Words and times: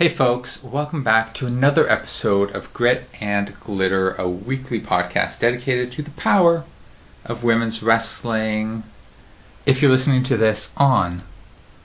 Hey 0.00 0.08
folks, 0.08 0.62
welcome 0.64 1.04
back 1.04 1.34
to 1.34 1.46
another 1.46 1.86
episode 1.86 2.52
of 2.52 2.72
Grit 2.72 3.04
and 3.20 3.52
Glitter, 3.60 4.12
a 4.12 4.26
weekly 4.26 4.80
podcast 4.80 5.40
dedicated 5.40 5.92
to 5.92 6.00
the 6.00 6.10
power 6.12 6.64
of 7.26 7.44
women's 7.44 7.82
wrestling. 7.82 8.82
If 9.66 9.82
you're 9.82 9.90
listening 9.90 10.22
to 10.22 10.38
this 10.38 10.70
on 10.78 11.20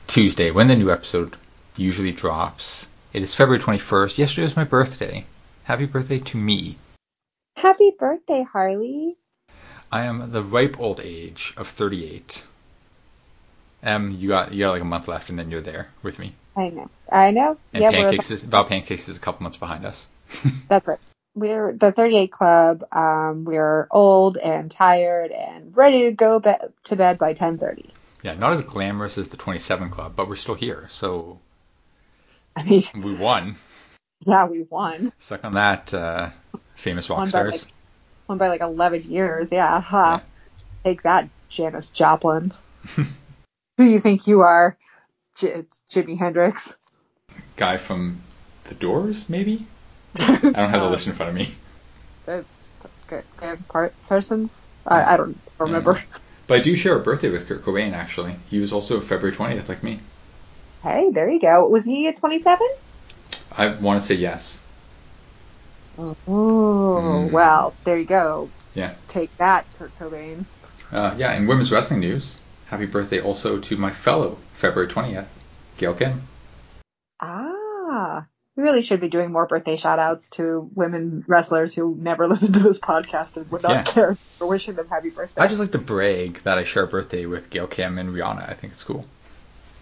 Tuesday, 0.08 0.50
when 0.50 0.70
the 0.70 0.78
new 0.78 0.90
episode 0.90 1.36
usually 1.76 2.14
drops, 2.14 2.88
it 3.12 3.22
is 3.22 3.34
February 3.34 3.62
21st. 3.62 4.18
Yesterday 4.18 4.44
was 4.44 4.56
my 4.56 4.64
birthday. 4.64 5.26
Happy 5.66 5.86
birthday 5.86 6.20
to 6.20 6.38
me. 6.38 6.78
Happy 7.58 7.92
birthday, 8.00 8.44
Harley. 8.44 9.18
I 9.92 10.04
am 10.04 10.32
the 10.32 10.42
ripe 10.42 10.80
old 10.80 11.02
age 11.02 11.54
of 11.58 11.68
38. 11.68 12.46
Um, 13.86 14.12
you 14.12 14.28
got 14.30 14.52
you 14.52 14.60
got 14.66 14.72
like 14.72 14.82
a 14.82 14.86
month 14.86 15.08
left, 15.08 15.30
and 15.30 15.38
then 15.40 15.52
you're 15.52 15.62
there 15.62 15.90
with 16.02 16.18
me. 16.20 16.34
I 16.58 16.68
know. 16.68 16.90
I 17.12 17.32
know. 17.32 17.58
And 17.72 17.84
yeah, 17.84 17.92
pancakes 17.92 18.32
is 18.32 18.44
about 18.44 18.68
pancakes 18.68 19.08
is 19.08 19.18
a 19.18 19.20
couple 19.20 19.44
months 19.44 19.58
behind 19.58 19.86
us. 19.86 20.08
That's 20.70 20.88
right. 20.88 21.00
We're 21.36 21.74
the 21.74 21.92
38 21.92 22.32
Club. 22.32 22.84
Um, 22.92 23.44
we're 23.46 23.88
old 23.92 24.38
and 24.38 24.72
tired 24.72 25.32
and 25.32 25.76
ready 25.78 26.04
to 26.06 26.12
go 26.12 26.40
be- 26.40 26.54
to 26.86 26.96
bed 26.96 27.18
by 27.20 27.34
10:30. 27.34 27.90
yeah, 28.24 28.34
not 28.36 28.54
as 28.54 28.62
glamorous 28.62 29.18
as 29.18 29.28
the 29.28 29.38
27 29.38 29.90
Club, 29.92 30.14
but 30.16 30.28
we're 30.28 30.36
still 30.36 30.56
here, 30.56 30.88
so 30.90 31.40
I 32.56 32.64
mean, 32.64 32.86
we 32.96 33.14
won. 33.14 33.58
yeah, 34.22 34.46
we 34.46 34.64
won. 34.64 35.12
Suck 35.20 35.44
on 35.46 35.52
that, 35.54 35.94
uh, 35.94 36.30
famous 36.76 37.10
rock 37.10 37.18
Won 37.20 37.26
by 37.26 37.30
stars. 37.30 37.66
like 37.66 37.74
won 38.30 38.38
by 38.40 38.48
like 38.48 38.62
11 38.62 39.02
years. 39.04 39.50
Yeah. 39.52 39.80
Ha. 39.82 40.24
Take 40.86 41.04
that, 41.04 41.30
Janis 41.50 41.90
Joplin. 41.90 42.52
Who 43.78 43.84
you 43.84 44.00
think 44.00 44.28
you 44.28 44.42
are, 44.42 44.78
J- 45.38 45.66
Jimi 45.92 46.18
Hendrix? 46.18 46.76
Guy 47.58 47.78
from 47.78 48.22
The 48.66 48.76
Doors, 48.76 49.30
maybe. 49.30 49.68
I 50.18 50.38
don't 50.40 50.70
have 50.70 50.82
the 50.82 50.90
list 50.90 51.08
in 51.08 51.14
front 51.14 51.30
of 51.30 51.36
me. 51.36 51.54
Good, 52.26 52.46
good, 53.08 53.24
good 53.38 53.68
part 53.68 53.96
persons. 54.08 54.64
I, 54.86 55.14
I 55.14 55.18
don't 55.18 55.42
remember. 55.60 56.02
But 56.48 56.60
I 56.60 56.62
do 56.62 56.76
share 56.76 56.96
a 56.98 57.02
birthday 57.02 57.30
with 57.30 57.48
Kurt 57.48 57.64
Cobain, 57.64 57.94
actually. 57.94 58.36
He 58.48 58.60
was 58.60 58.72
also 58.72 59.02
February 59.02 59.36
20th, 59.36 59.68
like 59.68 59.84
me. 59.84 60.00
Hey, 60.84 61.10
there 61.12 61.30
you 61.30 61.40
go. 61.40 61.68
Was 61.68 61.86
he 61.86 62.08
at 62.08 62.18
27? 62.18 62.60
I 63.52 63.68
want 63.68 64.00
to 64.00 64.08
say 64.08 64.16
yes. 64.16 64.60
Oh, 65.98 66.16
Mm. 66.28 67.32
well, 67.32 67.76
there 67.86 67.98
you 67.98 68.06
go. 68.06 68.52
Yeah. 68.74 68.94
Take 69.08 69.36
that, 69.38 69.66
Kurt 69.74 69.98
Cobain. 69.98 70.46
Uh, 70.92 71.16
yeah, 71.18 71.34
in 71.34 71.48
women's 71.48 71.72
wrestling 71.72 72.00
news, 72.02 72.38
happy 72.68 72.86
birthday 72.86 73.22
also 73.22 73.60
to 73.60 73.78
my 73.78 73.92
fellow 73.92 74.38
February 74.54 74.92
20th, 74.92 75.28
Gail 75.78 75.94
Kim. 75.94 76.22
Ah, 77.22 78.26
we 78.56 78.64
really 78.64 78.82
should 78.82 79.02
be 79.02 79.10
doing 79.10 79.32
more 79.32 79.48
birthday 79.48 79.76
shout 79.76 80.00
outs 80.00 80.30
to 80.32 80.70
women 80.76 81.24
wrestlers 81.28 81.74
who 81.74 81.96
never 82.00 82.28
listen 82.30 82.54
to 82.54 82.60
this 82.60 82.80
podcast 82.80 83.38
and 83.38 83.50
would 83.52 83.64
not 83.64 83.72
Yeah. 83.72 83.84
care 83.84 84.18
for 84.38 84.48
wishing 84.48 84.76
them 84.76 84.88
happy 84.90 85.10
birthday. 85.10 85.42
I 85.42 85.48
just 85.48 85.60
like 85.60 85.72
to 85.74 85.78
brag 85.78 86.42
that 86.44 86.58
I 86.58 86.64
share 86.64 86.84
a 86.84 86.88
birthday 86.88 87.26
with 87.26 87.50
Gail 87.50 87.68
Kim 87.68 87.98
and 87.98 88.10
Rihanna. 88.10 88.50
I 88.50 88.54
think 88.54 88.74
it's 88.74 88.84
cool. 88.84 89.06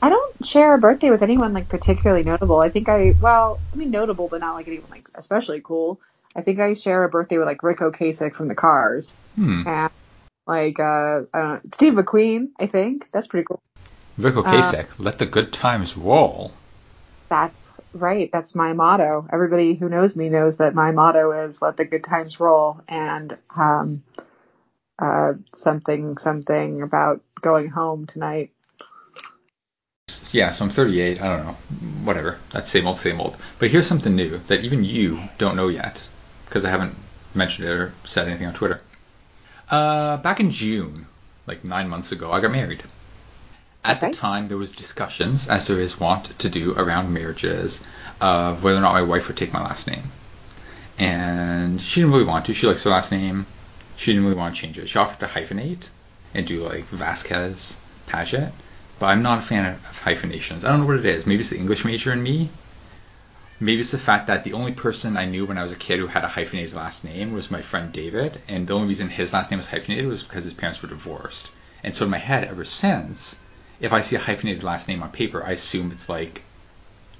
I 0.01 0.09
don't 0.09 0.45
share 0.45 0.73
a 0.73 0.77
birthday 0.79 1.09
with 1.11 1.23
anyone 1.23 1.53
like 1.53 1.69
particularly 1.69 2.23
notable. 2.23 2.59
I 2.59 2.69
think 2.69 2.89
I, 2.89 3.13
well, 3.21 3.59
I 3.73 3.77
mean 3.77 3.89
notable, 3.89 4.27
but 4.27 4.41
not 4.41 4.53
like 4.55 4.67
anyone 4.67 4.89
like 4.89 5.07
especially 5.15 5.61
cool. 5.61 6.01
I 6.35 6.41
think 6.41 6.59
I 6.59 6.73
share 6.73 7.03
a 7.03 7.09
birthday 7.09 7.37
with 7.37 7.47
like 7.47 7.63
Ric 7.63 7.77
Ocasek 7.79 8.33
from 8.35 8.47
the 8.49 8.55
Cars 8.55 9.13
Hmm. 9.35 9.63
and 9.65 9.89
like 10.45 10.79
uh, 10.79 11.21
I 11.33 11.39
don't 11.39 11.49
know, 11.49 11.61
Steve 11.73 11.93
McQueen. 11.93 12.49
I 12.59 12.67
think 12.67 13.09
that's 13.11 13.27
pretty 13.27 13.45
cool. 13.45 13.61
Vic 14.17 14.35
Ocasek, 14.35 14.87
let 14.97 15.17
the 15.17 15.25
good 15.25 15.51
times 15.51 15.97
roll. 15.97 16.53
That's 17.29 17.79
right. 17.93 18.29
That's 18.31 18.53
my 18.53 18.73
motto. 18.73 19.27
Everybody 19.31 19.73
who 19.73 19.89
knows 19.89 20.15
me 20.15 20.29
knows 20.29 20.57
that 20.57 20.75
my 20.75 20.91
motto 20.91 21.31
is 21.47 21.61
"Let 21.61 21.77
the 21.77 21.85
good 21.85 22.03
times 22.03 22.39
roll," 22.39 22.81
and 22.87 23.35
um, 23.55 24.03
uh, 24.99 25.33
something 25.55 26.17
something 26.17 26.81
about 26.81 27.21
going 27.41 27.69
home 27.69 28.05
tonight. 28.05 28.51
Yeah, 30.31 30.51
so 30.51 30.65
I'm 30.65 30.71
38. 30.71 31.21
I 31.21 31.37
don't 31.37 31.45
know. 31.45 31.53
Whatever. 32.03 32.37
That's 32.51 32.69
same 32.69 32.87
old, 32.87 32.97
same 32.97 33.19
old. 33.19 33.35
But 33.57 33.71
here's 33.71 33.87
something 33.87 34.15
new 34.15 34.37
that 34.47 34.63
even 34.63 34.83
you 34.83 35.19
don't 35.37 35.55
know 35.55 35.69
yet, 35.69 36.07
because 36.45 36.65
I 36.65 36.69
haven't 36.69 36.95
mentioned 37.33 37.67
it 37.67 37.71
or 37.71 37.93
said 38.03 38.27
anything 38.27 38.47
on 38.47 38.53
Twitter. 38.53 38.81
Uh, 39.69 40.17
back 40.17 40.39
in 40.39 40.51
June, 40.51 41.07
like 41.47 41.63
nine 41.63 41.89
months 41.89 42.11
ago, 42.11 42.31
I 42.31 42.39
got 42.41 42.51
married. 42.51 42.83
At 43.85 43.97
Okay. 43.97 44.11
the 44.11 44.17
time, 44.17 44.47
there 44.47 44.57
was 44.57 44.71
discussions, 44.71 45.47
as 45.49 45.67
there 45.67 45.79
is 45.79 45.99
wont 45.99 46.37
to 46.39 46.49
do 46.49 46.73
around 46.75 47.13
marriages, 47.13 47.81
of 48.21 48.63
whether 48.63 48.77
or 48.77 48.81
not 48.81 48.93
my 48.93 49.01
wife 49.01 49.27
would 49.27 49.37
take 49.37 49.51
my 49.51 49.61
last 49.61 49.87
name. 49.87 50.03
And 50.97 51.81
she 51.81 51.99
didn't 51.99 52.13
really 52.13 52.25
want 52.25 52.45
to. 52.45 52.53
She 52.53 52.67
likes 52.67 52.83
her 52.83 52.91
last 52.91 53.11
name. 53.11 53.45
She 53.97 54.11
didn't 54.13 54.25
really 54.25 54.37
want 54.37 54.55
to 54.55 54.61
change 54.61 54.77
it. 54.79 54.87
She 54.87 54.97
offered 54.99 55.19
to 55.19 55.25
hyphenate 55.27 55.89
and 56.33 56.47
do 56.47 56.63
like 56.63 56.85
Vasquez 56.85 57.75
Paget, 58.07 58.51
but 58.99 59.07
I'm 59.07 59.21
not 59.21 59.39
a 59.39 59.41
fan 59.41 59.65
of, 59.65 59.75
of 59.89 59.99
hyphenations. 59.99 60.63
I 60.63 60.69
don't 60.69 60.81
know 60.81 60.85
what 60.85 60.97
it 60.97 61.05
is. 61.05 61.25
Maybe 61.25 61.41
it's 61.41 61.49
the 61.49 61.57
English 61.57 61.83
major 61.83 62.13
in 62.13 62.23
me. 62.23 62.49
Maybe 63.59 63.81
it's 63.81 63.91
the 63.91 63.97
fact 63.97 64.27
that 64.27 64.43
the 64.43 64.53
only 64.53 64.71
person 64.71 65.15
I 65.15 65.25
knew 65.25 65.45
when 65.45 65.57
I 65.57 65.63
was 65.63 65.73
a 65.73 65.77
kid 65.77 65.99
who 65.99 66.07
had 66.07 66.23
a 66.23 66.27
hyphenated 66.27 66.73
last 66.73 67.03
name 67.03 67.33
was 67.33 67.51
my 67.51 67.61
friend 67.61 67.93
David, 67.93 68.41
and 68.47 68.67
the 68.67 68.73
only 68.73 68.87
reason 68.87 69.09
his 69.09 69.31
last 69.31 69.51
name 69.51 69.59
was 69.59 69.67
hyphenated 69.67 70.07
was 70.07 70.23
because 70.23 70.43
his 70.43 70.53
parents 70.53 70.81
were 70.81 70.89
divorced. 70.89 71.51
And 71.83 71.95
so 71.95 72.05
in 72.05 72.11
my 72.11 72.17
head, 72.17 72.45
ever 72.45 72.65
since, 72.65 73.35
if 73.79 73.93
I 73.93 74.01
see 74.01 74.15
a 74.15 74.19
hyphenated 74.19 74.63
last 74.63 74.87
name 74.87 75.03
on 75.03 75.11
paper, 75.11 75.43
I 75.43 75.51
assume 75.51 75.91
it's 75.91 76.09
like, 76.09 76.41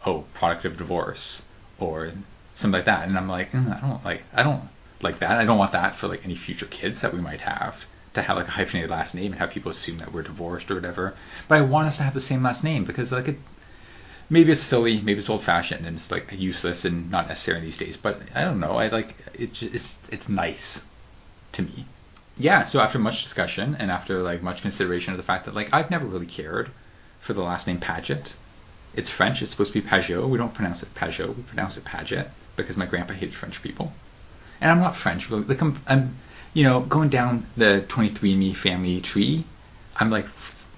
oh, 0.05 0.25
product 0.33 0.65
of 0.65 0.77
divorce 0.77 1.43
or 1.79 2.11
something 2.55 2.79
like 2.79 2.85
that. 2.85 3.07
And 3.07 3.17
I'm 3.17 3.29
like, 3.29 3.51
mm, 3.51 3.75
I 3.75 3.87
don't 3.87 4.03
like, 4.03 4.23
I 4.33 4.43
don't 4.43 4.63
like 5.01 5.19
that. 5.19 5.37
I 5.37 5.45
don't 5.45 5.57
want 5.57 5.73
that 5.73 5.95
for 5.95 6.07
like 6.07 6.23
any 6.23 6.35
future 6.35 6.65
kids 6.65 7.01
that 7.01 7.13
we 7.13 7.21
might 7.21 7.41
have 7.41 7.85
to 8.13 8.21
have 8.21 8.37
like 8.37 8.47
a 8.47 8.51
hyphenated 8.51 8.91
last 8.91 9.15
name 9.15 9.31
and 9.31 9.39
have 9.39 9.49
people 9.49 9.71
assume 9.71 9.97
that 9.97 10.13
we're 10.13 10.21
divorced 10.21 10.69
or 10.71 10.75
whatever. 10.75 11.13
But 11.47 11.57
I 11.57 11.61
want 11.61 11.87
us 11.87 11.97
to 11.97 12.03
have 12.03 12.13
the 12.13 12.21
same 12.21 12.43
last 12.43 12.63
name 12.63 12.85
because 12.85 13.11
like 13.11 13.27
it, 13.27 13.37
maybe 14.29 14.51
it's 14.51 14.61
silly, 14.61 15.01
maybe 15.01 15.19
it's 15.19 15.29
old 15.29 15.43
fashioned 15.43 15.85
and 15.85 15.97
it's 15.97 16.11
like 16.11 16.31
useless 16.31 16.85
and 16.85 17.11
not 17.11 17.27
necessary 17.27 17.59
these 17.59 17.77
days. 17.77 17.97
But 17.97 18.21
I 18.35 18.43
don't 18.43 18.59
know. 18.59 18.77
I 18.77 18.87
like 18.87 19.15
it's 19.33 19.61
it's 19.61 19.97
it's 20.09 20.29
nice 20.29 20.83
to 21.53 21.63
me. 21.63 21.85
Yeah. 22.37 22.65
So 22.65 22.79
after 22.79 22.99
much 22.99 23.23
discussion 23.23 23.75
and 23.79 23.91
after 23.91 24.19
like 24.19 24.41
much 24.41 24.61
consideration 24.61 25.13
of 25.13 25.17
the 25.17 25.23
fact 25.23 25.45
that 25.45 25.55
like 25.55 25.73
I've 25.73 25.91
never 25.91 26.05
really 26.05 26.25
cared 26.25 26.69
for 27.21 27.33
the 27.33 27.43
last 27.43 27.67
name 27.67 27.79
Paget. 27.79 28.35
It's 28.95 29.09
French. 29.09 29.41
It's 29.41 29.51
supposed 29.51 29.73
to 29.73 29.81
be 29.81 29.87
Pajot. 29.87 30.27
We 30.29 30.37
don't 30.37 30.53
pronounce 30.53 30.83
it 30.83 30.93
Pajot. 30.93 31.35
We 31.35 31.43
pronounce 31.43 31.77
it 31.77 31.85
Paget 31.85 32.29
because 32.55 32.77
my 32.77 32.85
grandpa 32.85 33.13
hated 33.13 33.33
French 33.33 33.61
people. 33.63 33.91
And 34.61 34.69
I'm 34.69 34.79
not 34.79 34.95
French. 34.95 35.29
Really. 35.29 35.43
Like 35.43 35.61
I'm, 35.61 35.81
I'm, 35.87 36.15
you 36.53 36.63
know, 36.63 36.81
going 36.81 37.09
down 37.09 37.47
the 37.57 37.83
23andMe 37.87 38.55
family 38.55 39.01
tree. 39.01 39.45
I'm 39.95 40.11
like 40.11 40.27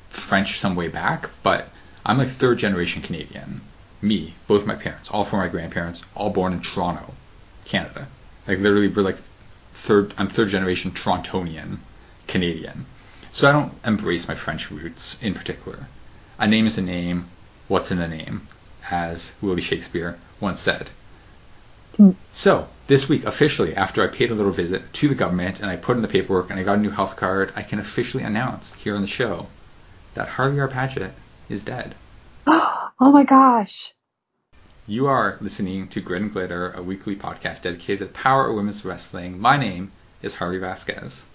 French 0.09 0.59
some 0.59 0.75
way 0.75 0.87
back, 0.87 1.29
but 1.43 1.67
I'm 2.05 2.19
like 2.19 2.29
third 2.29 2.59
generation 2.59 3.01
Canadian. 3.01 3.61
Me, 4.01 4.35
both 4.47 4.65
my 4.67 4.75
parents, 4.75 5.09
all 5.09 5.25
four 5.25 5.39
of 5.39 5.45
my 5.45 5.51
grandparents, 5.51 6.03
all 6.13 6.29
born 6.29 6.53
in 6.53 6.61
Toronto, 6.61 7.15
Canada. 7.65 8.07
Like 8.47 8.59
literally, 8.59 8.89
we're 8.89 9.01
like 9.01 9.17
third. 9.73 10.13
I'm 10.17 10.27
third 10.27 10.49
generation 10.49 10.91
Torontonian 10.91 11.79
Canadian. 12.27 12.85
So 13.31 13.49
I 13.49 13.51
don't 13.51 13.73
embrace 13.83 14.27
my 14.27 14.35
French 14.35 14.69
roots 14.69 15.17
in 15.19 15.33
particular. 15.33 15.87
A 16.37 16.47
name 16.47 16.67
is 16.67 16.77
a 16.77 16.81
name. 16.83 17.27
What's 17.67 17.89
in 17.89 17.99
a 17.99 18.07
name? 18.07 18.47
As 18.91 19.33
Willie 19.41 19.61
Shakespeare 19.61 20.19
once 20.39 20.61
said. 20.61 20.89
So, 22.31 22.67
this 22.87 23.09
week, 23.09 23.25
officially, 23.25 23.73
after 23.73 24.03
I 24.03 24.07
paid 24.07 24.29
a 24.29 24.35
little 24.35 24.51
visit 24.51 24.93
to 24.93 25.07
the 25.07 25.15
government 25.15 25.61
and 25.61 25.71
I 25.71 25.77
put 25.77 25.95
in 25.95 26.01
the 26.01 26.09
paperwork 26.09 26.49
and 26.51 26.59
I 26.59 26.63
got 26.63 26.77
a 26.77 26.81
new 26.81 26.89
health 26.89 27.15
card, 27.15 27.53
I 27.55 27.63
can 27.63 27.79
officially 27.79 28.23
announce 28.23 28.73
here 28.73 28.95
on 28.95 29.01
the 29.01 29.07
show 29.07 29.47
that 30.13 30.27
Harley 30.27 30.59
R. 30.59 30.67
Paget 30.67 31.13
is 31.49 31.63
dead. 31.63 31.95
oh 32.47 32.91
my 32.99 33.23
gosh. 33.23 33.93
You 34.87 35.07
are 35.07 35.37
listening 35.41 35.87
to 35.89 36.01
Grit 36.01 36.21
and 36.21 36.31
Glitter, 36.31 36.71
a 36.71 36.81
weekly 36.83 37.15
podcast 37.15 37.63
dedicated 37.63 37.99
to 37.99 38.05
the 38.05 38.11
power 38.11 38.49
of 38.49 38.55
women's 38.55 38.85
wrestling. 38.85 39.39
My 39.39 39.57
name 39.57 39.91
is 40.21 40.35
Harley 40.35 40.59
Vasquez. 40.59 41.25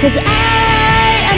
Cause 0.00 0.16
I 0.24 0.57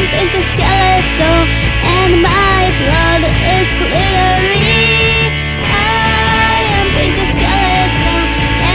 am 0.01 0.07
pink 0.09 0.33
skeleton 0.53 1.45
And 1.85 2.13
my 2.23 2.61
blood 2.81 3.23
is 3.53 3.69
glittery 3.81 4.81
I 5.63 6.65
am 6.79 6.87
pink 6.97 7.17
skeleton 7.37 8.25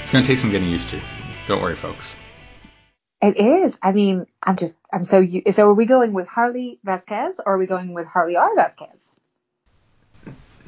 It's 0.00 0.10
gonna 0.10 0.26
take 0.26 0.38
some 0.38 0.50
getting 0.50 0.68
used 0.68 0.88
to. 0.90 1.00
Don't 1.46 1.60
worry, 1.60 1.76
folks. 1.76 2.18
It 3.20 3.36
is. 3.36 3.76
I 3.82 3.92
mean, 3.92 4.26
I'm 4.42 4.56
just, 4.56 4.76
I'm 4.94 5.02
so, 5.02 5.18
u- 5.18 5.42
so 5.50 5.68
are 5.68 5.74
we 5.74 5.86
going 5.86 6.12
with 6.12 6.28
Harley 6.28 6.78
Vasquez 6.84 7.40
or 7.44 7.54
are 7.54 7.58
we 7.58 7.66
going 7.66 7.94
with 7.94 8.06
Harley 8.06 8.36
R. 8.36 8.54
Vasquez? 8.54 8.96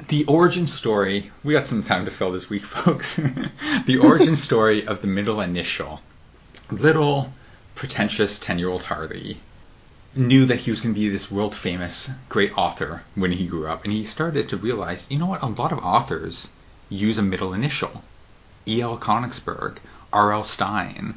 The 0.08 0.24
origin 0.24 0.66
story. 0.66 1.30
We 1.44 1.52
got 1.54 1.64
some 1.64 1.84
time 1.84 2.06
to 2.06 2.10
fill 2.10 2.32
this 2.32 2.50
week, 2.50 2.64
folks. 2.76 3.14
the 3.86 3.98
origin 4.02 4.34
story 4.48 4.84
of 4.84 5.00
the 5.00 5.06
middle 5.06 5.40
initial. 5.40 6.00
Little 6.72 7.32
pretentious 7.76 8.40
ten-year-old 8.40 8.82
Harley 8.82 9.38
knew 10.16 10.46
that 10.46 10.58
he 10.58 10.72
was 10.72 10.80
going 10.80 10.92
to 10.92 11.00
be 11.00 11.08
this 11.08 11.30
world 11.30 11.54
famous 11.54 12.10
great 12.28 12.58
author 12.58 13.04
when 13.14 13.30
he 13.30 13.46
grew 13.46 13.68
up, 13.68 13.84
and 13.84 13.92
he 13.92 14.02
started 14.04 14.48
to 14.48 14.56
realize, 14.56 15.06
you 15.08 15.18
know 15.18 15.26
what? 15.26 15.42
A 15.42 15.46
lot 15.46 15.70
of 15.70 15.78
authors 15.78 16.48
use 16.88 17.16
a 17.18 17.22
middle 17.22 17.54
initial. 17.54 18.02
E.L. 18.66 18.98
Konigsburg, 18.98 19.78
R.L. 20.12 20.42
Stine, 20.42 21.14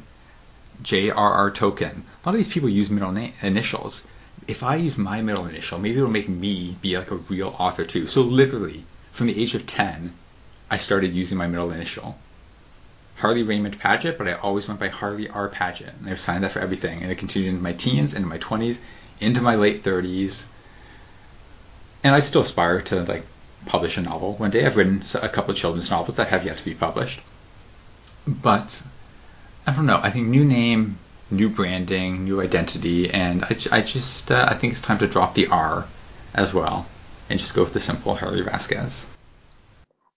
J.R.R. 0.82 1.50
Tolkien. 1.50 2.02
A 2.02 2.28
lot 2.28 2.34
of 2.34 2.36
these 2.36 2.48
people 2.48 2.68
use 2.68 2.90
middle 2.90 3.12
na- 3.12 3.30
initials. 3.42 4.02
If 4.46 4.62
I 4.62 4.76
use 4.76 4.96
my 4.96 5.22
middle 5.22 5.46
initial, 5.46 5.78
maybe 5.78 5.98
it'll 5.98 6.10
make 6.10 6.28
me 6.28 6.76
be 6.80 6.96
like 6.96 7.10
a 7.10 7.16
real 7.16 7.54
author 7.58 7.84
too. 7.84 8.06
So 8.06 8.22
literally, 8.22 8.84
from 9.12 9.26
the 9.26 9.40
age 9.40 9.54
of 9.54 9.66
10, 9.66 10.12
I 10.70 10.76
started 10.78 11.14
using 11.14 11.36
my 11.36 11.46
middle 11.46 11.70
initial. 11.72 12.18
Harley 13.16 13.42
Raymond 13.42 13.78
Paget, 13.78 14.16
but 14.16 14.28
I 14.28 14.32
always 14.32 14.66
went 14.66 14.80
by 14.80 14.88
Harley 14.88 15.28
R. 15.28 15.48
Paget, 15.48 15.94
and 16.00 16.08
I've 16.08 16.20
signed 16.20 16.44
that 16.44 16.52
for 16.52 16.60
everything. 16.60 17.02
And 17.02 17.12
it 17.12 17.18
continued 17.18 17.50
into 17.50 17.62
my 17.62 17.74
teens, 17.74 18.14
into 18.14 18.28
my 18.28 18.38
20s, 18.38 18.78
into 19.20 19.42
my 19.42 19.56
late 19.56 19.84
30s. 19.84 20.46
And 22.02 22.14
I 22.14 22.20
still 22.20 22.40
aspire 22.40 22.80
to 22.82 23.02
like 23.02 23.26
publish 23.66 23.98
a 23.98 24.00
novel 24.00 24.34
one 24.34 24.50
day. 24.50 24.64
I've 24.64 24.76
written 24.76 25.02
a 25.20 25.28
couple 25.28 25.50
of 25.50 25.58
children's 25.58 25.90
novels 25.90 26.16
that 26.16 26.28
have 26.28 26.46
yet 26.46 26.56
to 26.56 26.64
be 26.64 26.74
published. 26.74 27.20
But 28.26 28.80
I 29.66 29.72
don't 29.72 29.86
know. 29.86 30.00
I 30.02 30.10
think 30.10 30.28
new 30.28 30.44
name, 30.44 30.98
new 31.30 31.48
branding, 31.48 32.24
new 32.24 32.40
identity, 32.40 33.10
and 33.10 33.44
I, 33.44 33.56
I 33.70 33.80
just 33.82 34.30
uh, 34.30 34.46
I 34.48 34.54
think 34.54 34.72
it's 34.72 34.82
time 34.82 34.98
to 34.98 35.06
drop 35.06 35.34
the 35.34 35.48
R 35.48 35.86
as 36.34 36.54
well 36.54 36.86
and 37.28 37.38
just 37.38 37.54
go 37.54 37.62
with 37.62 37.72
the 37.72 37.80
simple 37.80 38.14
Harley 38.14 38.42
Vasquez. 38.42 39.06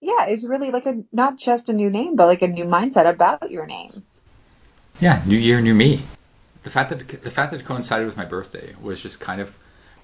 Yeah, 0.01 0.25
it's 0.25 0.43
really 0.43 0.71
like 0.71 0.85
a, 0.85 1.03
not 1.11 1.37
just 1.37 1.69
a 1.69 1.73
new 1.73 1.89
name, 1.89 2.15
but 2.15 2.27
like 2.27 2.41
a 2.41 2.47
new 2.47 2.65
mindset 2.65 3.09
about 3.09 3.51
your 3.51 3.65
name. 3.65 3.91
Yeah, 4.99 5.21
new 5.25 5.37
year, 5.37 5.61
new 5.61 5.73
me. 5.73 6.01
The 6.63 6.69
fact 6.69 6.89
that 6.89 7.23
the 7.23 7.31
fact 7.31 7.51
that 7.51 7.61
it 7.61 7.65
coincided 7.65 8.07
with 8.07 8.17
my 8.17 8.25
birthday 8.25 8.73
was 8.81 9.01
just 9.01 9.19
kind 9.19 9.41
of 9.41 9.55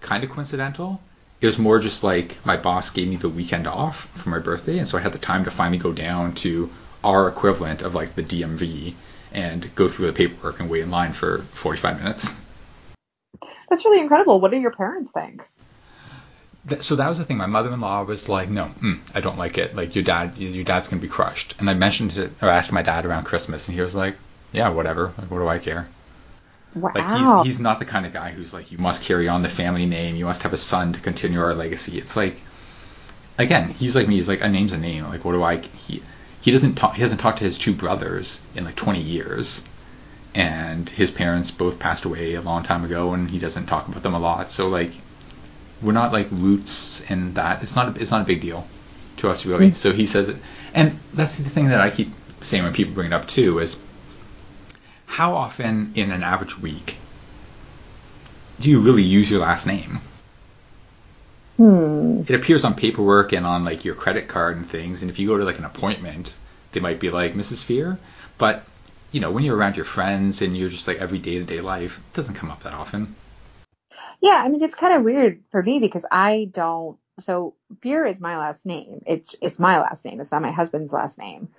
kind 0.01 0.23
of 0.23 0.29
coincidental. 0.29 0.99
It 1.41 1.45
was 1.45 1.57
more 1.57 1.79
just 1.79 2.03
like 2.03 2.37
my 2.45 2.57
boss 2.57 2.89
gave 2.89 3.07
me 3.07 3.15
the 3.15 3.29
weekend 3.29 3.65
off 3.65 4.05
for 4.17 4.29
my 4.29 4.39
birthday, 4.39 4.77
and 4.77 4.87
so 4.87 4.97
I 4.97 5.01
had 5.01 5.13
the 5.13 5.19
time 5.19 5.45
to 5.45 5.51
finally 5.51 5.77
go 5.77 5.93
down 5.93 6.35
to 6.35 6.69
our 7.03 7.29
equivalent 7.29 7.81
of 7.81 7.95
like 7.95 8.15
the 8.15 8.23
DMV 8.23 8.93
and 9.31 9.73
go 9.75 9.87
through 9.87 10.07
the 10.07 10.13
paperwork 10.13 10.59
and 10.59 10.69
wait 10.69 10.83
in 10.83 10.89
line 10.89 11.13
for 11.13 11.39
45 11.53 12.01
minutes. 12.01 12.35
That's 13.69 13.85
really 13.85 14.01
incredible. 14.01 14.39
What 14.41 14.51
do 14.51 14.57
your 14.57 14.71
parents 14.71 15.11
think? 15.11 15.47
So 16.81 16.97
that 16.97 17.07
was 17.07 17.17
the 17.17 17.25
thing. 17.25 17.37
My 17.37 17.45
mother-in-law 17.45 18.03
was 18.03 18.27
like, 18.27 18.49
"No, 18.49 18.65
mm, 18.81 18.99
I 19.15 19.21
don't 19.21 19.37
like 19.37 19.57
it. 19.57 19.75
Like 19.75 19.95
your 19.95 20.03
dad, 20.03 20.37
your 20.37 20.63
dad's 20.63 20.87
gonna 20.87 21.01
be 21.01 21.07
crushed." 21.07 21.55
And 21.57 21.69
I 21.69 21.73
mentioned 21.73 22.17
it 22.17 22.31
or 22.41 22.49
asked 22.49 22.71
my 22.71 22.81
dad 22.81 23.05
around 23.05 23.23
Christmas, 23.23 23.67
and 23.67 23.75
he 23.75 23.81
was 23.81 23.95
like, 23.95 24.17
"Yeah, 24.51 24.69
whatever. 24.69 25.13
Like, 25.17 25.31
what 25.31 25.39
do 25.39 25.47
I 25.47 25.59
care?" 25.59 25.87
Wow. 26.75 26.91
Like 26.93 27.45
he's 27.45 27.55
he's 27.55 27.59
not 27.59 27.79
the 27.79 27.85
kind 27.85 28.05
of 28.05 28.13
guy 28.13 28.31
who's 28.31 28.53
like, 28.53 28.71
"You 28.71 28.77
must 28.77 29.03
carry 29.03 29.27
on 29.27 29.41
the 29.41 29.49
family 29.49 29.85
name. 29.85 30.15
You 30.15 30.25
must 30.25 30.43
have 30.43 30.53
a 30.53 30.57
son 30.57 30.93
to 30.93 30.99
continue 30.99 31.39
our 31.41 31.53
legacy." 31.53 31.97
It's 31.97 32.15
like, 32.15 32.35
again, 33.37 33.69
he's 33.69 33.95
like 33.95 34.07
me. 34.07 34.15
He's 34.15 34.27
like, 34.27 34.41
"A 34.41 34.49
name's 34.49 34.73
a 34.73 34.77
name. 34.77 35.05
Like, 35.05 35.25
what 35.25 35.31
do 35.31 35.41
I?" 35.41 35.57
He 35.57 36.03
he 36.41 36.51
doesn't 36.51 36.75
talk. 36.75 36.95
He 36.95 37.01
hasn't 37.01 37.21
talked 37.21 37.39
to 37.39 37.43
his 37.43 37.57
two 37.57 37.73
brothers 37.73 38.41
in 38.55 38.63
like 38.65 38.75
20 38.75 39.01
years, 39.01 39.63
and 40.33 40.89
his 40.89 41.11
parents 41.11 41.51
both 41.51 41.79
passed 41.79 42.05
away 42.05 42.35
a 42.35 42.41
long 42.41 42.63
time 42.63 42.85
ago, 42.85 43.13
and 43.13 43.29
he 43.29 43.39
doesn't 43.39 43.65
talk 43.65 43.87
about 43.87 44.03
them 44.03 44.13
a 44.13 44.19
lot. 44.19 44.51
So 44.51 44.69
like, 44.69 44.91
we're 45.81 45.91
not 45.91 46.13
like 46.13 46.27
roots 46.31 47.01
in 47.09 47.33
that. 47.33 47.63
It's 47.63 47.75
not 47.75 47.95
a, 47.95 48.01
it's 48.01 48.11
not 48.11 48.21
a 48.21 48.25
big 48.25 48.41
deal 48.41 48.67
to 49.17 49.29
us 49.29 49.45
really. 49.45 49.67
Mm-hmm. 49.67 49.75
So 49.75 49.91
he 49.91 50.05
says 50.05 50.29
it, 50.29 50.37
and 50.73 50.97
that's 51.13 51.37
the 51.37 51.49
thing 51.49 51.69
that 51.69 51.81
I 51.81 51.89
keep 51.89 52.11
saying 52.41 52.63
when 52.63 52.73
people 52.73 52.93
bring 52.93 53.07
it 53.07 53.13
up 53.13 53.27
too 53.27 53.59
is 53.59 53.77
how 55.05 55.35
often 55.35 55.91
in 55.95 56.11
an 56.11 56.23
average 56.23 56.57
week 56.57 56.95
do 58.59 58.69
you 58.69 58.79
really 58.79 59.03
use 59.03 59.29
your 59.29 59.41
last 59.41 59.65
name? 59.65 59.99
Hmm. 61.59 62.21
It 62.25 62.35
appears 62.35 62.63
on 62.63 62.73
paperwork 62.73 63.33
and 63.33 63.45
on 63.45 63.65
like 63.65 63.83
your 63.83 63.93
credit 63.93 64.29
card 64.29 64.55
and 64.55 64.65
things, 64.65 65.01
and 65.01 65.11
if 65.11 65.19
you 65.19 65.27
go 65.27 65.37
to 65.37 65.43
like 65.43 65.57
an 65.59 65.65
appointment, 65.65 66.33
they 66.71 66.79
might 66.79 67.01
be 67.01 67.09
like 67.09 67.33
Mrs. 67.33 67.65
Fear, 67.65 67.99
but 68.37 68.63
you 69.11 69.19
know 69.19 69.29
when 69.31 69.43
you're 69.43 69.57
around 69.57 69.75
your 69.75 69.83
friends 69.83 70.41
and 70.41 70.55
you're 70.55 70.69
just 70.69 70.87
like 70.87 70.99
every 70.99 71.19
day 71.19 71.37
to 71.37 71.43
day 71.43 71.59
life, 71.59 71.97
it 71.97 72.15
doesn't 72.15 72.35
come 72.35 72.49
up 72.49 72.63
that 72.63 72.73
often. 72.73 73.13
Yeah, 74.21 74.41
I 74.41 74.47
mean 74.47 74.63
it's 74.63 74.75
kind 74.75 74.93
of 74.95 75.03
weird 75.03 75.43
for 75.51 75.61
me 75.61 75.79
because 75.79 76.05
I 76.09 76.49
don't. 76.53 76.97
So 77.19 77.55
Fear 77.81 78.05
is 78.05 78.21
my 78.21 78.37
last 78.37 78.65
name. 78.65 79.01
It's 79.05 79.35
it's 79.41 79.59
my 79.59 79.81
last 79.81 80.05
name. 80.05 80.21
It's 80.21 80.31
not 80.31 80.41
my 80.41 80.51
husband's 80.51 80.93
last 80.93 81.17
name, 81.17 81.49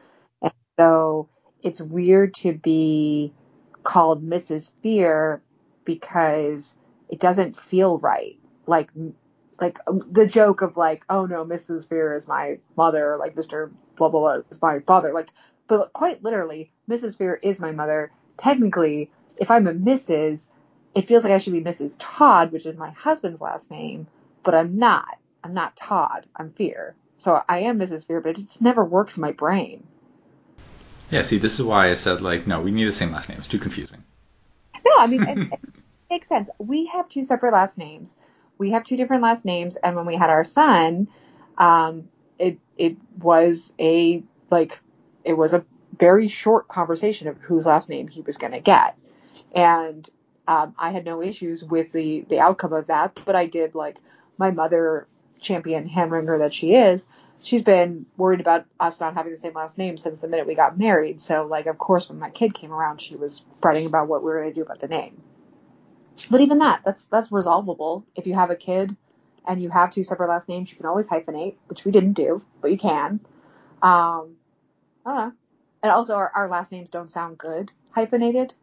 and 0.40 0.52
so 0.78 1.28
it's 1.62 1.82
weird 1.82 2.32
to 2.36 2.54
be 2.54 3.34
called 3.82 4.26
Mrs. 4.26 4.70
Fear 4.82 5.42
because 5.84 6.74
it 7.10 7.20
doesn't 7.20 7.60
feel 7.60 7.98
right. 7.98 8.38
Like 8.66 8.88
like 9.60 9.78
um, 9.86 10.02
the 10.10 10.26
joke 10.26 10.62
of 10.62 10.76
like, 10.76 11.04
oh 11.10 11.26
no, 11.26 11.44
Mrs. 11.44 11.88
Fear 11.88 12.14
is 12.14 12.26
my 12.26 12.58
mother, 12.76 13.16
like 13.18 13.34
Mr. 13.34 13.70
blah 13.96 14.08
blah 14.08 14.20
blah 14.20 14.42
is 14.50 14.60
my 14.60 14.80
father. 14.80 15.12
Like, 15.12 15.28
but 15.68 15.92
quite 15.92 16.22
literally, 16.22 16.72
Mrs. 16.88 17.16
Fear 17.16 17.40
is 17.42 17.60
my 17.60 17.72
mother. 17.72 18.10
Technically, 18.36 19.10
if 19.36 19.50
I'm 19.50 19.66
a 19.66 19.72
Mrs., 19.72 20.46
it 20.94 21.06
feels 21.06 21.24
like 21.24 21.32
I 21.32 21.38
should 21.38 21.52
be 21.52 21.62
Mrs. 21.62 21.96
Todd, 21.98 22.52
which 22.52 22.66
is 22.66 22.76
my 22.76 22.90
husband's 22.90 23.40
last 23.40 23.70
name, 23.70 24.06
but 24.42 24.54
I'm 24.54 24.78
not. 24.78 25.18
I'm 25.44 25.54
not 25.54 25.76
Todd. 25.76 26.26
I'm 26.34 26.50
Fear. 26.52 26.94
So 27.18 27.42
I 27.48 27.60
am 27.60 27.78
Mrs. 27.78 28.06
Fear, 28.06 28.22
but 28.22 28.30
it 28.30 28.36
just 28.36 28.62
never 28.62 28.84
works 28.84 29.16
in 29.16 29.20
my 29.20 29.32
brain. 29.32 29.84
Yeah, 31.10 31.22
see, 31.22 31.38
this 31.38 31.58
is 31.58 31.66
why 31.66 31.90
I 31.90 31.94
said 31.94 32.20
like, 32.20 32.46
no, 32.46 32.60
we 32.60 32.70
need 32.70 32.84
the 32.84 32.92
same 32.92 33.12
last 33.12 33.28
name. 33.28 33.38
It's 33.38 33.48
too 33.48 33.58
confusing. 33.58 34.02
No, 34.84 34.92
I 34.98 35.06
mean, 35.06 35.22
it, 35.22 35.38
it 35.52 35.60
makes 36.08 36.28
sense. 36.28 36.48
We 36.58 36.86
have 36.86 37.08
two 37.08 37.24
separate 37.24 37.52
last 37.52 37.76
names. 37.76 38.14
We 38.60 38.72
have 38.72 38.84
two 38.84 38.98
different 38.98 39.22
last 39.22 39.46
names, 39.46 39.76
and 39.76 39.96
when 39.96 40.04
we 40.04 40.16
had 40.16 40.28
our 40.28 40.44
son, 40.44 41.08
um, 41.56 42.10
it 42.38 42.58
it 42.76 42.98
was 43.18 43.72
a 43.80 44.22
like 44.50 44.78
it 45.24 45.32
was 45.32 45.54
a 45.54 45.64
very 45.98 46.28
short 46.28 46.68
conversation 46.68 47.26
of 47.26 47.38
whose 47.38 47.64
last 47.64 47.88
name 47.88 48.06
he 48.06 48.20
was 48.20 48.36
going 48.36 48.52
to 48.52 48.60
get, 48.60 48.98
and 49.54 50.08
um, 50.46 50.74
I 50.78 50.90
had 50.92 51.06
no 51.06 51.22
issues 51.22 51.64
with 51.64 51.90
the 51.92 52.26
the 52.28 52.40
outcome 52.40 52.74
of 52.74 52.88
that. 52.88 53.18
But 53.24 53.34
I 53.34 53.46
did 53.46 53.74
like 53.74 53.96
my 54.36 54.50
mother, 54.50 55.06
champion 55.40 55.88
hand 55.88 56.12
wringer 56.12 56.38
that 56.40 56.52
she 56.52 56.74
is. 56.74 57.06
She's 57.42 57.62
been 57.62 58.04
worried 58.18 58.40
about 58.40 58.66
us 58.78 59.00
not 59.00 59.14
having 59.14 59.32
the 59.32 59.38
same 59.38 59.54
last 59.54 59.78
name 59.78 59.96
since 59.96 60.20
the 60.20 60.28
minute 60.28 60.46
we 60.46 60.54
got 60.54 60.78
married. 60.78 61.22
So, 61.22 61.46
like, 61.46 61.64
of 61.64 61.78
course, 61.78 62.10
when 62.10 62.18
my 62.18 62.28
kid 62.28 62.52
came 62.52 62.72
around, 62.72 63.00
she 63.00 63.16
was 63.16 63.42
fretting 63.62 63.86
about 63.86 64.08
what 64.08 64.22
we 64.22 64.30
were 64.30 64.42
going 64.42 64.52
to 64.52 64.54
do 64.54 64.62
about 64.62 64.80
the 64.80 64.88
name. 64.88 65.22
But 66.28 66.40
even 66.40 66.58
that, 66.58 66.82
that's 66.84 67.04
that's 67.04 67.28
resolvable. 67.30 68.04
If 68.14 68.26
you 68.26 68.34
have 68.34 68.50
a 68.50 68.56
kid 68.56 68.96
and 69.46 69.62
you 69.62 69.70
have 69.70 69.90
two 69.90 70.04
separate 70.04 70.28
last 70.28 70.48
names, 70.48 70.70
you 70.70 70.76
can 70.76 70.86
always 70.86 71.06
hyphenate, 71.06 71.56
which 71.68 71.84
we 71.84 71.92
didn't 71.92 72.14
do, 72.14 72.44
but 72.60 72.70
you 72.70 72.78
can. 72.78 73.20
Um, 73.82 74.36
I 75.04 75.06
don't 75.06 75.16
know. 75.16 75.32
And 75.82 75.92
also, 75.92 76.14
our, 76.14 76.30
our 76.34 76.48
last 76.48 76.72
names 76.72 76.90
don't 76.90 77.10
sound 77.10 77.38
good 77.38 77.70
hyphenated. 77.92 78.54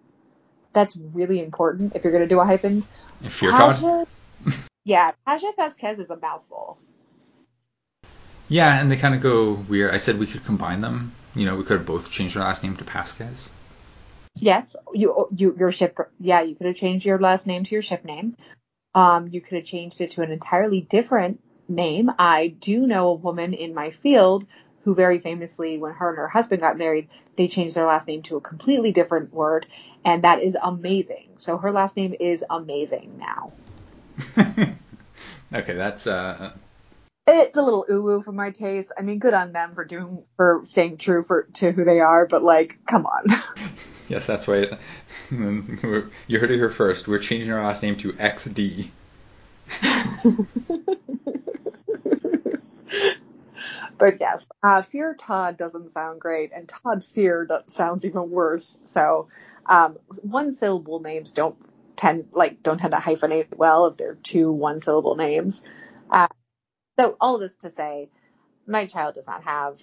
That's 0.73 0.95
really 0.95 1.41
important 1.41 1.95
if 1.95 2.03
you're 2.03 2.11
going 2.11 2.23
to 2.23 2.29
do 2.29 2.39
a 2.39 2.45
hyphen. 2.45 2.85
If 3.21 3.39
Todd. 3.39 3.75
Paget- 3.75 4.59
yeah, 4.85 5.11
Paget 5.25 5.55
Vasquez 5.55 5.99
is 5.99 6.09
a 6.09 6.17
mouthful. 6.17 6.77
Yeah, 8.49 8.79
and 8.79 8.89
they 8.89 8.95
kind 8.95 9.15
of 9.15 9.21
go 9.21 9.53
weird. 9.53 9.93
I 9.93 9.97
said 9.97 10.19
we 10.19 10.27
could 10.27 10.45
combine 10.45 10.81
them. 10.81 11.13
You 11.35 11.45
know, 11.45 11.55
we 11.55 11.63
could 11.63 11.77
have 11.77 11.85
both 11.85 12.09
changed 12.09 12.37
our 12.37 12.43
last 12.43 12.63
name 12.63 12.77
to 12.77 12.83
Pasquez. 12.85 13.49
Yes, 14.39 14.75
you 14.93 15.27
you 15.35 15.55
your 15.57 15.71
ship. 15.71 15.97
Yeah, 16.19 16.41
you 16.41 16.55
could 16.55 16.67
have 16.67 16.75
changed 16.75 17.05
your 17.05 17.19
last 17.19 17.47
name 17.47 17.63
to 17.63 17.75
your 17.75 17.81
ship 17.81 18.05
name. 18.05 18.35
Um, 18.93 19.27
you 19.31 19.41
could 19.41 19.57
have 19.57 19.65
changed 19.65 20.01
it 20.01 20.11
to 20.11 20.21
an 20.21 20.31
entirely 20.31 20.81
different 20.81 21.39
name. 21.67 22.09
I 22.17 22.47
do 22.47 22.87
know 22.87 23.09
a 23.09 23.13
woman 23.13 23.53
in 23.53 23.73
my 23.73 23.91
field 23.91 24.45
who 24.83 24.95
very 24.95 25.19
famously, 25.19 25.77
when 25.77 25.93
her 25.93 26.09
and 26.09 26.17
her 26.17 26.29
husband 26.29 26.61
got 26.61 26.77
married, 26.77 27.09
they 27.35 27.47
changed 27.47 27.75
their 27.75 27.85
last 27.85 28.07
name 28.07 28.21
to 28.23 28.37
a 28.37 28.41
completely 28.41 28.91
different 28.91 29.33
word, 29.33 29.65
and 30.05 30.23
that 30.23 30.41
is 30.41 30.55
amazing. 30.61 31.27
So 31.37 31.57
her 31.57 31.71
last 31.71 31.97
name 31.97 32.15
is 32.19 32.43
amazing 32.49 33.19
now. 33.19 33.51
okay, 35.53 35.73
that's 35.73 36.07
uh, 36.07 36.53
It's 37.27 37.57
a 37.57 37.61
little 37.61 37.85
ooh 37.91 38.01
woo 38.01 38.21
for 38.21 38.31
my 38.31 38.51
taste. 38.51 38.93
I 38.97 39.01
mean, 39.01 39.19
good 39.19 39.33
on 39.33 39.51
them 39.51 39.75
for 39.75 39.83
doing 39.83 40.23
for 40.37 40.61
staying 40.63 40.97
true 40.97 41.23
for 41.23 41.43
to 41.55 41.71
who 41.71 41.83
they 41.83 41.99
are, 41.99 42.25
but 42.25 42.41
like, 42.41 42.79
come 42.87 43.05
on. 43.05 43.25
yes, 44.07 44.27
that's 44.27 44.47
right. 44.47 44.71
you 45.31 46.39
heard 46.39 46.51
it 46.51 46.57
here 46.57 46.69
first. 46.69 47.07
We're 47.07 47.19
changing 47.19 47.51
our 47.51 47.63
last 47.63 47.83
name 47.83 47.97
to 47.97 48.13
XD. 48.13 48.89
But 53.97 54.19
yes, 54.19 54.45
uh, 54.63 54.81
Fear 54.83 55.15
Todd 55.15 55.57
doesn't 55.57 55.91
sound 55.91 56.21
great, 56.21 56.51
and 56.53 56.67
Todd 56.69 57.03
Fear 57.03 57.49
sounds 57.67 58.05
even 58.05 58.29
worse. 58.29 58.77
So, 58.85 59.27
um, 59.65 59.97
one 60.21 60.53
syllable 60.53 60.99
names 60.99 61.31
don't 61.31 61.55
tend 61.95 62.27
like 62.31 62.61
don't 62.61 62.77
tend 62.77 62.91
to 62.91 62.97
hyphenate 62.99 63.55
well 63.55 63.87
if 63.87 63.97
they're 63.97 64.15
two 64.15 64.51
one 64.51 64.79
syllable 64.79 65.15
names. 65.15 65.63
Uh, 66.11 66.27
so 66.99 67.17
all 67.19 67.39
this 67.39 67.55
to 67.57 67.69
say, 67.69 68.09
my 68.67 68.85
child 68.85 69.15
does 69.15 69.27
not 69.27 69.43
have 69.43 69.77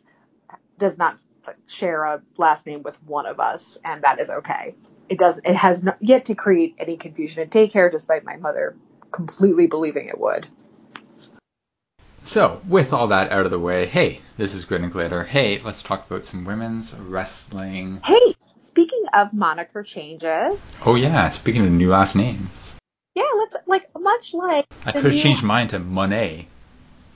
does 0.78 0.96
not 0.96 1.18
share 1.66 2.04
a 2.04 2.22
last 2.36 2.66
name 2.66 2.82
with 2.82 3.02
one 3.04 3.26
of 3.26 3.40
us, 3.40 3.78
and 3.84 4.02
that 4.02 4.20
is 4.20 4.30
okay. 4.30 4.74
It 5.08 5.18
does. 5.18 5.38
It 5.44 5.54
has 5.54 5.82
not 5.82 5.98
yet 6.00 6.26
to 6.26 6.34
create 6.34 6.76
any 6.78 6.96
confusion 6.96 7.42
at 7.42 7.50
daycare, 7.50 7.90
despite 7.90 8.24
my 8.24 8.36
mother 8.36 8.76
completely 9.12 9.66
believing 9.66 10.08
it 10.08 10.18
would. 10.18 10.46
So, 12.24 12.62
with 12.66 12.92
all 12.94 13.08
that 13.08 13.30
out 13.30 13.44
of 13.44 13.50
the 13.50 13.58
way, 13.58 13.84
hey, 13.86 14.22
this 14.38 14.54
is 14.54 14.64
Grit 14.64 14.80
and 14.80 14.90
Glitter. 14.90 15.24
Hey, 15.24 15.60
let's 15.60 15.82
talk 15.82 16.06
about 16.10 16.24
some 16.24 16.46
women's 16.46 16.94
wrestling. 16.94 18.00
Hey, 18.02 18.34
speaking 18.56 19.04
of 19.12 19.34
moniker 19.34 19.82
changes, 19.82 20.64
Oh 20.86 20.94
yeah, 20.94 21.28
speaking 21.28 21.66
of 21.66 21.70
new 21.70 21.90
last 21.90 22.16
names, 22.16 22.74
yeah, 23.14 23.24
let's 23.36 23.56
like 23.66 23.88
much 23.98 24.32
like 24.32 24.66
I 24.86 24.92
could 24.92 25.04
have 25.04 25.12
new- 25.12 25.20
changed 25.20 25.42
mine 25.42 25.68
to 25.68 25.78
Moné. 25.78 26.46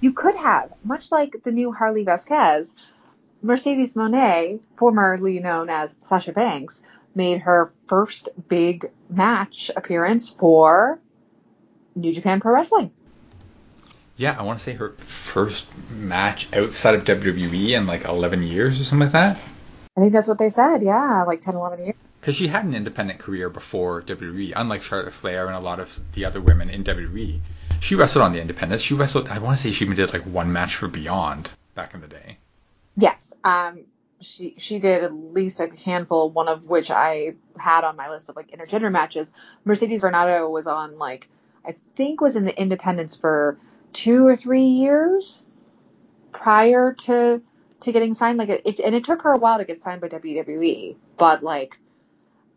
You 0.00 0.12
could 0.12 0.37
have, 0.37 0.73
much 0.85 1.11
like 1.11 1.42
the 1.42 1.50
new 1.50 1.73
Harley 1.73 2.04
Vasquez, 2.04 2.75
Mercedes 3.42 3.95
Moné, 3.95 4.61
formerly 4.76 5.38
known 5.38 5.71
as 5.71 5.95
Sasha 6.02 6.33
Banks, 6.33 6.80
made 7.14 7.40
her 7.40 7.73
first 7.87 8.28
big 8.49 8.90
match 9.09 9.71
appearance 9.75 10.28
for 10.28 10.99
New 11.95 12.12
Japan 12.12 12.40
Pro 12.40 12.52
Wrestling. 12.52 12.90
Yeah, 14.16 14.37
I 14.37 14.42
want 14.42 14.59
to 14.59 14.64
say 14.64 14.75
her 14.75 14.90
first 14.99 15.68
match 15.90 16.52
outside 16.52 16.97
of 16.97 17.04
WWE 17.04 17.71
in 17.71 17.87
like 17.87 18.04
11 18.04 18.42
years 18.42 18.80
or 18.80 18.85
something 18.85 19.07
like 19.07 19.12
that. 19.12 19.38
I 19.97 20.00
think 20.00 20.12
that's 20.12 20.28
what 20.28 20.38
they 20.38 20.50
said, 20.50 20.83
yeah, 20.83 21.25
like 21.25 21.40
10, 21.40 21.54
11 21.54 21.85
years. 21.85 21.97
Because 22.21 22.35
she 22.35 22.49
had 22.49 22.64
an 22.64 22.75
independent 22.75 23.21
career 23.21 23.49
before 23.49 24.02
WWE, 24.02 24.52
unlike 24.57 24.83
Charlotte 24.83 25.12
Flair 25.12 25.47
and 25.47 25.54
a 25.54 25.61
lot 25.61 25.78
of 25.78 26.00
the 26.14 26.25
other 26.25 26.40
women 26.40 26.68
in 26.68 26.83
WWE. 26.83 27.40
She 27.80 27.95
wrestled 27.95 28.25
on 28.25 28.33
the 28.33 28.40
independents. 28.40 28.83
She 28.83 28.95
wrestled, 28.95 29.28
I 29.28 29.38
want 29.38 29.57
to 29.57 29.62
say 29.62 29.71
she 29.71 29.85
even 29.85 29.97
did 29.97 30.12
like 30.12 30.23
one 30.23 30.52
match 30.52 30.75
for 30.75 30.88
Beyond 30.88 31.50
back 31.76 31.95
in 31.95 32.00
the 32.00 32.09
day. 32.09 32.38
Yes, 32.97 33.27
um, 33.45 33.85
she 34.21 34.54
she 34.59 34.78
did 34.78 35.04
at 35.04 35.14
least 35.14 35.61
a 35.61 35.68
handful, 35.85 36.30
one 36.30 36.49
of 36.49 36.64
which 36.64 36.90
I 36.90 37.35
had 37.59 37.85
on 37.85 37.97
my 37.97 38.11
list 38.11 38.28
of 38.28 38.37
like 38.37 38.50
intergender 38.50 38.90
matches. 38.90 39.33
Mercedes 39.64 40.02
Varnado 40.02 40.50
was 40.50 40.66
on 40.66 40.99
like 40.99 41.28
I 41.64 41.76
think 41.97 42.21
was 42.21 42.37
in 42.37 42.45
the 42.45 42.61
independents 42.61 43.16
for 43.16 43.59
two 43.92 44.26
or 44.26 44.37
three 44.37 44.66
years 44.66 45.42
prior 46.33 46.95
to 46.95 47.42
to 47.80 47.92
getting 47.92 48.14
signed. 48.14 48.38
Like 48.38 48.49
it 48.49 48.80
and 48.80 48.95
it 48.95 49.04
took 49.04 49.23
her 49.23 49.33
a 49.33 49.38
while 49.38 49.59
to 49.59 49.64
get 49.64 49.80
signed 49.80 50.00
by 50.00 50.09
WWE, 50.09 50.97
but 51.16 51.42
like 51.42 51.78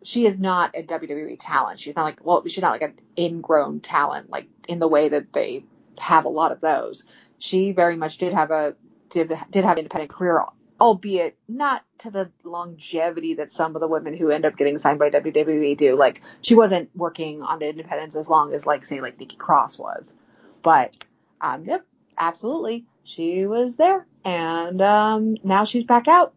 she 0.03 0.25
is 0.25 0.39
not 0.39 0.75
a 0.75 0.81
WWE 0.81 1.37
talent. 1.39 1.79
She's 1.79 1.95
not 1.95 2.03
like 2.03 2.25
well, 2.25 2.43
she's 2.47 2.61
not 2.61 2.71
like 2.71 2.81
an 2.81 2.99
ingrown 3.17 3.81
talent 3.81 4.29
like 4.29 4.47
in 4.67 4.79
the 4.79 4.87
way 4.87 5.09
that 5.09 5.31
they 5.33 5.63
have 5.99 6.25
a 6.25 6.29
lot 6.29 6.51
of 6.51 6.61
those. 6.61 7.03
She 7.37 7.71
very 7.71 7.95
much 7.95 8.17
did 8.17 8.33
have 8.33 8.49
a 8.49 8.75
did 9.09 9.31
did 9.51 9.63
have 9.63 9.73
an 9.73 9.79
independent 9.79 10.11
career, 10.11 10.43
albeit 10.81 11.37
not 11.47 11.85
to 11.99 12.09
the 12.09 12.31
longevity 12.43 13.35
that 13.35 13.51
some 13.51 13.75
of 13.75 13.81
the 13.81 13.87
women 13.87 14.17
who 14.17 14.31
end 14.31 14.45
up 14.45 14.57
getting 14.57 14.79
signed 14.79 14.97
by 14.97 15.11
WWE 15.11 15.77
do. 15.77 15.95
Like 15.95 16.21
she 16.41 16.55
wasn't 16.55 16.89
working 16.95 17.43
on 17.43 17.59
the 17.59 17.69
independents 17.69 18.15
as 18.15 18.27
long 18.27 18.51
as 18.51 18.65
like 18.65 18.83
say 18.83 18.99
like 18.99 19.19
Nikki 19.19 19.37
Cross 19.37 19.77
was, 19.77 20.15
but 20.63 20.97
um, 21.39 21.65
yep, 21.65 21.85
absolutely, 22.17 22.85
she 23.03 23.45
was 23.45 23.75
there, 23.75 24.07
and 24.25 24.81
um, 24.81 25.37
now 25.43 25.65
she's 25.65 25.83
back 25.83 26.07
out. 26.07 26.33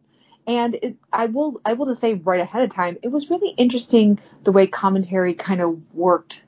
And 0.46 0.74
it, 0.74 0.96
I 1.10 1.26
will 1.26 1.62
I 1.64 1.72
will 1.72 1.86
just 1.86 2.02
say 2.02 2.14
right 2.14 2.40
ahead 2.40 2.62
of 2.62 2.70
time, 2.70 2.98
it 3.02 3.08
was 3.08 3.30
really 3.30 3.50
interesting 3.56 4.20
the 4.44 4.52
way 4.52 4.66
commentary 4.66 5.32
kind 5.32 5.62
of 5.62 5.80
worked 5.94 6.42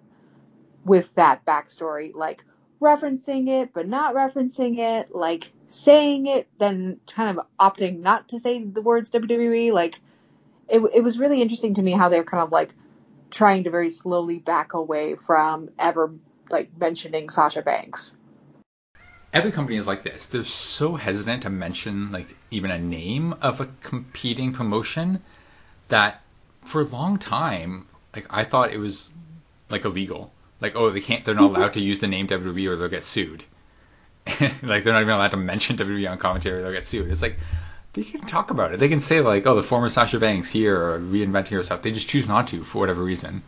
with 0.85 1.15
that 1.15 1.47
backstory, 1.47 2.15
like 2.15 2.45
referencing 2.81 3.49
it 3.49 3.73
but 3.73 3.89
not 3.89 4.15
referencing 4.15 4.79
it, 4.79 5.15
like 5.15 5.51
saying 5.69 6.27
it 6.27 6.47
then 6.59 7.01
kind 7.13 7.39
of 7.39 7.47
opting 7.59 8.01
not 8.01 8.29
to 8.29 8.39
say 8.39 8.63
the 8.63 8.83
words 8.83 9.11
WWE. 9.11 9.73
Like 9.73 10.01
it 10.69 10.81
it 10.95 11.03
was 11.03 11.19
really 11.19 11.43
interesting 11.43 11.75
to 11.75 11.83
me 11.83 11.93
how 11.93 12.09
they're 12.09 12.25
kind 12.25 12.43
of 12.43 12.53
like 12.53 12.75
trying 13.31 13.65
to 13.65 13.71
very 13.71 13.91
slowly 13.91 14.39
back 14.39 14.75
away 14.75 15.15
from 15.15 15.71
ever 15.79 16.13
like 16.51 16.71
mentioning 16.79 17.29
Sasha 17.29 17.63
Banks. 17.63 18.15
Every 19.33 19.53
company 19.53 19.77
is 19.77 19.87
like 19.87 20.03
this. 20.03 20.27
They're 20.29 20.45
so 20.45 20.95
hesitant 20.95 21.43
to 21.43 21.51
mention 21.51 22.13
like 22.13 22.35
even 22.51 22.71
a 22.71 22.79
name 22.79 23.35
of 23.43 23.61
a 23.61 23.69
competing 23.83 24.53
promotion 24.53 25.23
that 25.89 26.23
for 26.65 26.81
a 26.81 26.85
long 26.85 27.19
time, 27.19 27.87
like 28.15 28.27
I 28.31 28.45
thought 28.45 28.73
it 28.73 28.79
was 28.79 29.11
like 29.69 29.85
illegal. 29.85 30.33
Like 30.61 30.77
oh 30.77 30.91
they 30.91 31.01
can't 31.01 31.25
they're 31.25 31.35
not 31.35 31.51
allowed 31.51 31.75
to 31.75 31.81
use 31.81 32.01
the 32.01 32.09
name 32.09 32.29
WWE 32.29 32.69
or 32.69 32.77
they'll 32.77 32.89
get 32.89 33.05
sued. 33.05 33.45
like 34.63 34.85
they're 34.85 34.93
not 34.93 35.03
even 35.03 35.11
allowed 35.15 35.33
to 35.33 35.37
mention 35.37 35.77
WWE 35.79 36.11
on 36.11 36.19
commentary 36.19 36.59
or 36.59 36.63
they'll 36.63 36.73
get 36.73 36.87
sued. 36.87 37.11
It's 37.11 37.23
like 37.23 37.39
they 37.93 38.05
can 38.05 38.23
talk 38.23 38.51
about 38.51 38.73
it. 38.73 38.81
They 38.81 38.89
can 38.89 39.01
say 39.01 39.21
like 39.21 39.47
oh 39.47 39.55
the 39.55 39.63
former 39.63 39.91
Sasha 39.91 40.19
Banks 40.19 40.51
here 40.51 40.81
or 40.81 40.99
reinventing 40.99 41.51
herself. 41.51 41.83
They 41.83 41.93
just 41.93 42.09
choose 42.09 42.29
not 42.29 42.49
to 42.49 42.65
for 42.65 42.79
whatever 42.79 43.03
reason. 43.03 43.43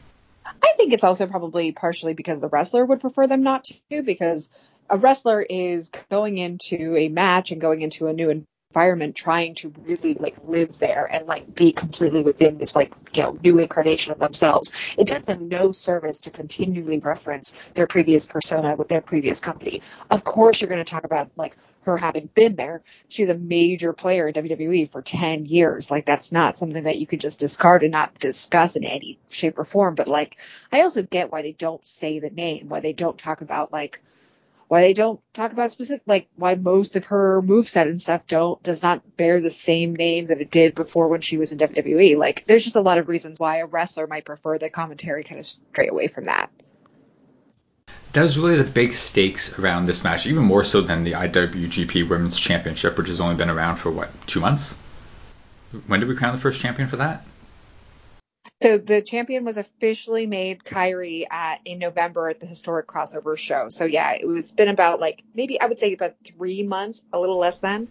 I 0.44 0.72
think 0.76 0.92
it's 0.92 1.04
also 1.04 1.26
probably 1.26 1.72
partially 1.72 2.14
because 2.14 2.40
the 2.40 2.48
wrestler 2.48 2.84
would 2.84 3.00
prefer 3.00 3.26
them 3.26 3.42
not 3.42 3.64
to, 3.90 4.02
because 4.02 4.50
a 4.88 4.96
wrestler 4.96 5.42
is 5.42 5.90
going 6.10 6.38
into 6.38 6.96
a 6.96 7.08
match 7.08 7.52
and 7.52 7.60
going 7.60 7.82
into 7.82 8.06
a 8.06 8.12
new 8.12 8.30
environment 8.70 9.16
trying 9.16 9.54
to 9.54 9.72
really 9.84 10.14
like 10.14 10.36
live 10.46 10.78
there 10.78 11.08
and 11.10 11.26
like 11.26 11.54
be 11.54 11.72
completely 11.72 12.22
within 12.22 12.58
this 12.58 12.76
like 12.76 12.92
you 13.14 13.22
know 13.22 13.38
new 13.42 13.58
incarnation 13.58 14.12
of 14.12 14.18
themselves. 14.18 14.72
It 14.98 15.06
does 15.06 15.24
them 15.24 15.48
no 15.48 15.72
service 15.72 16.20
to 16.20 16.30
continually 16.30 16.98
reference 16.98 17.54
their 17.74 17.86
previous 17.86 18.26
persona 18.26 18.76
with 18.76 18.88
their 18.88 19.00
previous 19.00 19.40
company. 19.40 19.82
Of 20.10 20.22
course, 20.22 20.60
you're 20.60 20.68
going 20.68 20.84
to 20.84 20.90
talk 20.90 21.04
about 21.04 21.30
like 21.36 21.56
her 21.82 21.96
having 21.96 22.28
been 22.34 22.56
there. 22.56 22.82
She's 23.08 23.30
a 23.30 23.34
major 23.34 23.94
player 23.94 24.28
in 24.28 24.34
WWE 24.34 24.90
for 24.90 25.00
10 25.00 25.46
years. 25.46 25.90
Like 25.90 26.04
that's 26.04 26.30
not 26.30 26.58
something 26.58 26.84
that 26.84 26.98
you 26.98 27.06
could 27.06 27.20
just 27.20 27.38
discard 27.38 27.82
and 27.82 27.92
not 27.92 28.18
discuss 28.18 28.76
in 28.76 28.84
any 28.84 29.18
shape 29.30 29.58
or 29.58 29.64
form. 29.64 29.94
But 29.94 30.08
like, 30.08 30.36
I 30.70 30.82
also 30.82 31.02
get 31.02 31.32
why 31.32 31.40
they 31.40 31.52
don't 31.52 31.84
say 31.86 32.18
the 32.18 32.30
name, 32.30 32.68
why 32.68 32.80
they 32.80 32.92
don't 32.92 33.16
talk 33.16 33.40
about 33.40 33.72
like, 33.72 34.02
why 34.68 34.82
they 34.82 34.92
don't 34.92 35.20
talk 35.32 35.52
about 35.52 35.72
specific, 35.72 36.02
like 36.06 36.28
why 36.36 36.54
most 36.54 36.94
of 36.94 37.06
her 37.06 37.42
moveset 37.42 37.88
and 37.88 38.00
stuff 38.00 38.26
don't, 38.26 38.62
does 38.62 38.82
not 38.82 39.16
bear 39.16 39.40
the 39.40 39.50
same 39.50 39.96
name 39.96 40.26
that 40.26 40.40
it 40.40 40.50
did 40.50 40.74
before 40.74 41.08
when 41.08 41.22
she 41.22 41.38
was 41.38 41.52
in 41.52 41.58
WWE. 41.58 42.16
Like 42.16 42.44
there's 42.44 42.64
just 42.64 42.76
a 42.76 42.80
lot 42.80 42.98
of 42.98 43.08
reasons 43.08 43.40
why 43.40 43.58
a 43.58 43.66
wrestler 43.66 44.06
might 44.06 44.26
prefer 44.26 44.58
the 44.58 44.68
commentary 44.68 45.24
kind 45.24 45.40
of 45.40 45.46
stray 45.46 45.88
away 45.88 46.08
from 46.08 46.26
that. 46.26 46.50
That 48.12 48.22
was 48.22 48.38
really 48.38 48.56
the 48.56 48.70
big 48.70 48.92
stakes 48.92 49.58
around 49.58 49.86
this 49.86 50.04
match, 50.04 50.26
even 50.26 50.44
more 50.44 50.64
so 50.64 50.80
than 50.82 51.04
the 51.04 51.12
IWGP 51.12 52.08
Women's 52.08 52.38
Championship, 52.38 52.96
which 52.98 53.08
has 53.08 53.20
only 53.20 53.36
been 53.36 53.50
around 53.50 53.76
for 53.76 53.90
what 53.90 54.10
two 54.26 54.40
months. 54.40 54.74
When 55.86 56.00
did 56.00 56.08
we 56.08 56.16
crown 56.16 56.34
the 56.34 56.40
first 56.40 56.60
champion 56.60 56.88
for 56.88 56.96
that? 56.96 57.24
So 58.60 58.76
the 58.76 59.02
champion 59.02 59.44
was 59.44 59.56
officially 59.56 60.26
made 60.26 60.64
Kairi 60.64 61.26
at 61.30 61.60
in 61.64 61.78
November 61.78 62.28
at 62.28 62.40
the 62.40 62.46
historic 62.46 62.88
crossover 62.88 63.38
show. 63.38 63.68
So 63.68 63.84
yeah, 63.84 64.14
it 64.14 64.26
was 64.26 64.50
been 64.50 64.68
about 64.68 64.98
like 64.98 65.22
maybe 65.32 65.60
I 65.60 65.66
would 65.66 65.78
say 65.78 65.92
about 65.92 66.16
three 66.24 66.64
months, 66.64 67.04
a 67.12 67.20
little 67.20 67.38
less 67.38 67.60
than. 67.60 67.86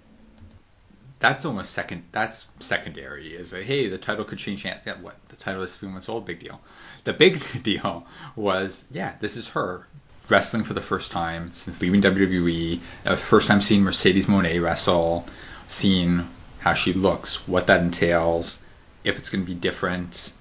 That's 1.20 1.46
almost 1.46 1.72
second. 1.72 2.04
That's 2.12 2.48
secondary. 2.60 3.34
Is 3.34 3.52
hey, 3.52 3.88
the 3.88 3.98
title 3.98 4.26
could 4.26 4.40
change 4.40 4.64
hands. 4.64 4.84
Yeah, 4.86 5.00
what 5.02 5.16
the 5.30 5.38
title 5.38 5.62
is 5.62 5.74
three 5.74 5.88
months 5.88 6.10
old. 6.10 6.26
Big 6.26 6.42
deal. 6.42 6.60
The 7.06 7.14
big 7.14 7.42
deal 7.64 8.06
was 8.36 8.84
yeah, 8.92 9.14
this 9.22 9.38
is 9.38 9.48
her 9.50 9.88
wrestling 10.28 10.66
for 10.66 10.74
the 10.74 10.82
first 10.82 11.12
time 11.12 11.54
since 11.54 11.82
leaving 11.82 12.02
WWE. 12.02 12.82
Uh, 13.06 13.16
first 13.16 13.48
time 13.48 13.62
seeing 13.62 13.84
Mercedes 13.84 14.26
Moné 14.26 14.62
wrestle, 14.62 15.26
seeing 15.70 16.28
how 16.60 16.74
she 16.74 16.92
looks, 16.92 17.48
what 17.48 17.68
that 17.68 17.80
entails, 17.80 18.60
if 19.06 19.18
it's 19.18 19.30
going 19.30 19.46
to 19.46 19.50
be 19.50 19.58
different, 19.58 20.34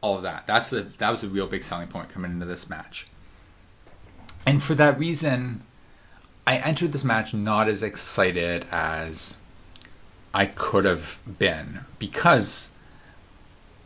all 0.00 0.16
of 0.16 0.22
that. 0.22 0.46
That's 0.46 0.70
the 0.70 0.86
that 0.98 1.10
was 1.10 1.22
a 1.22 1.28
real 1.28 1.46
big 1.46 1.64
selling 1.64 1.88
point 1.88 2.10
coming 2.10 2.32
into 2.32 2.46
this 2.46 2.68
match. 2.68 3.06
And 4.46 4.62
for 4.62 4.74
that 4.76 4.98
reason, 4.98 5.62
I 6.46 6.56
entered 6.56 6.92
this 6.92 7.04
match 7.04 7.34
not 7.34 7.68
as 7.68 7.82
excited 7.82 8.66
as 8.70 9.36
I 10.32 10.46
could 10.46 10.84
have 10.84 11.18
been 11.38 11.80
because 11.98 12.68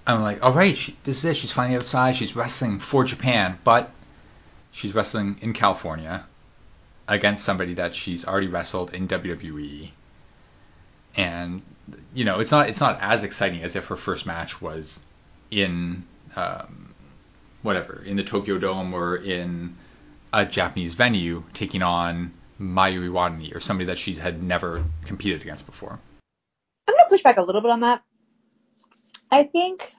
I'm 0.07 0.23
like, 0.23 0.45
all 0.45 0.53
right, 0.53 0.77
she, 0.77 0.97
this 1.05 1.19
is 1.19 1.25
it. 1.25 1.37
She's 1.37 1.53
finally 1.53 1.77
outside. 1.77 2.15
She's 2.15 2.37
wrestling 2.37 2.79
for 2.79 3.05
Japan, 3.05 3.59
but 3.65 3.91
she's 4.71 4.95
wrestling 4.95 5.39
in 5.41 5.55
California 5.55 6.25
against 7.09 7.45
somebody 7.45 7.75
that 7.75 7.95
she's 7.95 8.25
already 8.25 8.49
wrestled 8.49 8.95
in 8.95 9.09
WWE. 9.09 9.91
And 11.17 11.63
you 12.15 12.25
know, 12.25 12.41
it's 12.41 12.51
not 12.51 12.69
it's 12.69 12.81
not 12.81 12.99
as 13.01 13.25
exciting 13.25 13.63
as 13.63 13.77
if 13.77 13.87
her 13.87 13.97
first 13.97 14.27
match 14.27 14.61
was 14.61 15.01
in 15.55 16.05
um, 16.37 16.95
whatever 17.63 18.03
in 18.05 18.17
the 18.17 18.25
Tokyo 18.25 18.59
Dome 18.59 18.93
or 18.93 19.17
in 19.17 19.77
a 20.33 20.45
Japanese 20.45 20.95
venue 20.95 21.45
taking 21.55 21.83
on 21.83 22.33
Mayu 22.61 23.09
Iwatani 23.09 23.55
or 23.55 23.61
somebody 23.61 23.87
that 23.87 23.99
she 23.99 24.15
had 24.15 24.43
never 24.43 24.85
competed 25.07 25.43
against 25.43 25.67
before. 25.67 25.99
I'm 26.89 26.95
gonna 26.95 27.09
push 27.09 27.23
back 27.23 27.39
a 27.39 27.43
little 27.43 27.61
bit 27.61 27.71
on 27.71 27.81
that. 27.81 28.03
I 29.31 29.45
think 29.45 29.93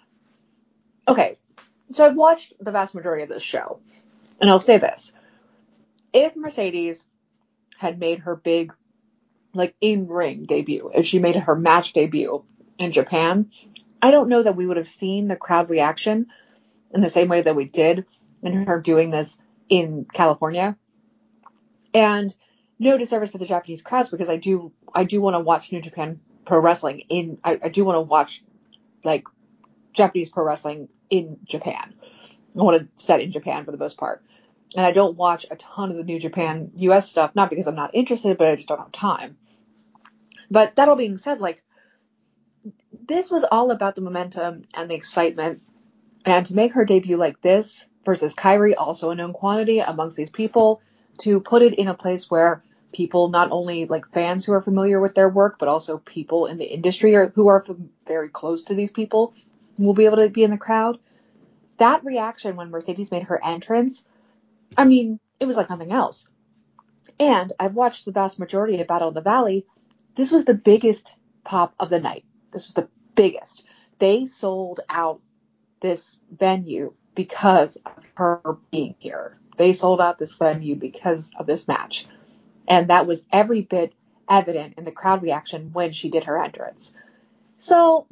okay, 1.07 1.37
so 1.93 2.05
I've 2.05 2.17
watched 2.17 2.53
the 2.59 2.71
vast 2.71 2.93
majority 2.93 3.23
of 3.23 3.29
this 3.29 3.43
show, 3.43 3.79
and 4.39 4.49
I'll 4.49 4.59
say 4.59 4.77
this: 4.77 5.13
if 6.13 6.35
Mercedes 6.35 7.05
had 7.77 7.99
made 7.99 8.19
her 8.19 8.35
big, 8.35 8.73
like 9.53 9.75
in 9.79 10.07
ring 10.07 10.43
debut, 10.43 10.91
if 10.93 11.05
she 11.05 11.19
made 11.19 11.35
her 11.35 11.55
match 11.55 11.93
debut 11.93 12.43
in 12.77 12.91
Japan, 12.91 13.51
I 14.05 14.11
don't 14.11 14.29
know 14.29 14.43
that 14.43 14.55
we 14.55 14.67
would 14.67 14.77
have 14.77 14.87
seen 14.87 15.27
the 15.27 15.35
crowd 15.35 15.67
reaction 15.71 16.27
in 16.93 17.01
the 17.01 17.09
same 17.09 17.27
way 17.27 17.41
that 17.41 17.55
we 17.55 17.65
did 17.65 18.05
in 18.43 18.65
her 18.65 18.79
doing 18.79 19.09
this 19.09 19.35
in 19.67 20.05
California. 20.13 20.77
And 21.91 22.31
no 22.77 22.99
disservice 22.99 23.31
to 23.31 23.39
the 23.39 23.47
Japanese 23.47 23.81
crowds 23.81 24.09
because 24.09 24.29
I 24.29 24.37
do 24.37 24.71
I 24.93 25.05
do 25.05 25.19
want 25.21 25.35
to 25.35 25.39
watch 25.39 25.71
New 25.71 25.81
Japan 25.81 26.19
Pro 26.45 26.59
Wrestling 26.59 26.99
in 27.09 27.39
I, 27.43 27.59
I 27.63 27.69
do 27.69 27.83
want 27.83 27.95
to 27.95 28.01
watch 28.01 28.43
like 29.03 29.23
Japanese 29.91 30.29
pro 30.29 30.43
wrestling 30.43 30.87
in 31.09 31.39
Japan. 31.43 31.95
I 32.55 32.61
want 32.61 32.83
to 32.83 33.03
set 33.03 33.21
in 33.21 33.31
Japan 33.31 33.65
for 33.65 33.71
the 33.71 33.77
most 33.79 33.97
part. 33.97 34.23
And 34.75 34.85
I 34.85 34.91
don't 34.91 35.17
watch 35.17 35.47
a 35.49 35.55
ton 35.55 35.89
of 35.89 35.97
the 35.97 36.03
New 36.03 36.19
Japan 36.19 36.69
US 36.75 37.09
stuff, 37.09 37.31
not 37.33 37.49
because 37.49 37.65
I'm 37.65 37.75
not 37.75 37.95
interested, 37.95 38.37
but 38.37 38.49
I 38.49 38.55
just 38.55 38.67
don't 38.67 38.77
have 38.77 38.91
time. 38.91 39.37
But 40.51 40.75
that 40.75 40.89
all 40.89 40.95
being 40.95 41.17
said, 41.17 41.41
like 41.41 41.63
this 43.07 43.29
was 43.29 43.43
all 43.43 43.71
about 43.71 43.95
the 43.95 44.01
momentum 44.01 44.63
and 44.73 44.89
the 44.89 44.95
excitement. 44.95 45.61
And 46.25 46.45
to 46.47 46.55
make 46.55 46.73
her 46.73 46.85
debut 46.85 47.17
like 47.17 47.41
this 47.41 47.85
versus 48.03 48.33
Kairi, 48.33 48.73
also 48.77 49.09
a 49.11 49.15
known 49.15 49.33
quantity 49.33 49.79
amongst 49.79 50.17
these 50.17 50.29
people, 50.29 50.81
to 51.19 51.39
put 51.39 51.61
it 51.61 51.75
in 51.75 51.87
a 51.87 51.93
place 51.93 52.29
where 52.29 52.63
people, 52.91 53.29
not 53.29 53.51
only 53.51 53.85
like 53.85 54.11
fans 54.11 54.45
who 54.45 54.53
are 54.53 54.61
familiar 54.61 54.99
with 54.99 55.15
their 55.15 55.29
work, 55.29 55.57
but 55.59 55.69
also 55.69 55.97
people 55.97 56.47
in 56.47 56.57
the 56.57 56.65
industry 56.65 57.15
or 57.15 57.29
who 57.35 57.47
are 57.47 57.65
very 58.07 58.29
close 58.29 58.63
to 58.63 58.75
these 58.75 58.91
people, 58.91 59.33
will 59.77 59.93
be 59.93 60.05
able 60.05 60.17
to 60.17 60.29
be 60.29 60.43
in 60.43 60.51
the 60.51 60.57
crowd. 60.57 60.97
That 61.77 62.05
reaction 62.05 62.55
when 62.55 62.69
Mercedes 62.69 63.11
made 63.11 63.23
her 63.23 63.43
entrance, 63.43 64.05
I 64.77 64.85
mean, 64.85 65.19
it 65.39 65.45
was 65.45 65.57
like 65.57 65.69
nothing 65.69 65.91
else. 65.91 66.27
And 67.19 67.53
I've 67.59 67.75
watched 67.75 68.05
the 68.05 68.11
vast 68.11 68.39
majority 68.39 68.79
of 68.81 68.87
Battle 68.87 69.09
of 69.09 69.13
the 69.13 69.21
Valley. 69.21 69.65
This 70.15 70.31
was 70.31 70.45
the 70.45 70.53
biggest 70.53 71.15
pop 71.43 71.73
of 71.79 71.89
the 71.89 71.99
night. 71.99 72.25
This 72.51 72.65
was 72.65 72.73
the 72.73 72.87
biggest. 73.15 73.63
They 73.99 74.25
sold 74.25 74.81
out 74.89 75.21
this 75.81 76.17
venue 76.31 76.93
because 77.15 77.77
of 77.77 78.03
her 78.15 78.57
being 78.71 78.95
here. 78.99 79.37
They 79.57 79.73
sold 79.73 80.01
out 80.01 80.19
this 80.19 80.35
venue 80.35 80.75
because 80.75 81.31
of 81.37 81.45
this 81.45 81.67
match. 81.67 82.05
And 82.67 82.89
that 82.89 83.07
was 83.07 83.21
every 83.31 83.61
bit 83.61 83.93
evident 84.29 84.75
in 84.77 84.85
the 84.85 84.91
crowd 84.91 85.21
reaction 85.21 85.71
when 85.71 85.91
she 85.91 86.09
did 86.09 86.25
her 86.25 86.41
entrance. 86.43 86.91
So 87.57 88.07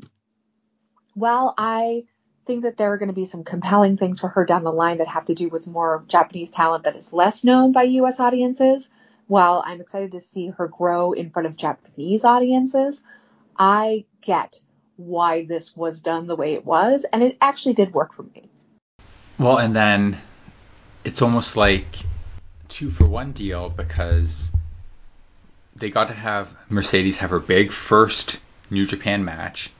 while 1.15 1.53
I 1.57 2.05
think 2.45 2.63
that 2.63 2.77
there 2.77 2.91
are 2.93 2.97
going 2.97 3.07
to 3.07 3.13
be 3.13 3.25
some 3.25 3.43
compelling 3.43 3.97
things 3.97 4.19
for 4.19 4.29
her 4.29 4.45
down 4.45 4.63
the 4.63 4.71
line 4.71 4.97
that 4.97 5.07
have 5.07 5.25
to 5.25 5.35
do 5.35 5.49
with 5.49 5.67
more 5.67 6.03
Japanese 6.07 6.49
talent 6.49 6.83
that 6.83 6.95
is 6.95 7.13
less 7.13 7.43
known 7.43 7.71
by 7.71 7.83
US 7.83 8.19
audiences, 8.19 8.89
while 9.27 9.63
I'm 9.65 9.81
excited 9.81 10.11
to 10.13 10.21
see 10.21 10.49
her 10.49 10.67
grow 10.67 11.13
in 11.13 11.29
front 11.29 11.47
of 11.47 11.55
Japanese 11.55 12.23
audiences, 12.23 13.03
I 13.57 14.05
get 14.21 14.59
why 14.95 15.45
this 15.45 15.75
was 15.75 15.99
done 15.99 16.27
the 16.27 16.35
way 16.35 16.53
it 16.53 16.65
was, 16.65 17.05
and 17.11 17.23
it 17.23 17.37
actually 17.41 17.73
did 17.73 17.93
work 17.93 18.13
for 18.13 18.23
me. 18.23 18.49
Well, 19.39 19.57
and 19.57 19.75
then 19.75 20.17
it's 21.03 21.21
almost 21.21 21.57
like 21.57 21.85
two 22.69 22.89
for 22.89 23.05
one 23.05 23.31
deal 23.31 23.69
because 23.69 24.51
they 25.75 25.89
got 25.89 26.07
to 26.07 26.13
have 26.13 26.49
Mercedes 26.69 27.17
have 27.17 27.31
her 27.31 27.39
big 27.39 27.71
first 27.71 28.39
New 28.69 28.85
Japan 28.85 29.25
match, 29.25 29.71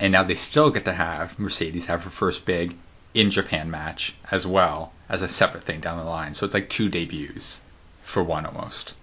and 0.00 0.12
now 0.12 0.24
they 0.24 0.34
still 0.34 0.70
get 0.70 0.86
to 0.86 0.92
have 0.92 1.38
Mercedes 1.38 1.86
have 1.86 2.02
her 2.04 2.10
first 2.10 2.44
big 2.44 2.76
in 3.12 3.30
Japan 3.30 3.70
match 3.70 4.14
as 4.30 4.46
well 4.46 4.92
as 5.08 5.22
a 5.22 5.28
separate 5.28 5.64
thing 5.64 5.80
down 5.80 5.98
the 5.98 6.04
line. 6.04 6.34
So 6.34 6.46
it's 6.46 6.54
like 6.54 6.68
two 6.68 6.88
debuts 6.88 7.60
for 8.02 8.22
one 8.22 8.46
almost. 8.46 8.94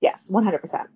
Yes, 0.00 0.28
100%. 0.28 0.86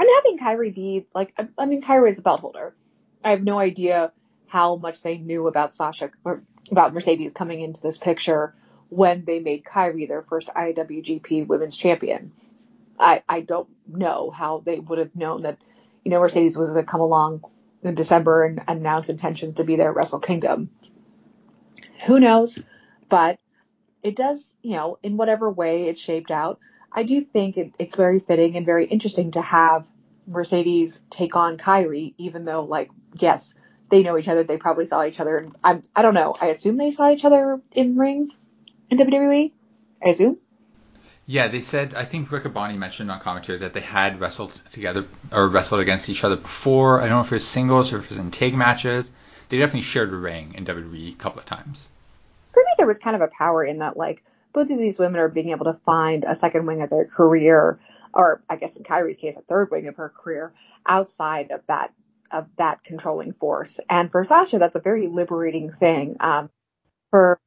And 0.00 0.08
having 0.16 0.38
Kairi 0.38 0.74
be 0.74 1.06
like, 1.14 1.38
I 1.58 1.66
mean, 1.66 1.82
Kairi 1.82 2.08
is 2.08 2.18
a 2.18 2.22
belt 2.22 2.40
holder. 2.40 2.74
I 3.22 3.32
have 3.32 3.42
no 3.42 3.58
idea 3.58 4.12
how 4.46 4.76
much 4.76 5.02
they 5.02 5.18
knew 5.18 5.46
about 5.46 5.74
Sasha 5.74 6.10
or 6.24 6.42
about 6.70 6.94
Mercedes 6.94 7.34
coming 7.34 7.60
into 7.60 7.82
this 7.82 7.98
picture 7.98 8.54
when 8.88 9.26
they 9.26 9.40
made 9.40 9.62
Kairi 9.62 10.08
their 10.08 10.22
first 10.22 10.48
IWGP 10.48 11.46
Women's 11.46 11.76
Champion. 11.76 12.32
I 12.98 13.22
I 13.28 13.40
don't 13.40 13.68
know 13.86 14.30
how 14.30 14.62
they 14.64 14.78
would 14.78 14.98
have 14.98 15.14
known 15.14 15.42
that, 15.42 15.58
you 16.02 16.10
know, 16.10 16.20
Mercedes 16.20 16.56
was 16.56 16.70
going 16.70 16.82
to 16.82 16.90
come 16.90 17.02
along 17.02 17.44
in 17.82 17.94
December 17.94 18.44
and 18.44 18.62
announce 18.68 19.10
intentions 19.10 19.54
to 19.54 19.64
be 19.64 19.76
there 19.76 19.90
at 19.90 19.96
Wrestle 19.96 20.20
Kingdom. 20.20 20.70
Who 22.06 22.20
knows? 22.20 22.58
But 23.10 23.38
it 24.02 24.16
does, 24.16 24.54
you 24.62 24.76
know, 24.76 24.98
in 25.02 25.18
whatever 25.18 25.50
way 25.50 25.88
it 25.88 25.98
shaped 25.98 26.30
out, 26.30 26.58
I 26.92 27.02
do 27.04 27.20
think 27.22 27.56
it, 27.56 27.72
it's 27.78 27.96
very 27.96 28.18
fitting 28.18 28.56
and 28.56 28.66
very 28.66 28.86
interesting 28.86 29.32
to 29.32 29.40
have 29.40 29.88
Mercedes 30.26 31.00
take 31.10 31.36
on 31.36 31.58
Kairi, 31.58 32.14
even 32.18 32.44
though, 32.44 32.64
like, 32.64 32.90
yes, 33.14 33.54
they 33.90 34.02
know 34.02 34.16
each 34.18 34.28
other. 34.28 34.44
They 34.44 34.56
probably 34.56 34.86
saw 34.86 35.04
each 35.04 35.20
other. 35.20 35.38
And 35.38 35.54
I'm, 35.62 35.82
I 35.94 36.02
don't 36.02 36.14
know. 36.14 36.34
I 36.40 36.46
assume 36.46 36.76
they 36.76 36.90
saw 36.90 37.10
each 37.10 37.24
other 37.24 37.60
in 37.72 37.96
ring 37.96 38.30
in 38.90 38.98
WWE. 38.98 39.52
I 40.04 40.08
assume. 40.08 40.38
Yeah, 41.26 41.48
they 41.48 41.60
said. 41.60 41.94
I 41.94 42.04
think 42.04 42.32
Rick 42.32 42.44
Abani 42.44 42.76
mentioned 42.76 43.10
on 43.10 43.20
commentary 43.20 43.58
that 43.58 43.72
they 43.72 43.80
had 43.80 44.18
wrestled 44.18 44.60
together 44.70 45.04
or 45.32 45.48
wrestled 45.48 45.80
against 45.80 46.08
each 46.08 46.24
other 46.24 46.36
before. 46.36 47.00
I 47.00 47.02
don't 47.02 47.18
know 47.18 47.20
if 47.20 47.30
it 47.30 47.36
was 47.36 47.46
singles 47.46 47.92
or 47.92 47.98
if 47.98 48.04
it 48.04 48.10
was 48.10 48.18
in 48.18 48.30
tag 48.30 48.54
matches. 48.54 49.12
They 49.48 49.58
definitely 49.58 49.82
shared 49.82 50.12
a 50.12 50.16
ring 50.16 50.54
in 50.54 50.64
WWE 50.64 51.12
a 51.12 51.16
couple 51.16 51.40
of 51.40 51.46
times. 51.46 51.88
For 52.52 52.60
me, 52.60 52.72
there 52.78 52.86
was 52.86 52.98
kind 52.98 53.14
of 53.14 53.22
a 53.22 53.28
power 53.28 53.64
in 53.64 53.78
that, 53.78 53.96
like 53.96 54.24
both 54.52 54.70
of 54.70 54.78
these 54.78 54.98
women 54.98 55.20
are 55.20 55.28
being 55.28 55.50
able 55.50 55.66
to 55.66 55.80
find 55.84 56.24
a 56.26 56.34
second 56.34 56.66
wing 56.66 56.82
of 56.82 56.90
their 56.90 57.04
career, 57.06 57.78
or 58.12 58.42
I 58.48 58.56
guess 58.56 58.76
in 58.76 58.82
Kairi's 58.82 59.16
case, 59.16 59.36
a 59.36 59.42
third 59.42 59.70
wing 59.70 59.88
of 59.88 59.96
her 59.96 60.08
career 60.08 60.52
outside 60.86 61.50
of 61.50 61.66
that 61.66 61.92
of 62.30 62.46
that 62.58 62.84
controlling 62.84 63.32
force. 63.32 63.80
And 63.88 64.10
for 64.10 64.22
Sasha, 64.24 64.58
that's 64.58 64.76
a 64.76 64.80
very 64.80 65.08
liberating 65.08 65.72
thing. 65.72 66.16
Um, 66.20 66.50
for 67.10 67.40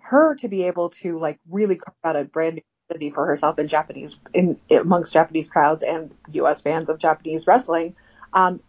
her 0.00 0.34
to 0.36 0.48
be 0.48 0.64
able 0.64 0.90
to 0.90 1.18
like 1.18 1.38
really 1.48 1.76
carve 1.76 1.94
out 2.04 2.16
a 2.16 2.24
brand 2.24 2.56
new 2.56 2.62
identity 2.90 3.10
for 3.10 3.26
herself 3.26 3.58
in 3.58 3.68
Japanese 3.68 4.16
in 4.34 4.58
amongst 4.70 5.12
Japanese 5.12 5.48
crowds 5.48 5.82
and 5.82 6.12
U.S. 6.32 6.60
fans 6.60 6.88
of 6.88 6.98
Japanese 6.98 7.46
wrestling, 7.46 7.94
um, 8.32 8.60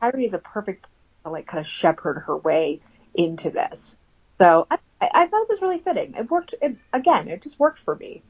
Kairi 0.00 0.24
is 0.24 0.34
a 0.34 0.38
perfect 0.38 0.86
like 1.24 1.46
kind 1.46 1.60
of 1.60 1.66
shepherd 1.66 2.24
her 2.26 2.36
way 2.36 2.80
into 3.14 3.50
this. 3.50 3.96
So 4.38 4.66
I, 4.70 4.78
I 5.00 5.26
thought 5.26 5.42
it 5.42 5.48
was 5.48 5.62
really 5.62 5.78
fitting. 5.78 6.14
It 6.14 6.30
worked. 6.30 6.54
It, 6.60 6.76
again, 6.92 7.28
it 7.28 7.42
just 7.42 7.58
worked 7.58 7.78
for 7.78 7.96
me. 7.96 8.22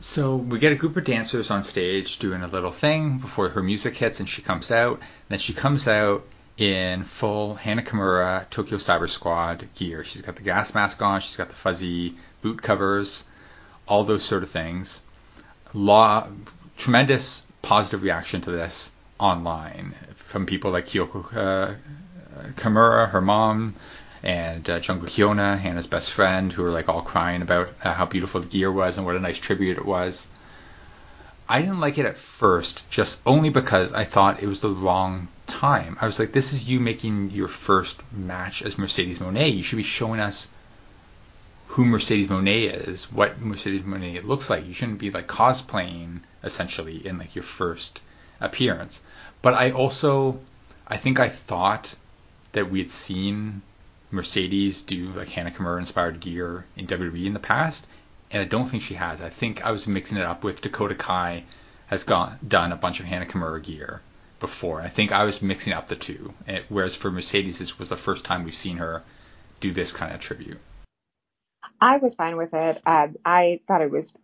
So 0.00 0.36
we 0.36 0.58
get 0.58 0.72
a 0.72 0.76
group 0.76 0.96
of 0.96 1.04
dancers 1.04 1.50
on 1.50 1.64
stage 1.64 2.18
doing 2.18 2.42
a 2.42 2.46
little 2.46 2.70
thing 2.70 3.18
before 3.18 3.48
her 3.48 3.62
music 3.62 3.96
hits 3.96 4.20
and 4.20 4.28
she 4.28 4.42
comes 4.42 4.70
out. 4.70 5.00
Then 5.28 5.40
she 5.40 5.54
comes 5.54 5.88
out 5.88 6.24
in 6.56 7.04
full 7.04 7.54
Hana 7.54 7.82
Kimura 7.82 8.48
Tokyo 8.50 8.78
Cyber 8.78 9.08
Squad 9.08 9.68
gear. 9.74 10.04
She's 10.04 10.22
got 10.22 10.36
the 10.36 10.42
gas 10.42 10.72
mask 10.74 11.02
on, 11.02 11.20
she's 11.20 11.36
got 11.36 11.48
the 11.48 11.54
fuzzy 11.54 12.14
boot 12.42 12.62
covers, 12.62 13.24
all 13.88 14.04
those 14.04 14.22
sort 14.22 14.44
of 14.44 14.50
things. 14.50 15.02
Law, 15.74 16.28
tremendous 16.76 17.42
positive 17.62 18.02
reaction 18.02 18.40
to 18.42 18.50
this 18.50 18.92
online 19.18 19.94
from 20.14 20.46
people 20.46 20.70
like 20.70 20.86
Kyoko 20.86 21.34
uh, 21.34 21.74
Kimura, 22.56 23.10
her 23.10 23.20
mom, 23.20 23.74
and 24.22 24.68
uh, 24.68 24.80
Jungle 24.80 25.08
Kyona, 25.08 25.58
Hana's 25.58 25.86
best 25.86 26.10
friend, 26.10 26.52
who 26.52 26.62
were 26.62 26.70
like 26.70 26.88
all 26.88 27.02
crying 27.02 27.42
about 27.42 27.68
uh, 27.82 27.94
how 27.94 28.06
beautiful 28.06 28.40
the 28.40 28.46
gear 28.46 28.70
was 28.70 28.96
and 28.96 29.06
what 29.06 29.16
a 29.16 29.20
nice 29.20 29.38
tribute 29.38 29.78
it 29.78 29.84
was. 29.84 30.26
I 31.48 31.60
didn't 31.60 31.80
like 31.80 31.96
it 31.96 32.04
at 32.04 32.18
first, 32.18 32.88
just 32.90 33.20
only 33.24 33.48
because 33.48 33.92
I 33.92 34.04
thought 34.04 34.42
it 34.42 34.46
was 34.46 34.60
the 34.60 34.68
wrong 34.68 35.28
time. 35.46 35.96
I 36.00 36.06
was 36.06 36.18
like, 36.18 36.32
this 36.32 36.52
is 36.52 36.68
you 36.68 36.78
making 36.78 37.30
your 37.30 37.48
first 37.48 38.00
match 38.12 38.60
as 38.60 38.76
Mercedes 38.76 39.18
Moné. 39.18 39.56
You 39.56 39.62
should 39.62 39.76
be 39.76 39.82
showing 39.82 40.20
us 40.20 40.48
who 41.68 41.84
Mercedes 41.84 42.28
Moné 42.28 42.88
is, 42.88 43.10
what 43.10 43.40
Mercedes 43.40 43.82
Moné 43.82 44.22
looks 44.24 44.50
like. 44.50 44.66
You 44.66 44.74
shouldn't 44.74 44.98
be 44.98 45.10
like 45.10 45.26
cosplaying 45.26 46.20
essentially 46.44 47.06
in 47.06 47.18
like 47.18 47.34
your 47.34 47.44
first 47.44 48.00
appearance. 48.40 49.00
But 49.40 49.54
I 49.54 49.70
also, 49.70 50.40
I 50.86 50.96
think 50.96 51.18
I 51.18 51.28
thought 51.28 51.94
that 52.52 52.70
we 52.70 52.80
had 52.80 52.90
seen 52.90 53.62
Mercedes 54.10 54.82
do 54.82 55.10
like 55.12 55.28
Hana 55.28 55.50
Kimura 55.50 55.78
inspired 55.78 56.20
gear 56.20 56.64
in 56.76 56.86
WWE 56.86 57.26
in 57.26 57.34
the 57.34 57.40
past, 57.40 57.86
and 58.30 58.42
I 58.42 58.46
don't 58.46 58.68
think 58.68 58.82
she 58.82 58.94
has. 58.94 59.20
I 59.20 59.28
think 59.28 59.64
I 59.64 59.72
was 59.72 59.86
mixing 59.86 60.18
it 60.18 60.24
up 60.24 60.44
with 60.44 60.60
Dakota 60.60 60.94
Kai 60.94 61.44
has 61.88 62.04
gone 62.04 62.38
done 62.46 62.72
a 62.72 62.76
bunch 62.76 63.00
of 63.00 63.06
Hana 63.06 63.26
Kimura 63.26 63.62
gear 63.62 64.00
before. 64.40 64.80
I 64.80 64.88
think 64.88 65.12
I 65.12 65.24
was 65.24 65.42
mixing 65.42 65.72
up 65.72 65.88
the 65.88 65.96
two, 65.96 66.32
whereas 66.68 66.94
for 66.94 67.10
Mercedes 67.10 67.58
this 67.58 67.78
was 67.78 67.88
the 67.88 67.96
first 67.96 68.24
time 68.24 68.44
we've 68.44 68.54
seen 68.54 68.78
her 68.78 69.02
do 69.60 69.72
this 69.72 69.92
kind 69.92 70.14
of 70.14 70.20
tribute. 70.20 70.58
I 71.80 71.98
was 71.98 72.14
fine 72.14 72.36
with 72.36 72.54
it. 72.54 72.80
Uh, 72.84 73.08
I 73.24 73.60
thought 73.66 73.82
it 73.82 73.90
was 73.90 74.14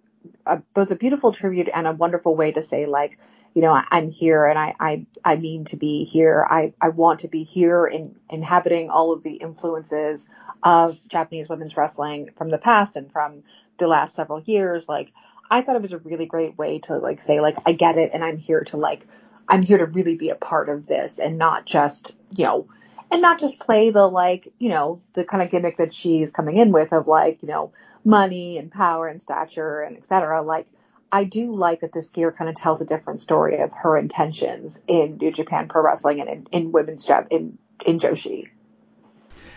a, 0.46 0.62
both 0.74 0.90
a 0.90 0.96
beautiful 0.96 1.32
tribute 1.32 1.68
and 1.72 1.86
a 1.86 1.92
wonderful 1.92 2.36
way 2.36 2.52
to 2.52 2.62
say 2.62 2.86
like, 2.86 3.18
you 3.54 3.62
know, 3.62 3.72
I, 3.72 3.84
I'm 3.90 4.10
here 4.10 4.46
and 4.46 4.58
I, 4.58 4.74
I, 4.80 5.06
I 5.24 5.36
mean 5.36 5.64
to 5.66 5.76
be 5.76 6.04
here. 6.04 6.46
I, 6.48 6.74
I 6.80 6.88
want 6.90 7.20
to 7.20 7.28
be 7.28 7.44
here 7.44 7.86
in 7.86 8.16
inhabiting 8.28 8.90
all 8.90 9.12
of 9.12 9.22
the 9.22 9.34
influences 9.34 10.28
of 10.62 10.98
Japanese 11.08 11.48
women's 11.48 11.76
wrestling 11.76 12.30
from 12.36 12.50
the 12.50 12.58
past 12.58 12.96
and 12.96 13.10
from 13.12 13.44
the 13.78 13.86
last 13.86 14.14
several 14.14 14.40
years. 14.40 14.88
Like, 14.88 15.12
I 15.50 15.62
thought 15.62 15.76
it 15.76 15.82
was 15.82 15.92
a 15.92 15.98
really 15.98 16.26
great 16.26 16.58
way 16.58 16.80
to 16.80 16.96
like 16.98 17.20
say 17.20 17.40
like, 17.40 17.56
I 17.64 17.72
get 17.72 17.96
it 17.96 18.10
and 18.12 18.24
I'm 18.24 18.38
here 18.38 18.64
to 18.64 18.76
like, 18.76 19.06
I'm 19.48 19.62
here 19.62 19.78
to 19.78 19.86
really 19.86 20.16
be 20.16 20.30
a 20.30 20.34
part 20.34 20.68
of 20.68 20.86
this 20.86 21.18
and 21.18 21.38
not 21.38 21.66
just, 21.66 22.16
you 22.34 22.44
know, 22.44 22.66
and 23.10 23.22
not 23.22 23.38
just 23.38 23.60
play 23.60 23.90
the 23.90 24.06
like, 24.06 24.52
you 24.58 24.70
know, 24.70 25.00
the 25.12 25.24
kind 25.24 25.42
of 25.42 25.50
gimmick 25.50 25.76
that 25.76 25.94
she's 25.94 26.32
coming 26.32 26.56
in 26.56 26.72
with 26.72 26.92
of 26.92 27.06
like, 27.06 27.38
you 27.42 27.48
know, 27.48 27.72
money 28.04 28.58
and 28.58 28.72
power 28.72 29.06
and 29.06 29.20
stature 29.20 29.82
and 29.82 29.96
etc. 29.96 30.42
Like, 30.42 30.66
I 31.10 31.24
do 31.24 31.54
like 31.54 31.80
that 31.80 31.92
this 31.92 32.10
gear 32.10 32.32
kind 32.32 32.50
of 32.50 32.56
tells 32.56 32.80
a 32.80 32.84
different 32.84 33.20
story 33.20 33.60
of 33.60 33.70
her 33.72 33.96
intentions 33.96 34.80
in 34.86 35.18
New 35.18 35.32
Japan 35.32 35.68
Pro 35.68 35.82
Wrestling 35.82 36.20
and 36.20 36.28
in, 36.28 36.46
in 36.52 36.72
women's 36.72 37.04
job 37.04 37.28
in 37.30 37.58
in 37.84 37.98
Joshi. 37.98 38.48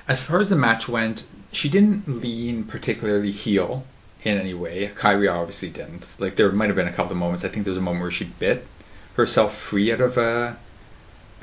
As 0.08 0.24
far 0.24 0.40
as 0.40 0.50
the 0.50 0.56
match 0.56 0.88
went, 0.88 1.26
she 1.52 1.70
didn't 1.70 2.08
lean 2.22 2.64
particularly 2.64 3.32
heel 3.32 3.84
in 4.24 4.38
any 4.38 4.54
way. 4.54 4.90
Kairi 4.96 5.32
obviously 5.32 5.70
didn't. 5.70 6.06
Like 6.20 6.36
there 6.36 6.52
might 6.52 6.68
have 6.68 6.76
been 6.76 6.88
a 6.88 6.94
couple 6.94 7.12
of 7.12 7.18
moments. 7.18 7.44
I 7.44 7.50
think 7.50 7.66
there's 7.66 7.78
a 7.78 7.82
moment 7.82 8.04
where 8.04 8.12
she 8.12 8.26
bit 8.26 8.66
herself 9.16 9.56
free 9.56 9.92
out 9.92 10.02
of 10.02 10.18
a 10.18 10.58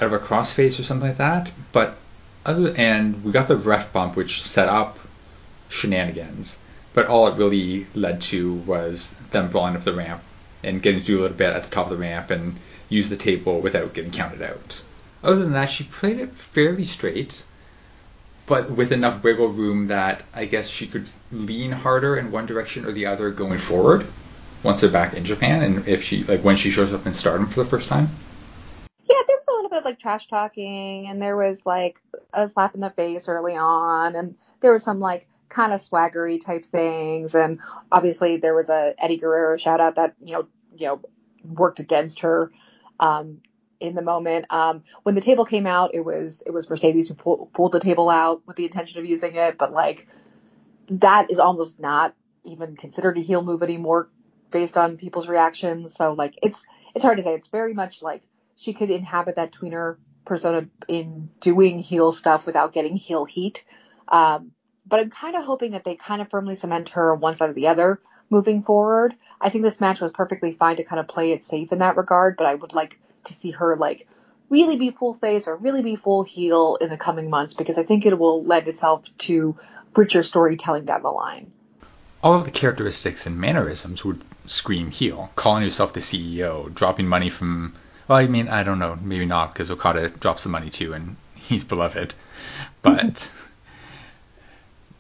out 0.01 0.07
of 0.07 0.13
a 0.13 0.19
crossface 0.19 0.79
or 0.79 0.85
something 0.85 1.09
like 1.09 1.19
that. 1.19 1.53
But 1.73 1.97
other 2.45 2.75
and 2.77 3.25
we 3.25 3.33
got 3.33 3.49
the 3.49 3.57
ref 3.57 3.93
bump, 3.93 4.17
which 4.17 4.43
set 4.43 4.69
up 4.69 4.99
shenanigans. 5.69 6.59
But 6.95 7.07
all 7.07 7.27
it 7.29 7.37
really 7.37 7.87
led 7.95 8.23
to 8.23 8.55
was 8.55 9.15
them 9.31 9.51
brawling 9.51 9.77
up 9.77 9.83
the 9.83 9.93
ramp 9.93 10.23
and 10.63 10.81
getting 10.81 11.01
to 11.01 11.07
do 11.07 11.19
a 11.19 11.23
little 11.23 11.37
bit 11.37 11.55
at 11.55 11.65
the 11.65 11.71
top 11.71 11.87
of 11.87 11.91
the 11.91 11.99
ramp 11.99 12.31
and 12.31 12.57
use 12.89 13.11
the 13.11 13.17
table 13.17 13.61
without 13.61 13.93
getting 13.93 14.13
counted 14.13 14.41
out. 14.41 14.83
Other 15.23 15.43
than 15.43 15.53
that, 15.53 15.71
she 15.71 15.85
played 15.85 16.21
it 16.21 16.33
fairly 16.33 16.85
straight, 16.85 17.45
but 18.47 18.71
with 18.71 18.93
enough 18.93 19.23
wiggle 19.23 19.49
room 19.49 19.89
that 19.89 20.23
I 20.33 20.45
guess 20.45 20.69
she 20.69 20.87
could 20.87 21.09
lean 21.33 21.73
harder 21.73 22.17
in 22.17 22.31
one 22.31 22.47
direction 22.47 22.85
or 22.85 22.93
the 22.93 23.07
other 23.07 23.31
going 23.31 23.59
forward 23.59 24.07
once 24.63 24.81
they're 24.81 24.91
back 24.91 25.15
in 25.15 25.25
Japan 25.25 25.63
and 25.63 25.89
if 25.89 26.03
she 26.03 26.25
like 26.25 26.43
when 26.43 26.57
she 26.57 26.71
shows 26.71 26.93
up 26.93 27.07
in 27.07 27.15
Stardom 27.15 27.47
for 27.47 27.63
the 27.63 27.71
first 27.71 27.89
time. 27.89 28.09
Yeah, 29.09 29.17
there 29.27 29.37
was 29.37 29.47
a 29.49 29.53
little 29.53 29.71
bit 29.71 29.79
of 29.79 29.85
like 29.85 29.99
trash 29.99 30.29
talking, 30.29 31.07
and 31.07 31.21
there 31.21 31.37
was 31.37 31.65
like 31.67 32.01
a 32.33 32.49
slap 32.49 32.75
in 32.75 32.81
the 32.81 32.91
face 32.91 33.29
early 33.29 33.57
on, 33.57 34.15
and 34.15 34.37
there 34.61 34.73
was 34.73 34.83
some 34.83 35.01
like 35.01 35.27
kind 35.49 35.73
of 35.73 35.81
swaggery 35.81 36.45
type 36.45 36.67
things, 36.67 37.35
and 37.35 37.61
obviously 37.91 38.39
there 38.39 38.55
was 38.55 38.69
a 38.69 38.95
Eddie 38.99 39.19
Guerrero 39.19 39.57
shout 39.57 39.81
out 39.81 39.97
that 39.97 40.15
you 40.23 40.33
know 40.33 40.47
you 40.77 40.87
know 40.87 41.01
worked 41.45 41.81
against 41.81 42.21
her 42.21 42.51
um, 43.01 43.41
in 43.81 43.95
the 43.95 44.03
moment. 44.03 44.47
Um, 44.51 44.83
when 45.03 45.15
the 45.15 45.21
table 45.21 45.45
came 45.45 45.67
out, 45.67 45.95
it 45.95 46.05
was 46.05 46.43
it 46.45 46.51
was 46.51 46.69
Mercedes 46.69 47.09
who 47.09 47.15
pull, 47.15 47.51
pulled 47.55 47.73
the 47.73 47.81
table 47.81 48.09
out 48.09 48.43
with 48.47 48.57
the 48.57 48.65
intention 48.65 48.99
of 48.99 49.05
using 49.05 49.35
it, 49.37 49.59
but 49.59 49.73
like 49.73 50.07
that 50.89 51.31
is 51.31 51.39
almost 51.39 51.81
not 51.81 52.15
even 52.45 52.77
considered 52.77 53.17
a 53.17 53.21
heel 53.21 53.43
move 53.43 53.63
anymore 53.63 54.09
based 54.51 54.77
on 54.77 54.97
people's 54.97 55.29
reactions. 55.29 55.95
So 55.95 56.13
like 56.13 56.39
it's 56.43 56.65
it's 56.95 57.05
hard 57.05 57.19
to 57.19 57.23
say. 57.23 57.35
It's 57.35 57.49
very 57.49 57.75
much 57.75 58.03
like 58.03 58.23
she 58.57 58.73
could 58.73 58.91
inhabit 58.91 59.37
that 59.37 59.53
tweener 59.53 59.97
persona 60.25 60.69
in 60.89 61.29
doing 61.41 61.81
heel 61.81 62.13
stuff 62.13 62.47
without 62.47 62.73
getting 62.73 62.97
heel 62.97 63.25
heat. 63.25 63.65
Um, 64.09 64.53
but 64.87 65.01
I'm 65.01 65.11
kind 65.11 65.37
of 65.37 65.45
hoping 65.45 65.73
that 65.73 65.85
they 65.85 65.95
kind 65.95 66.21
of 66.21 66.31
firmly 66.31 66.55
cement 66.55 66.91
her 66.91 67.13
on 67.13 67.21
one 67.21 67.35
side 67.37 67.51
or 67.51 67.53
the 67.55 67.69
other 67.69 68.01
moving 68.31 68.63
forward. 68.63 69.15
I 69.41 69.51
think 69.51 69.65
this 69.65 69.81
match 69.81 70.01
was 70.01 70.11
perfectly 70.11 70.53
fine 70.53 70.77
to 70.77 70.85
kind 70.85 71.01
of 71.01 71.09
play 71.09 71.33
it 71.33 71.45
safe 71.45 71.73
in 71.73 71.79
that 71.79 71.97
regard, 71.97 72.37
but 72.37 72.47
I 72.47 72.55
would 72.55 72.75
like 72.75 72.99
to 73.25 73.35
see 73.35 73.53
her 73.53 73.77
like 73.77 74.07
really 74.51 74.77
be 74.77 74.91
full 74.91 75.15
face 75.15 75.49
or 75.49 75.57
really 75.57 75.83
be 75.83 75.97
full 75.97 76.23
heel 76.23 76.77
in 76.81 76.91
the 76.91 76.97
coming 76.97 77.31
months 77.31 77.55
because 77.55 77.79
I 77.79 77.83
think 77.83 78.07
it 78.07 78.19
will 78.19 78.45
lend 78.45 78.69
itself 78.69 79.05
to 79.19 79.57
richer 79.97 80.23
storytelling 80.23 80.85
down 80.85 81.03
the 81.03 81.11
line. 81.11 81.53
All 82.23 82.35
of 82.35 82.45
the 82.45 82.51
characteristics 82.51 83.27
and 83.27 83.39
mannerisms 83.39 84.05
would 84.05 84.25
scream 84.47 84.91
heel. 84.91 85.31
Calling 85.35 85.63
yourself 85.63 85.93
the 85.93 86.01
CEO, 86.01 86.73
dropping 86.73 87.07
money 87.07 87.31
from 87.31 87.75
well, 88.09 88.19
I 88.19 88.27
mean, 88.27 88.49
I 88.49 88.65
don't 88.65 88.79
know, 88.79 88.99
maybe 89.01 89.25
not 89.25 89.53
because 89.53 89.71
Okada 89.71 90.11
drops 90.11 90.43
the 90.43 90.51
money 90.51 90.71
too, 90.71 90.93
and 90.93 91.17
he's 91.35 91.65
beloved. 91.65 92.15
But 92.83 93.31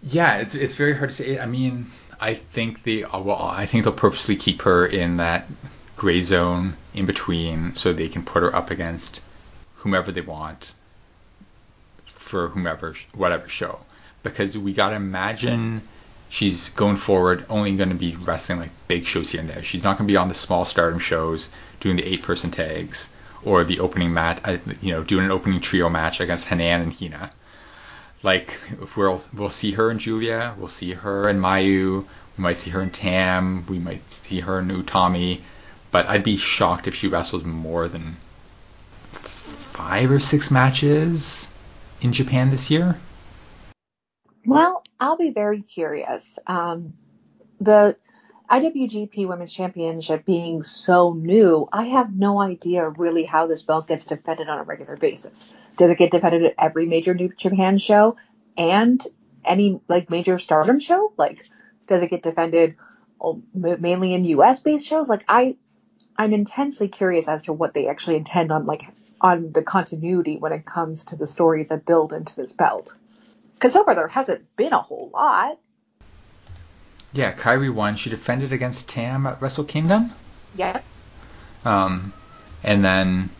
yeah, 0.05 0.37
it's 0.37 0.55
it's 0.55 0.75
very 0.75 0.95
hard 0.95 1.11
to 1.11 1.17
say. 1.17 1.38
I 1.38 1.47
mean, 1.47 1.90
I 2.21 2.35
think 2.35 2.83
they 2.83 3.03
well, 3.03 3.33
I 3.40 3.67
think 3.67 3.85
they'll 3.85 3.93
purposely 3.93 4.37
keep 4.37 4.62
her 4.62 4.87
in 4.87 5.17
that 5.17 5.47
gray 5.97 6.23
zone 6.23 6.77
in 6.93 7.07
between, 7.07 7.75
so 7.75 7.93
they 7.93 8.09
can 8.09 8.25
put 8.25 8.43
her 8.43 8.55
up 8.55 8.71
against 8.71 9.21
whomever 9.77 10.12
they 10.12 10.21
want 10.21 10.75
for 12.05 12.49
whomever 12.49 12.95
whatever 13.14 13.49
show, 13.49 13.81
because 14.23 14.57
we 14.57 14.73
gotta 14.73 14.97
imagine 14.97 15.83
she's 16.29 16.71
going 16.71 16.97
forward 16.97 17.47
only 17.49 17.77
going 17.77 17.90
to 17.90 17.95
be 17.95 18.17
wrestling 18.17 18.59
like 18.59 18.71
big 18.88 19.07
shows 19.07 19.31
here 19.31 19.40
and 19.40 19.49
there. 19.49 19.62
She's 19.62 19.85
not 19.85 19.99
going 19.99 20.09
to 20.09 20.12
be 20.12 20.17
on 20.17 20.29
the 20.29 20.35
small 20.35 20.64
stardom 20.64 20.99
shows 20.99 21.49
doing 21.81 21.97
the 21.97 22.05
eight 22.05 22.23
person 22.23 22.51
tags 22.51 23.09
or 23.45 23.62
the 23.62 23.79
opening 23.81 24.12
match, 24.12 24.40
uh, 24.45 24.57
you 24.81 24.93
know, 24.93 25.05
doing 25.05 25.25
an 25.27 25.31
opening 25.31 25.61
trio 25.61 25.88
match 25.88 26.21
against 26.21 26.49
Hanan 26.49 26.81
and 26.81 26.93
Hina. 26.93 27.31
Like 28.25 28.59
we'll 28.97 29.23
we'll 29.35 29.51
see 29.51 29.73
her 29.73 29.91
in 29.91 29.99
Julia, 29.99 30.55
we'll 30.59 30.69
see 30.69 30.95
her 30.95 31.29
in 31.29 31.39
Mayu, 31.39 32.07
we 32.39 32.43
might 32.43 32.57
see 32.57 32.71
her 32.71 32.81
in 32.81 32.91
Tam, 32.91 33.67
we 33.69 33.79
might 33.79 34.11
see 34.13 34.41
her 34.41 34.61
in 34.61 34.69
Utami, 34.69 35.43
but 35.91 36.07
I'd 36.07 36.25
be 36.25 36.39
shocked 36.39 36.89
if 36.89 36.95
she 36.95 37.07
wrestles 37.07 37.45
more 37.45 37.87
than 37.87 38.17
five 39.75 40.11
or 40.11 40.21
six 40.21 40.51
matches 40.51 41.49
in 42.01 42.15
Japan 42.15 42.51
this 42.51 42.71
year. 42.71 42.99
Well, 44.47 44.83
I'll 44.99 45.19
be 45.19 45.31
very 45.31 45.61
curious. 45.61 46.39
Um, 46.47 46.95
the 47.61 47.97
IWGP 48.50 49.26
Women's 49.26 49.52
Championship 49.52 50.24
being 50.24 50.62
so 50.62 51.12
new, 51.14 51.66
I 51.72 51.85
have 51.87 52.14
no 52.14 52.40
idea 52.40 52.88
really 52.88 53.24
how 53.24 53.46
this 53.46 53.62
belt 53.62 53.88
gets 53.88 54.04
defended 54.04 54.48
on 54.48 54.59
a 54.59 54.64
regular 54.64 54.96
basis. 54.96 55.48
Does 55.76 55.90
it 55.90 55.98
get 55.98 56.11
defended 56.11 56.44
at 56.44 56.54
every 56.59 56.87
major 56.87 57.14
New 57.14 57.30
Japan 57.30 57.78
show 57.78 58.16
and 58.57 59.04
any 59.44 59.80
like 59.88 60.11
major 60.11 60.38
Stardom 60.38 60.78
show? 60.78 61.12
Like, 61.16 61.48
does 61.87 62.02
it 62.02 62.11
get 62.11 62.22
defended 62.22 62.76
oh, 63.20 63.42
mainly 63.54 64.12
in 64.12 64.24
U.S. 64.24 64.61
based 64.61 64.87
shows? 64.87 65.09
Like, 65.09 65.24
I, 65.26 65.57
I'm 66.16 66.35
intensely 66.35 66.88
curious 66.88 67.28
as 67.28 67.44
to 67.44 67.52
what 67.52 67.72
they 67.72 67.88
actually 67.88 68.16
intend 68.16 68.52
on 68.52 68.66
like 68.66 68.83
on 69.20 69.52
the 69.52 69.62
continuity 69.62 70.37
when 70.37 70.52
it 70.52 70.66
comes 70.66 71.04
to 71.04 71.16
the 71.16 71.26
stories 71.26 71.68
that 71.68 71.87
build 71.87 72.12
into 72.12 72.37
this 72.37 72.52
belt. 72.52 72.94
Because 73.54 73.72
so 73.72 73.85
far 73.85 73.94
there 73.94 74.07
hasn't 74.07 74.54
been 74.57 74.74
a 74.74 74.83
whole 74.83 75.11
lot. 75.14 75.59
Yeah, 77.14 77.33
Kairi 77.33 77.72
won. 77.72 77.94
She 77.94 78.11
defended 78.11 78.53
against 78.53 78.88
Tam 78.88 79.27
at 79.27 79.40
Wrestle 79.40 79.64
Kingdom. 79.64 80.12
Yeah. 80.57 80.81
Um, 81.64 82.12
and 82.64 82.85
then, 82.85 83.31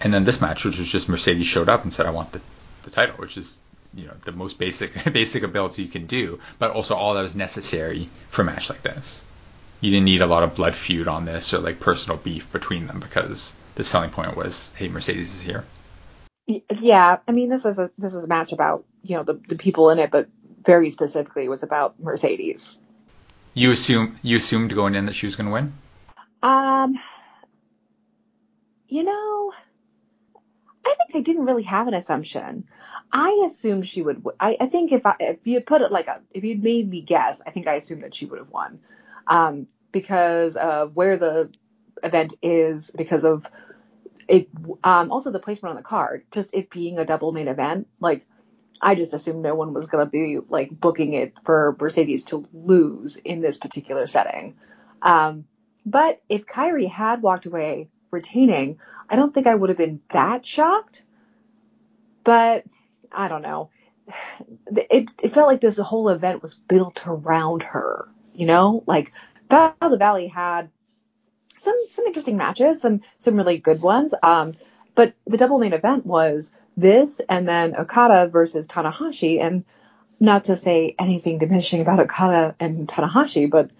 and 0.00 0.12
then 0.12 0.24
this 0.24 0.42
match, 0.42 0.64
which 0.64 0.78
was 0.78 0.92
just 0.92 1.08
Mercedes 1.08 1.46
showed 1.46 1.70
up 1.70 1.84
and 1.84 1.92
said, 1.92 2.04
"I 2.04 2.10
want 2.10 2.32
the, 2.32 2.40
the 2.84 2.90
title," 2.90 3.16
which 3.16 3.38
is 3.38 3.58
you 3.94 4.06
know 4.06 4.14
the 4.24 4.32
most 4.32 4.58
basic 4.58 4.92
basic 5.12 5.42
ability 5.42 5.82
you 5.82 5.88
can 5.88 6.06
do, 6.06 6.38
but 6.58 6.72
also 6.72 6.94
all 6.94 7.14
that 7.14 7.22
was 7.22 7.34
necessary 7.34 8.10
for 8.28 8.42
a 8.42 8.44
match 8.44 8.68
like 8.68 8.82
this. 8.82 9.24
You 9.80 9.90
didn't 9.90 10.04
need 10.04 10.20
a 10.20 10.26
lot 10.26 10.42
of 10.42 10.54
blood 10.54 10.76
feud 10.76 11.08
on 11.08 11.24
this 11.24 11.54
or 11.54 11.58
like 11.58 11.80
personal 11.80 12.18
beef 12.18 12.52
between 12.52 12.86
them 12.86 13.00
because 13.00 13.54
the 13.74 13.84
selling 13.84 14.10
point 14.10 14.36
was, 14.36 14.70
"Hey, 14.74 14.88
Mercedes 14.88 15.34
is 15.34 15.40
here." 15.40 15.64
Yeah, 16.46 17.18
I 17.26 17.32
mean 17.32 17.48
this 17.48 17.64
was 17.64 17.78
a 17.78 17.90
this 17.96 18.12
was 18.12 18.24
a 18.24 18.28
match 18.28 18.52
about 18.52 18.84
you 19.02 19.16
know 19.16 19.22
the 19.22 19.40
the 19.48 19.56
people 19.56 19.88
in 19.88 19.98
it, 19.98 20.10
but 20.10 20.28
very 20.62 20.90
specifically 20.90 21.44
it 21.44 21.50
was 21.50 21.62
about 21.62 21.98
Mercedes. 21.98 22.76
You 23.54 23.70
assume 23.70 24.18
you 24.22 24.38
assumed 24.38 24.74
going 24.74 24.94
in 24.94 25.06
that 25.06 25.14
she 25.14 25.26
was 25.26 25.36
going 25.36 25.46
to 25.46 25.52
win. 25.52 25.74
Um, 26.42 26.98
you 28.88 29.04
know, 29.04 29.52
I 30.84 30.94
think 30.94 31.14
I 31.14 31.20
didn't 31.20 31.44
really 31.44 31.62
have 31.64 31.86
an 31.86 31.94
assumption. 31.94 32.64
I 33.12 33.42
assumed 33.46 33.86
she 33.86 34.00
would. 34.00 34.24
I, 34.40 34.56
I 34.58 34.66
think 34.66 34.90
if 34.90 35.04
I 35.04 35.16
if 35.20 35.46
you 35.46 35.60
put 35.60 35.82
it 35.82 35.92
like 35.92 36.08
a 36.08 36.22
if 36.30 36.44
you'd 36.44 36.62
made 36.62 36.88
me 36.88 37.02
guess, 37.02 37.42
I 37.46 37.50
think 37.50 37.66
I 37.66 37.74
assumed 37.74 38.04
that 38.04 38.14
she 38.14 38.24
would 38.24 38.38
have 38.38 38.50
won, 38.50 38.80
um, 39.26 39.66
because 39.92 40.56
of 40.56 40.96
where 40.96 41.18
the 41.18 41.50
event 42.02 42.32
is, 42.42 42.90
because 42.90 43.24
of 43.24 43.46
it 44.28 44.48
um, 44.82 45.12
also 45.12 45.30
the 45.30 45.38
placement 45.38 45.70
on 45.70 45.76
the 45.76 45.82
card, 45.82 46.24
just 46.32 46.50
it 46.54 46.70
being 46.70 46.98
a 46.98 47.04
double 47.04 47.32
main 47.32 47.48
event. 47.48 47.86
Like 48.00 48.26
I 48.82 48.96
just 48.96 49.14
assumed 49.14 49.42
no 49.42 49.54
one 49.54 49.72
was 49.72 49.86
going 49.86 50.04
to 50.04 50.10
be 50.10 50.38
like 50.48 50.70
booking 50.70 51.14
it 51.14 51.34
for 51.44 51.76
Mercedes 51.80 52.24
to 52.24 52.46
lose 52.52 53.16
in 53.16 53.40
this 53.40 53.56
particular 53.56 54.06
setting. 54.08 54.56
Um, 55.00 55.44
but 55.86 56.20
if 56.28 56.46
Kairi 56.46 56.88
had 56.88 57.22
walked 57.22 57.46
away 57.46 57.88
retaining, 58.10 58.78
I 59.08 59.16
don't 59.16 59.32
think 59.32 59.46
I 59.46 59.54
would 59.54 59.70
have 59.70 59.78
been 59.78 60.00
that 60.10 60.44
shocked. 60.44 61.04
But 62.24 62.64
I 63.10 63.28
don't 63.28 63.42
know. 63.42 63.70
It, 64.74 65.10
it 65.22 65.32
felt 65.32 65.46
like 65.46 65.60
this 65.60 65.76
whole 65.76 66.08
event 66.08 66.42
was 66.42 66.54
built 66.54 67.06
around 67.06 67.62
her, 67.62 68.08
you 68.34 68.46
know, 68.46 68.82
like 68.86 69.12
Battle 69.48 69.76
of 69.80 69.90
the 69.90 69.96
Valley 69.96 70.26
had 70.26 70.70
some 71.58 71.76
some 71.90 72.06
interesting 72.06 72.36
matches, 72.36 72.80
some 72.80 73.00
some 73.18 73.36
really 73.36 73.58
good 73.58 73.80
ones. 73.80 74.12
Um, 74.22 74.54
but 74.94 75.14
the 75.26 75.36
double 75.36 75.58
main 75.58 75.72
event 75.72 76.06
was 76.06 76.52
this, 76.76 77.20
and 77.28 77.48
then 77.48 77.76
Okada 77.76 78.28
versus 78.28 78.66
Tanahashi, 78.66 79.40
and 79.40 79.64
not 80.20 80.44
to 80.44 80.56
say 80.56 80.94
anything 80.98 81.38
diminishing 81.38 81.80
about 81.80 82.00
Okada 82.00 82.54
and 82.60 82.86
Tanahashi, 82.88 83.50
but 83.50 83.70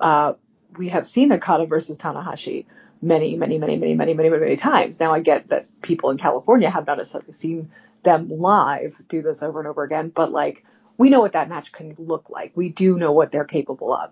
uh, 0.00 0.34
we 0.76 0.88
have 0.88 1.06
seen 1.06 1.32
Okada 1.32 1.66
versus 1.66 1.96
Tanahashi 1.98 2.66
many, 3.00 3.36
many, 3.36 3.58
many, 3.58 3.76
many, 3.76 3.94
many, 3.94 4.14
many, 4.14 4.28
many, 4.30 4.40
many 4.40 4.56
times. 4.56 4.98
Now 4.98 5.12
I 5.12 5.20
get 5.20 5.48
that 5.48 5.66
people 5.82 6.10
in 6.10 6.18
California 6.18 6.70
have 6.70 6.86
not 6.86 7.00
seen 7.32 7.70
them 8.02 8.28
live 8.28 9.00
do 9.08 9.22
this 9.22 9.42
over 9.42 9.60
and 9.60 9.68
over 9.68 9.82
again, 9.82 10.10
but 10.14 10.32
like 10.32 10.64
we 10.96 11.10
know 11.10 11.20
what 11.20 11.32
that 11.32 11.48
match 11.48 11.72
can 11.72 11.94
look 11.98 12.30
like. 12.30 12.52
We 12.54 12.68
do 12.68 12.96
know 12.98 13.12
what 13.12 13.32
they're 13.32 13.44
capable 13.44 13.92
of. 13.92 14.10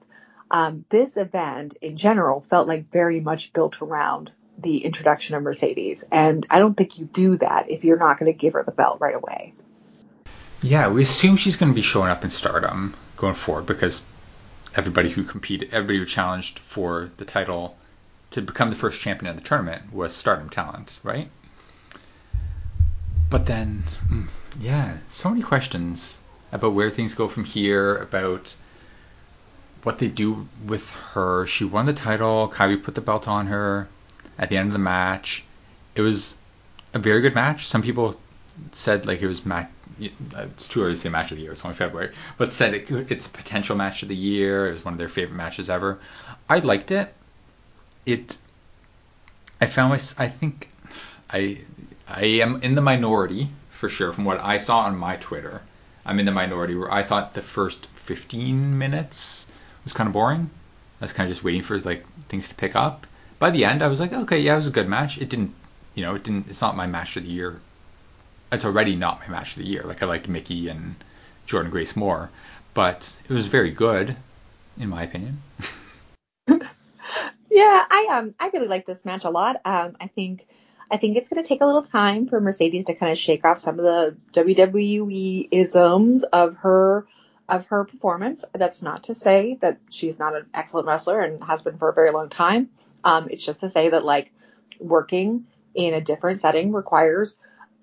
Um, 0.51 0.85
this 0.91 1.17
event 1.17 1.77
in 1.81 1.97
general 1.97 2.41
felt 2.41 2.69
like 2.69 2.91
very 2.91 3.21
much 3.21 3.53
built 3.53 3.81
around 3.81 4.31
the 4.63 4.85
introduction 4.85 5.35
of 5.35 5.43
Mercedes, 5.43 6.05
and 6.11 6.47
I 6.49 6.59
don't 6.59 6.77
think 6.77 6.99
you 6.99 7.07
do 7.07 7.37
that 7.39 7.71
if 7.71 7.85
you're 7.85 7.99
not 7.99 8.19
going 8.19 8.33
to 8.33 8.39
give 8.39 8.55
her 8.55 8.63
the 8.63 8.73
belt 8.73 9.01
right 9.01 9.15
away. 9.15 9.55
Yeah, 10.63 10.89
we 10.89 11.03
assume 11.03 11.37
she's 11.37 11.57
going 11.57 11.73
to 11.73 11.75
be 11.75 11.83
showing 11.83 12.11
up 12.11 12.25
in 12.25 12.31
Stardom 12.31 12.95
going 13.17 13.35
forward 13.35 13.67
because 13.67 14.03
everybody 14.75 15.11
who 15.11 15.25
competed, 15.25 15.71
everybody 15.73 15.99
who 15.99 16.05
challenged 16.05 16.61
for 16.61 17.11
the 17.17 17.25
title 17.25 17.77
to 18.31 18.43
become 18.43 18.71
the 18.71 18.77
first 18.77 19.01
champion 19.01 19.31
of 19.31 19.37
the 19.37 19.47
tournament 19.47 19.93
was 19.93 20.15
Stardom 20.15 20.49
talent, 20.49 20.99
right? 21.03 21.29
But 23.29 23.47
then, 23.47 23.85
mm, 24.09 24.29
yeah, 24.61 24.99
so 25.09 25.31
many 25.31 25.43
questions 25.43 26.21
about 26.53 26.75
where 26.75 26.91
things 26.91 27.15
go 27.15 27.29
from 27.29 27.45
here, 27.45 27.97
about 27.97 28.55
what 29.83 29.99
they 29.99 30.09
do 30.09 30.47
with 30.65 30.89
her. 31.15 31.47
She 31.47 31.65
won 31.65 31.87
the 31.87 31.93
title. 31.93 32.53
Kairi 32.55 32.83
put 32.83 32.95
the 32.95 33.01
belt 33.01 33.27
on 33.27 33.47
her 33.47 33.89
at 34.43 34.51
the 34.51 34.57
end 34.59 34.67
of 34.67 34.73
the 34.73 34.79
match. 34.81 35.45
It 35.95 36.03
was 36.03 36.37
a 36.93 36.99
very 36.99 37.21
good 37.21 37.35
match. 37.35 37.69
Some 37.69 37.81
people 37.81 38.21
said 38.73 39.07
like 39.07 39.23
it 39.23 39.29
was 39.29 39.47
match. 39.47 39.71
It's 40.01 40.67
too 40.67 40.83
early 40.83 40.95
to 40.95 40.99
say 40.99 41.09
match 41.09 41.31
of 41.31 41.37
the 41.37 41.45
year. 41.45 41.53
It's 41.53 41.65
only 41.65 41.77
February, 41.77 42.13
but 42.39 42.53
said 42.53 42.75
it, 42.75 42.91
it's 42.91 43.27
a 43.27 43.31
potential 43.31 43.77
match 43.77 44.03
of 44.03 44.09
the 44.09 44.17
year. 44.17 44.69
It 44.69 44.73
was 44.73 44.85
one 44.85 44.95
of 44.95 44.99
their 44.99 45.09
favorite 45.09 45.37
matches 45.37 45.71
ever. 45.71 46.01
I 46.49 46.59
liked 46.59 46.91
it. 46.91 47.15
It. 48.05 48.37
I 49.61 49.67
found 49.67 49.91
my. 49.91 50.01
I 50.19 50.29
think. 50.29 50.69
I. 51.31 51.61
I 52.09 52.25
am 52.43 52.61
in 52.63 52.75
the 52.75 52.83
minority 52.83 53.49
for 53.71 53.89
sure 53.89 54.13
from 54.13 54.25
what 54.25 54.41
I 54.41 54.59
saw 54.59 54.81
on 54.81 54.97
my 54.97 55.17
Twitter. 55.17 55.63
I'm 56.05 56.19
in 56.19 56.27
the 56.27 56.33
minority 56.33 56.75
where 56.75 56.93
I 56.93 57.05
thought 57.05 57.35
the 57.35 57.43
first 57.43 57.87
15 57.95 58.77
minutes 58.77 59.47
was 59.85 59.93
kind 59.93 60.09
of 60.09 60.13
boring. 60.13 60.51
I 61.01 61.05
was 61.05 61.13
kind 61.13 61.29
of 61.29 61.35
just 61.35 61.45
waiting 61.45 61.63
for 61.63 61.79
like 61.79 62.05
things 62.29 62.49
to 62.49 62.57
pick 62.57 62.75
up. 62.75 63.07
By 63.43 63.51
the 63.51 63.65
end, 63.65 63.83
I 63.83 63.89
was 63.89 63.99
like, 63.99 64.13
okay, 64.13 64.39
yeah, 64.39 64.53
it 64.53 64.59
was 64.59 64.69
a 64.69 64.71
good 64.71 64.89
match. 64.89 65.19
It 65.19 65.29
didn't, 65.29 65.53
you 65.97 66.05
know, 66.05 66.15
it 66.15 66.23
didn't. 66.23 66.47
It's 66.49 66.61
not 66.61 66.77
my 66.77 66.87
match 66.87 67.17
of 67.17 67.25
the 67.25 67.29
year. 67.29 67.61
It's 68.53 68.65
already 68.65 68.95
not 68.95 69.19
my 69.19 69.27
match 69.27 69.57
of 69.57 69.65
the 69.65 69.69
year. 69.69 69.83
Like 69.83 70.01
I 70.01 70.07
liked 70.07 70.29
Mickie 70.29 70.69
and 70.69 70.95
Jordynne 71.49 71.73
Grace 71.73 71.97
more, 71.97 72.31
but 72.73 73.17
it 73.29 73.35
was 73.35 73.49
very 73.49 73.73
good, 73.73 74.15
in 74.79 74.89
my 74.89 75.03
opinion. 75.03 75.43
yeah, 76.47 76.65
I 77.51 78.11
um, 78.13 78.33
I 78.39 78.49
really 78.53 78.69
like 78.69 78.87
this 78.87 79.05
match 79.05 79.25
a 79.25 79.31
lot. 79.31 79.57
Um, 79.65 79.97
I 80.01 80.07
think. 80.07 80.47
I 80.89 80.99
think 80.99 81.17
it's 81.17 81.29
going 81.29 81.43
to 81.43 81.49
take 81.49 81.63
a 81.63 81.67
little 81.67 81.83
time 81.83 82.29
for 82.29 82.39
Mercedes 82.39 82.85
to 82.85 82.95
kind 82.95 83.11
of 83.11 83.19
shake 83.19 83.45
off 83.45 83.59
some 83.59 83.81
of 83.81 83.85
the 83.85 84.17
WWE 84.35 85.49
isms 85.51 86.23
of 86.23 86.59
her 86.59 87.09
of 87.49 87.67
her 87.67 87.85
performance. 87.87 88.45
That's 88.53 88.83
not 88.83 89.05
to 89.05 89.17
say 89.17 89.59
that 89.63 89.79
she's 89.91 90.21
not 90.21 90.37
an 90.37 90.47
excellent 90.55 90.87
wrestler 90.87 91.23
and 91.23 91.43
has 91.43 91.63
been 91.63 91.79
for 91.79 91.89
a 91.89 91.93
very 91.93 92.13
long 92.13 92.29
time. 92.29 92.69
Um, 93.05 93.29
it's 93.31 93.45
just 93.45 93.61
to 93.61 93.71
say 93.71 93.91
that 93.91 94.05
like 94.05 94.33
working 94.79 95.47
in 95.75 95.95
a 95.95 96.01
different 96.01 96.41
setting 96.41 96.73
requires 96.73 97.37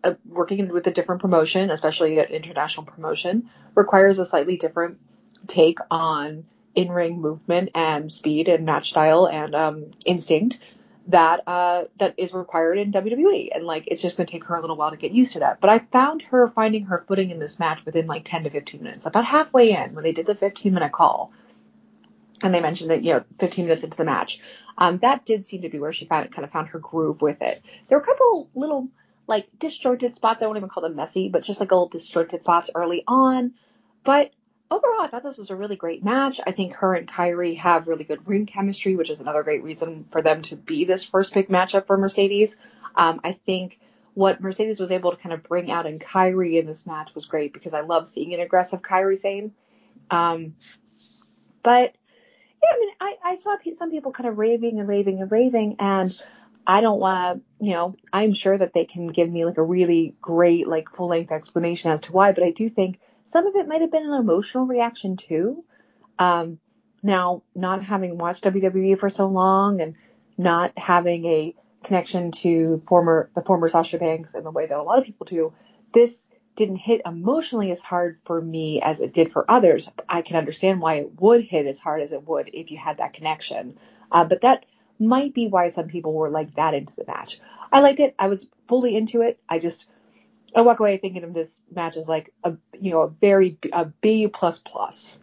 a, 0.04 0.16
working 0.26 0.68
with 0.70 0.88
a 0.88 0.92
different 0.92 1.22
promotion, 1.22 1.70
especially 1.72 2.18
an 2.20 2.26
international 2.26 2.86
promotion, 2.86 3.50
requires 3.76 4.20
a 4.20 4.26
slightly 4.26 4.58
different 4.58 5.00
take 5.48 5.80
on 5.92 6.46
in-ring 6.76 7.20
movement 7.20 7.70
and 7.76 8.12
speed 8.12 8.48
and 8.48 8.66
match 8.66 8.90
style 8.92 9.28
and 9.28 9.56
um, 9.56 9.86
instinct 10.06 10.60
that 11.08 11.42
uh, 11.48 11.86
that 11.98 12.14
is 12.18 12.34
required 12.34 12.78
in 12.78 12.92
WWE. 12.92 13.50
And 13.54 13.66
like 13.66 13.86
it's 13.88 14.02
just 14.02 14.16
going 14.16 14.28
to 14.28 14.32
take 14.32 14.44
her 14.46 14.56
a 14.56 14.62
little 14.62 14.76
while 14.76 14.92
to 14.92 14.98
get 14.98 15.12
used 15.12 15.34
to 15.34 15.40
that. 15.40 15.60
But 15.60 15.72
I 15.72 15.80
found 15.80 16.22
her 16.24 16.48
finding 16.50 16.86
her 16.86 17.04
footing 17.08 17.32
in 17.32 17.40
this 17.40 17.58
match 17.58 17.84
within 17.84 18.06
like 18.06 18.24
10 18.26 18.44
to 18.44 18.50
15 18.50 18.84
minutes. 18.84 19.06
About 19.06 19.26
halfway 19.26 19.72
in 19.72 19.96
when 19.96 20.04
they 20.04 20.12
did 20.12 20.28
the 20.28 20.36
15 20.36 20.74
minute 20.74 20.92
call, 20.92 21.34
and 22.42 22.54
they 22.54 22.62
mentioned 22.62 22.92
that 22.92 23.04
you 23.04 23.14
know 23.14 23.24
15 23.40 23.66
minutes 23.66 23.84
into 23.84 23.98
the 23.98 24.06
match, 24.06 24.40
um, 24.78 24.98
that 25.00 25.26
did 25.26 25.46
seem 25.46 25.62
to 25.64 25.70
be 25.70 25.80
where 25.80 25.94
she 25.94 26.06
found 26.06 26.34
kind 26.34 26.46
of 26.46 26.52
found 26.52 26.70
her 26.70 26.80
groove 26.80 27.22
with 27.22 27.42
it. 27.42 27.62
There 27.88 27.98
were 27.98 28.04
a 28.04 28.06
couple 28.06 28.50
little 28.56 28.90
like 29.28 29.48
disjointed 29.60 30.16
spots. 30.16 30.42
I 30.42 30.48
won't 30.48 30.58
even 30.58 30.70
call 30.70 30.84
them 30.84 30.96
messy, 30.96 31.30
but 31.30 31.44
just 31.44 31.60
like 31.60 31.72
a 31.72 31.76
little 31.76 31.90
disjointed 31.90 32.44
spots 32.44 32.70
early 32.74 33.04
on. 33.08 33.54
But 34.04 34.32
overall, 34.72 35.02
I 35.02 35.08
thought 35.08 35.24
this 35.24 35.38
was 35.38 35.50
a 35.50 35.56
really 35.56 35.76
great 35.76 36.04
match. 36.04 36.40
I 36.46 36.52
think 36.52 36.74
her 36.76 36.96
and 36.96 37.08
Kairi 37.08 37.58
have 37.58 37.88
really 37.88 38.04
good 38.04 38.28
ring 38.28 38.46
chemistry, 38.46 38.96
which 38.96 39.10
is 39.10 39.20
another 39.20 39.44
great 39.44 39.64
reason 39.64 40.06
for 40.10 40.22
them 40.22 40.42
to 40.44 40.56
be 40.56 40.86
this 40.86 41.04
first 41.04 41.34
pick 41.34 41.50
matchup 41.50 41.88
for 41.88 41.98
Mercedes. 41.98 42.58
Um, 42.96 43.22
I 43.24 43.34
think 43.46 43.80
what 44.14 44.42
Mercedes 44.42 44.80
was 44.80 44.92
able 44.92 45.12
to 45.12 45.18
kind 45.18 45.34
of 45.34 45.44
bring 45.44 45.72
out 45.72 45.86
in 45.86 46.00
Kairi 46.00 46.60
in 46.60 46.66
this 46.66 46.86
match 46.86 47.14
was 47.16 47.26
great 47.26 47.54
because 47.54 47.74
I 47.74 47.82
love 47.82 48.08
seeing 48.08 48.34
an 48.34 48.40
aggressive 48.40 48.82
Kairi 48.82 49.18
Sane. 49.18 49.54
Um, 50.10 50.56
but 51.64 51.96
yeah, 52.64 52.70
I 52.74 52.80
mean, 52.80 52.90
I, 53.00 53.16
I 53.24 53.36
saw 53.36 53.56
some 53.74 53.92
people 53.92 54.12
kind 54.12 54.30
of 54.30 54.38
raving 54.38 54.80
and 54.80 54.88
raving 54.88 55.22
and 55.22 55.32
raving, 55.32 55.78
and 55.80 56.22
I 56.68 56.82
don't 56.82 57.00
want 57.00 57.44
to, 57.60 57.66
you 57.66 57.74
know, 57.74 57.96
I'm 58.12 58.34
sure 58.34 58.58
that 58.58 58.74
they 58.74 58.86
can 58.86 59.08
give 59.08 59.30
me 59.30 59.46
like 59.46 59.58
a 59.58 59.64
really 59.64 60.16
great, 60.22 60.68
like 60.68 60.90
full 60.90 61.08
length 61.08 61.32
explanation 61.32 61.92
as 61.92 62.02
to 62.02 62.12
why, 62.12 62.32
but 62.32 62.44
I 62.44 62.52
do 62.52 62.70
think 62.70 63.00
some 63.26 63.48
of 63.48 63.56
it 63.56 63.68
might 63.68 63.82
have 63.82 63.92
been 63.92 64.06
an 64.06 64.20
emotional 64.20 64.66
reaction 64.66 65.18
too. 65.18 65.64
Um, 66.18 66.60
now, 67.02 67.44
not 67.56 67.84
having 67.84 68.18
watched 68.18 68.44
WWE 68.44 69.00
for 69.00 69.10
so 69.10 69.28
long 69.28 69.82
and 69.82 69.96
not 70.38 70.78
having 70.78 71.26
a 71.26 71.56
connection 71.84 72.32
to 72.32 72.84
former 72.88 73.30
the 73.36 73.42
former 73.42 73.70
Sasha 73.70 73.98
Banks 73.98 74.34
in 74.34 74.44
the 74.44 74.52
way 74.52 74.66
that 74.66 74.78
a 74.78 74.84
lot 74.84 75.00
of 75.00 75.06
people 75.06 75.26
do, 75.26 75.54
this 75.94 76.28
didn't 76.60 76.76
hit 76.76 77.02
emotionally 77.06 77.72
as 77.72 77.80
hard 77.80 78.20
for 78.26 78.42
me 78.42 78.82
as 78.82 79.00
it 79.00 79.14
did 79.14 79.32
for 79.32 79.50
others. 79.50 79.90
I 80.10 80.22
can 80.22 80.36
understand 80.36 80.82
why 80.82 80.96
it 80.96 81.22
would 81.22 81.42
hit 81.42 81.66
as 81.66 81.80
hard 81.80 82.02
as 82.02 82.12
it 82.12 82.28
would 82.28 82.50
if 82.54 82.70
you 82.70 82.78
had 82.78 82.98
that 82.98 83.14
connection. 83.14 83.80
Uh, 84.12 84.26
but 84.26 84.42
that 84.42 84.66
might 85.00 85.34
be 85.34 85.48
why 85.48 85.70
some 85.70 85.88
people 85.88 86.14
were 86.14 86.30
like 86.30 86.54
that 86.56 86.74
into 86.74 86.94
the 86.98 87.06
match. 87.08 87.40
I 87.72 87.80
liked 87.80 88.02
it. 88.02 88.14
I 88.20 88.28
was 88.28 88.50
fully 88.68 88.98
into 88.98 89.22
it. 89.22 89.40
I 89.48 89.60
just 89.60 89.86
I 90.54 90.62
walk 90.62 90.82
away 90.82 90.98
thinking 90.98 91.24
of 91.24 91.34
this 91.34 91.62
match 91.74 91.96
as 91.96 92.10
like 92.10 92.34
a 92.44 92.58
you 92.78 92.92
know 92.92 93.04
a 93.04 93.08
very 93.08 93.58
a 93.72 93.86
B 93.86 94.28
plus 94.28 94.60
plus. 94.60 95.18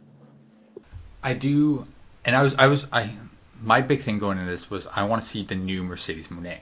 I 1.23 1.35
do, 1.35 1.87
and 2.25 2.35
I 2.35 2.45
was 2.45 2.55
I 2.55 2.69
was 2.69 2.87
I 2.91 3.13
my 3.61 3.83
big 3.83 4.01
thing 4.01 4.19
going 4.19 4.39
into 4.39 4.51
this 4.51 4.71
was 4.71 4.87
I 4.87 5.05
want 5.05 5.23
to 5.23 5.29
see 5.29 5.43
the 5.43 5.55
new 5.55 5.85
Mercedes 5.85 6.29
Moné. 6.29 6.61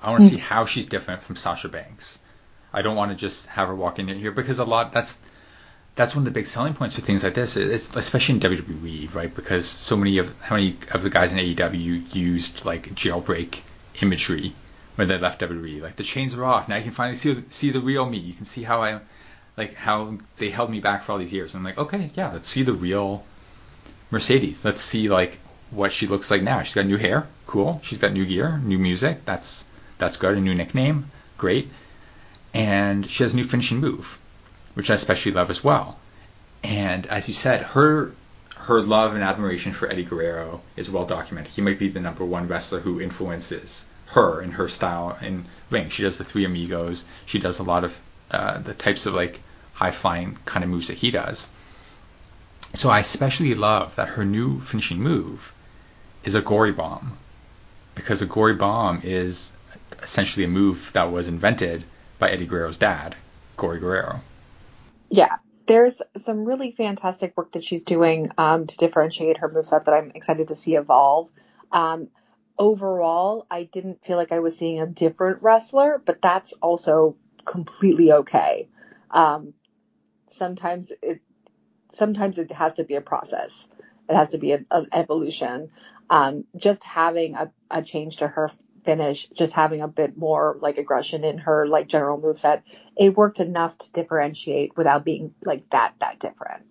I 0.00 0.12
want 0.12 0.22
to 0.22 0.30
see 0.30 0.38
how 0.38 0.64
she's 0.64 0.86
different 0.86 1.20
from 1.20 1.36
Sasha 1.36 1.68
Banks. 1.68 2.20
I 2.74 2.82
don't 2.82 2.96
want 2.96 3.12
to 3.12 3.16
just 3.16 3.46
have 3.46 3.68
her 3.68 3.74
walk 3.74 4.00
in 4.00 4.08
here 4.08 4.32
because 4.32 4.58
a 4.58 4.64
lot 4.64 4.92
that's 4.92 5.16
that's 5.94 6.14
one 6.14 6.22
of 6.22 6.24
the 6.24 6.38
big 6.38 6.48
selling 6.48 6.74
points 6.74 6.96
for 6.96 7.02
things 7.02 7.22
like 7.22 7.34
this, 7.34 7.56
it's, 7.56 7.88
especially 7.94 8.34
in 8.34 8.40
WWE, 8.40 9.14
right? 9.14 9.32
Because 9.32 9.68
so 9.68 9.96
many 9.96 10.18
of 10.18 10.34
how 10.40 10.56
many 10.56 10.76
of 10.90 11.02
the 11.02 11.10
guys 11.10 11.30
in 11.30 11.38
AEW 11.38 12.12
used 12.12 12.64
like 12.64 12.92
jailbreak 12.96 13.60
imagery 14.02 14.52
when 14.96 15.06
they 15.06 15.16
left 15.18 15.40
WWE. 15.40 15.80
Like 15.80 15.94
the 15.94 16.02
chains 16.02 16.34
are 16.34 16.44
off 16.44 16.68
now, 16.68 16.76
you 16.76 16.82
can 16.82 16.90
finally 16.92 17.16
see 17.16 17.44
see 17.50 17.70
the 17.70 17.80
real 17.80 18.04
me. 18.04 18.18
You 18.18 18.34
can 18.34 18.44
see 18.44 18.64
how 18.64 18.82
I 18.82 19.00
like 19.56 19.74
how 19.74 20.18
they 20.38 20.50
held 20.50 20.68
me 20.68 20.80
back 20.80 21.04
for 21.04 21.12
all 21.12 21.18
these 21.18 21.32
years. 21.32 21.54
And 21.54 21.60
I'm 21.60 21.64
like, 21.64 21.78
okay, 21.78 22.10
yeah, 22.14 22.32
let's 22.32 22.48
see 22.48 22.64
the 22.64 22.72
real 22.72 23.24
Mercedes. 24.10 24.64
Let's 24.64 24.82
see 24.82 25.08
like 25.08 25.38
what 25.70 25.92
she 25.92 26.08
looks 26.08 26.28
like 26.28 26.42
now. 26.42 26.62
She's 26.62 26.74
got 26.74 26.86
new 26.86 26.96
hair, 26.96 27.28
cool. 27.46 27.80
She's 27.84 27.98
got 27.98 28.12
new 28.12 28.26
gear, 28.26 28.58
new 28.58 28.80
music. 28.80 29.24
That's 29.24 29.64
that's 29.98 30.16
good. 30.16 30.36
A 30.36 30.40
new 30.40 30.56
nickname, 30.56 31.12
great 31.38 31.70
and 32.54 33.10
she 33.10 33.24
has 33.24 33.32
a 33.32 33.36
new 33.36 33.44
finishing 33.44 33.78
move, 33.78 34.18
which 34.74 34.88
I 34.88 34.94
especially 34.94 35.32
love 35.32 35.50
as 35.50 35.62
well. 35.62 35.98
And 36.62 37.06
as 37.08 37.28
you 37.28 37.34
said, 37.34 37.62
her 37.62 38.14
her 38.56 38.80
love 38.80 39.14
and 39.14 39.22
admiration 39.22 39.72
for 39.72 39.90
Eddie 39.90 40.04
Guerrero 40.04 40.62
is 40.76 40.88
well 40.88 41.04
documented. 41.04 41.52
He 41.52 41.60
might 41.60 41.78
be 41.78 41.88
the 41.88 42.00
number 42.00 42.24
one 42.24 42.48
wrestler 42.48 42.80
who 42.80 43.00
influences 43.00 43.84
her 44.06 44.40
in 44.40 44.52
her 44.52 44.68
style 44.68 45.18
in 45.20 45.44
ring. 45.68 45.88
She 45.88 46.02
does 46.02 46.16
the 46.16 46.24
three 46.24 46.44
amigos. 46.44 47.04
She 47.26 47.38
does 47.38 47.58
a 47.58 47.64
lot 47.64 47.84
of 47.84 47.96
uh, 48.30 48.58
the 48.58 48.72
types 48.72 49.04
of 49.06 49.14
like 49.14 49.40
high 49.74 49.90
flying 49.90 50.38
kind 50.46 50.64
of 50.64 50.70
moves 50.70 50.86
that 50.86 50.96
he 50.98 51.10
does. 51.10 51.48
So 52.74 52.88
I 52.88 53.00
especially 53.00 53.54
love 53.54 53.96
that 53.96 54.08
her 54.08 54.24
new 54.24 54.60
finishing 54.60 55.00
move 55.00 55.52
is 56.24 56.34
a 56.34 56.40
gory 56.40 56.72
bomb 56.72 57.18
because 57.94 58.22
a 58.22 58.26
gory 58.26 58.54
bomb 58.54 59.00
is 59.04 59.52
essentially 60.02 60.44
a 60.44 60.48
move 60.48 60.90
that 60.94 61.12
was 61.12 61.28
invented 61.28 61.84
by 62.24 62.30
Eddie 62.30 62.46
Guerrero's 62.46 62.78
dad, 62.78 63.14
Gory 63.58 63.78
Guerrero. 63.78 64.22
Yeah, 65.10 65.36
there's 65.66 66.00
some 66.16 66.46
really 66.46 66.70
fantastic 66.70 67.36
work 67.36 67.52
that 67.52 67.62
she's 67.62 67.82
doing 67.82 68.30
um, 68.38 68.66
to 68.66 68.78
differentiate 68.78 69.36
her 69.36 69.50
moveset 69.50 69.84
that 69.84 69.92
I'm 69.92 70.10
excited 70.14 70.48
to 70.48 70.54
see 70.54 70.74
evolve. 70.74 71.28
Um, 71.70 72.08
overall, 72.58 73.46
I 73.50 73.64
didn't 73.64 74.02
feel 74.06 74.16
like 74.16 74.32
I 74.32 74.38
was 74.38 74.56
seeing 74.56 74.80
a 74.80 74.86
different 74.86 75.42
wrestler, 75.42 76.00
but 76.02 76.22
that's 76.22 76.54
also 76.62 77.16
completely 77.44 78.10
okay. 78.10 78.68
Um, 79.10 79.52
sometimes 80.28 80.94
it 81.02 81.20
sometimes 81.92 82.38
it 82.38 82.50
has 82.52 82.72
to 82.74 82.84
be 82.84 82.94
a 82.94 83.02
process. 83.02 83.68
It 84.08 84.16
has 84.16 84.30
to 84.30 84.38
be 84.38 84.52
an 84.52 84.64
evolution. 84.94 85.68
Um, 86.08 86.44
just 86.56 86.84
having 86.84 87.34
a, 87.34 87.52
a 87.70 87.82
change 87.82 88.16
to 88.16 88.28
her 88.28 88.50
finish, 88.84 89.28
just 89.30 89.52
having 89.52 89.80
a 89.80 89.88
bit 89.88 90.16
more 90.16 90.56
like 90.60 90.78
aggression 90.78 91.24
in 91.24 91.38
her 91.38 91.66
like 91.66 91.88
general 91.88 92.20
moveset, 92.20 92.62
it 92.96 93.16
worked 93.16 93.40
enough 93.40 93.76
to 93.78 93.92
differentiate 93.92 94.76
without 94.76 95.04
being 95.04 95.34
like 95.44 95.68
that 95.70 95.94
that 96.00 96.18
different. 96.18 96.64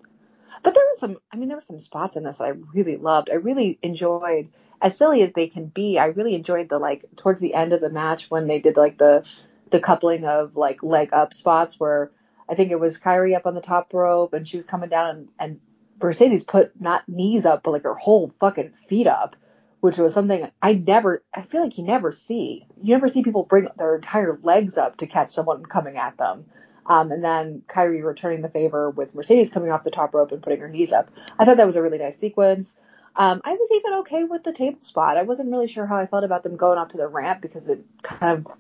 But 0.63 0.73
there 0.73 0.83
were 0.83 0.97
some, 0.97 1.17
I 1.31 1.35
mean, 1.35 1.49
there 1.49 1.57
were 1.57 1.61
some 1.61 1.81
spots 1.81 2.15
in 2.15 2.23
this 2.23 2.37
that 2.37 2.45
I 2.45 2.53
really 2.73 2.95
loved. 2.95 3.29
I 3.29 3.35
really 3.35 3.77
enjoyed, 3.81 4.49
as 4.81 4.97
silly 4.97 5.21
as 5.21 5.33
they 5.33 5.47
can 5.47 5.65
be, 5.67 5.99
I 5.99 6.07
really 6.07 6.35
enjoyed 6.35 6.69
the 6.69 6.79
like 6.79 7.03
towards 7.17 7.41
the 7.41 7.53
end 7.53 7.73
of 7.73 7.81
the 7.81 7.89
match 7.89 8.31
when 8.31 8.47
they 8.47 8.59
did 8.59 8.77
like 8.77 8.97
the 8.97 9.29
the 9.71 9.79
coupling 9.79 10.23
of 10.23 10.55
like 10.55 10.83
leg 10.83 11.09
up 11.11 11.33
spots 11.33 11.79
where 11.79 12.11
I 12.47 12.55
think 12.55 12.71
it 12.71 12.79
was 12.79 12.97
Kairi 12.97 13.35
up 13.35 13.45
on 13.45 13.55
the 13.55 13.61
top 13.61 13.93
rope 13.93 14.33
and 14.33 14.47
she 14.47 14.57
was 14.57 14.65
coming 14.65 14.89
down 14.89 15.09
and, 15.09 15.29
and 15.39 15.59
Mercedes 16.01 16.43
put 16.43 16.79
not 16.79 17.07
knees 17.07 17.45
up, 17.45 17.63
but 17.63 17.71
like 17.71 17.83
her 17.83 17.95
whole 17.95 18.31
fucking 18.39 18.71
feet 18.87 19.07
up, 19.07 19.35
which 19.83 19.97
was 19.97 20.13
something 20.13 20.49
I 20.61 20.75
never, 20.75 21.25
I 21.33 21.41
feel 21.41 21.61
like 21.61 21.77
you 21.77 21.83
never 21.83 22.13
see. 22.13 22.65
You 22.81 22.93
never 22.93 23.09
see 23.09 23.21
people 23.21 23.43
bring 23.43 23.67
their 23.77 23.95
entire 23.95 24.39
legs 24.41 24.77
up 24.77 24.95
to 24.97 25.07
catch 25.07 25.31
someone 25.31 25.65
coming 25.65 25.97
at 25.97 26.15
them. 26.15 26.45
Um, 26.85 27.11
and 27.11 27.21
then 27.21 27.63
Kairi 27.67 28.01
returning 28.01 28.41
the 28.41 28.47
favor 28.47 28.89
with 28.89 29.13
Mercedes 29.13 29.49
coming 29.49 29.71
off 29.71 29.83
the 29.83 29.91
top 29.91 30.13
rope 30.13 30.31
and 30.31 30.41
putting 30.41 30.61
her 30.61 30.69
knees 30.69 30.93
up. 30.93 31.11
I 31.37 31.43
thought 31.43 31.57
that 31.57 31.65
was 31.65 31.75
a 31.75 31.81
really 31.81 31.97
nice 31.97 32.17
sequence. 32.17 32.77
Um, 33.17 33.41
I 33.43 33.51
was 33.51 33.69
even 33.73 33.93
okay 33.99 34.23
with 34.23 34.45
the 34.45 34.53
table 34.53 34.79
spot. 34.83 35.17
I 35.17 35.23
wasn't 35.23 35.51
really 35.51 35.67
sure 35.67 35.85
how 35.85 35.97
I 35.97 36.05
felt 36.05 36.23
about 36.23 36.43
them 36.43 36.55
going 36.55 36.77
up 36.77 36.87
to 36.91 36.97
the 36.97 37.09
ramp 37.09 37.41
because 37.41 37.67
it 37.67 37.83
kind 38.03 38.37
of 38.37 38.53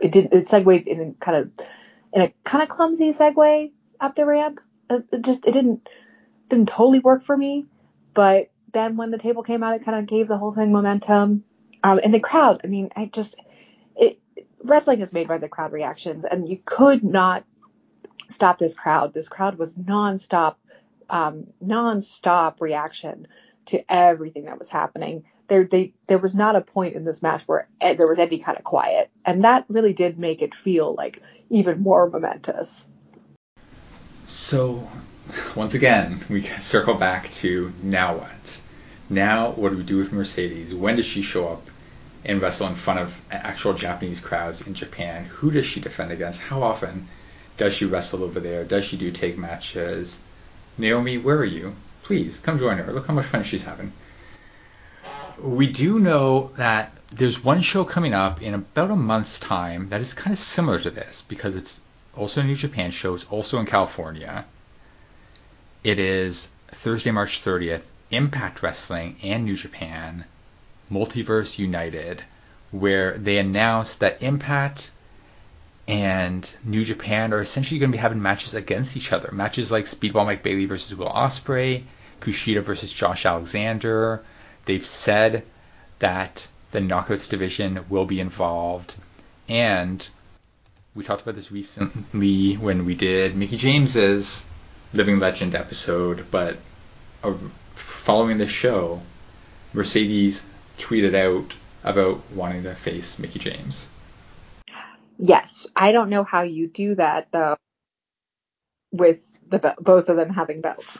it 0.00 0.12
did 0.12 0.32
it 0.32 0.48
segued 0.48 0.88
in 0.88 1.12
kind 1.20 1.36
of 1.36 1.50
in 2.14 2.22
a 2.22 2.32
kind 2.44 2.62
of 2.62 2.70
clumsy 2.70 3.12
segue 3.12 3.70
up 4.00 4.16
the 4.16 4.24
ramp. 4.24 4.60
It, 4.88 5.04
it 5.12 5.22
just 5.26 5.44
it 5.44 5.52
didn't 5.52 5.86
didn't 6.48 6.70
totally 6.70 7.00
work 7.00 7.22
for 7.22 7.36
me, 7.36 7.66
but 8.14 8.50
then 8.72 8.96
when 8.96 9.10
the 9.10 9.18
table 9.18 9.42
came 9.42 9.62
out, 9.62 9.74
it 9.74 9.84
kind 9.84 9.98
of 9.98 10.06
gave 10.06 10.28
the 10.28 10.38
whole 10.38 10.52
thing 10.52 10.72
momentum. 10.72 11.44
Um, 11.82 12.00
and 12.02 12.12
the 12.12 12.20
crowd, 12.20 12.60
I 12.64 12.66
mean, 12.66 12.90
I 12.94 13.06
just 13.06 13.36
it 13.96 14.20
wrestling 14.62 15.00
is 15.00 15.12
made 15.12 15.28
by 15.28 15.38
the 15.38 15.48
crowd 15.48 15.72
reactions, 15.72 16.24
and 16.24 16.48
you 16.48 16.58
could 16.64 17.02
not 17.02 17.44
stop 18.28 18.58
this 18.58 18.74
crowd. 18.74 19.12
This 19.12 19.28
crowd 19.28 19.58
was 19.58 19.74
nonstop, 19.74 20.56
um, 21.08 21.46
nonstop 21.64 22.60
reaction 22.60 23.26
to 23.66 23.82
everything 23.92 24.44
that 24.44 24.58
was 24.58 24.68
happening. 24.68 25.24
There, 25.48 25.64
they, 25.64 25.94
there 26.06 26.18
was 26.18 26.34
not 26.34 26.54
a 26.54 26.60
point 26.60 26.94
in 26.94 27.04
this 27.04 27.22
match 27.22 27.42
where 27.46 27.68
there 27.80 28.06
was 28.06 28.18
any 28.18 28.38
kind 28.38 28.56
of 28.56 28.64
quiet, 28.64 29.10
and 29.24 29.44
that 29.44 29.64
really 29.68 29.92
did 29.92 30.18
make 30.18 30.42
it 30.42 30.54
feel 30.54 30.94
like 30.94 31.22
even 31.48 31.82
more 31.82 32.08
momentous. 32.08 32.86
So, 34.24 34.88
once 35.56 35.74
again, 35.74 36.24
we 36.28 36.42
circle 36.60 36.94
back 36.94 37.30
to 37.32 37.72
now 37.82 38.18
what? 38.18 38.59
Now, 39.12 39.50
what 39.50 39.70
do 39.70 39.76
we 39.76 39.82
do 39.82 39.98
with 39.98 40.12
Mercedes? 40.12 40.72
When 40.72 40.94
does 40.94 41.04
she 41.04 41.20
show 41.20 41.48
up 41.48 41.68
and 42.24 42.40
wrestle 42.40 42.68
in 42.68 42.76
front 42.76 43.00
of 43.00 43.20
actual 43.28 43.74
Japanese 43.74 44.20
crowds 44.20 44.64
in 44.64 44.74
Japan? 44.74 45.24
Who 45.24 45.50
does 45.50 45.66
she 45.66 45.80
defend 45.80 46.12
against? 46.12 46.40
How 46.40 46.62
often 46.62 47.08
does 47.56 47.74
she 47.74 47.86
wrestle 47.86 48.22
over 48.22 48.38
there? 48.38 48.62
Does 48.64 48.84
she 48.84 48.96
do 48.96 49.10
take 49.10 49.36
matches? 49.36 50.20
Naomi, 50.78 51.18
where 51.18 51.38
are 51.38 51.44
you? 51.44 51.74
Please 52.04 52.38
come 52.38 52.56
join 52.58 52.78
her. 52.78 52.92
Look 52.92 53.08
how 53.08 53.14
much 53.14 53.26
fun 53.26 53.42
she's 53.42 53.64
having. 53.64 53.92
We 55.40 55.66
do 55.66 55.98
know 55.98 56.52
that 56.56 56.92
there's 57.10 57.42
one 57.42 57.62
show 57.62 57.84
coming 57.84 58.14
up 58.14 58.40
in 58.40 58.54
about 58.54 58.92
a 58.92 58.96
month's 58.96 59.40
time 59.40 59.88
that 59.88 60.00
is 60.00 60.14
kind 60.14 60.32
of 60.32 60.38
similar 60.38 60.78
to 60.78 60.90
this 60.90 61.22
because 61.22 61.56
it's 61.56 61.80
also 62.16 62.42
a 62.42 62.44
New 62.44 62.54
Japan 62.54 62.92
show. 62.92 63.14
It's 63.14 63.24
also 63.24 63.58
in 63.58 63.66
California. 63.66 64.44
It 65.82 65.98
is 65.98 66.48
Thursday, 66.68 67.10
March 67.10 67.42
30th, 67.42 67.82
Impact 68.10 68.62
Wrestling 68.62 69.16
and 69.22 69.44
New 69.44 69.56
Japan 69.56 70.24
Multiverse 70.90 71.58
United, 71.58 72.22
where 72.70 73.16
they 73.16 73.38
announced 73.38 74.00
that 74.00 74.22
Impact 74.22 74.90
and 75.86 76.50
New 76.64 76.84
Japan 76.84 77.32
are 77.32 77.40
essentially 77.40 77.80
going 77.80 77.90
to 77.90 77.96
be 77.96 78.02
having 78.02 78.22
matches 78.22 78.54
against 78.54 78.96
each 78.96 79.12
other. 79.12 79.30
Matches 79.32 79.70
like 79.70 79.86
Speedball 79.86 80.26
Mike 80.26 80.42
Bailey 80.42 80.66
versus 80.66 80.94
Will 80.96 81.08
Ospreay, 81.10 81.84
Kushida 82.20 82.62
versus 82.62 82.92
Josh 82.92 83.26
Alexander. 83.26 84.22
They've 84.66 84.84
said 84.84 85.44
that 85.98 86.46
the 86.70 86.80
Knockouts 86.80 87.28
division 87.28 87.84
will 87.88 88.04
be 88.04 88.20
involved. 88.20 88.94
And 89.48 90.06
we 90.94 91.04
talked 91.04 91.22
about 91.22 91.34
this 91.34 91.50
recently 91.50 92.54
when 92.54 92.84
we 92.84 92.94
did 92.94 93.36
Mickie 93.36 93.56
James's 93.56 94.44
Living 94.92 95.18
Legend 95.18 95.54
episode, 95.54 96.26
but 96.30 96.56
uh, 97.22 97.34
following 98.00 98.38
this 98.38 98.50
show, 98.50 99.00
Mercedes 99.72 100.44
tweeted 100.78 101.14
out 101.14 101.54
about 101.84 102.22
wanting 102.32 102.62
to 102.64 102.74
face 102.74 103.18
Mickie 103.18 103.38
James. 103.38 103.88
Yes, 105.18 105.66
I 105.76 105.92
don't 105.92 106.08
know 106.08 106.24
how 106.24 106.42
you 106.42 106.66
do 106.66 106.94
that 106.94 107.28
though, 107.30 107.56
with 108.90 109.18
the 109.48 109.74
both 109.78 110.08
of 110.08 110.16
them 110.16 110.30
having 110.30 110.62
belts. 110.62 110.98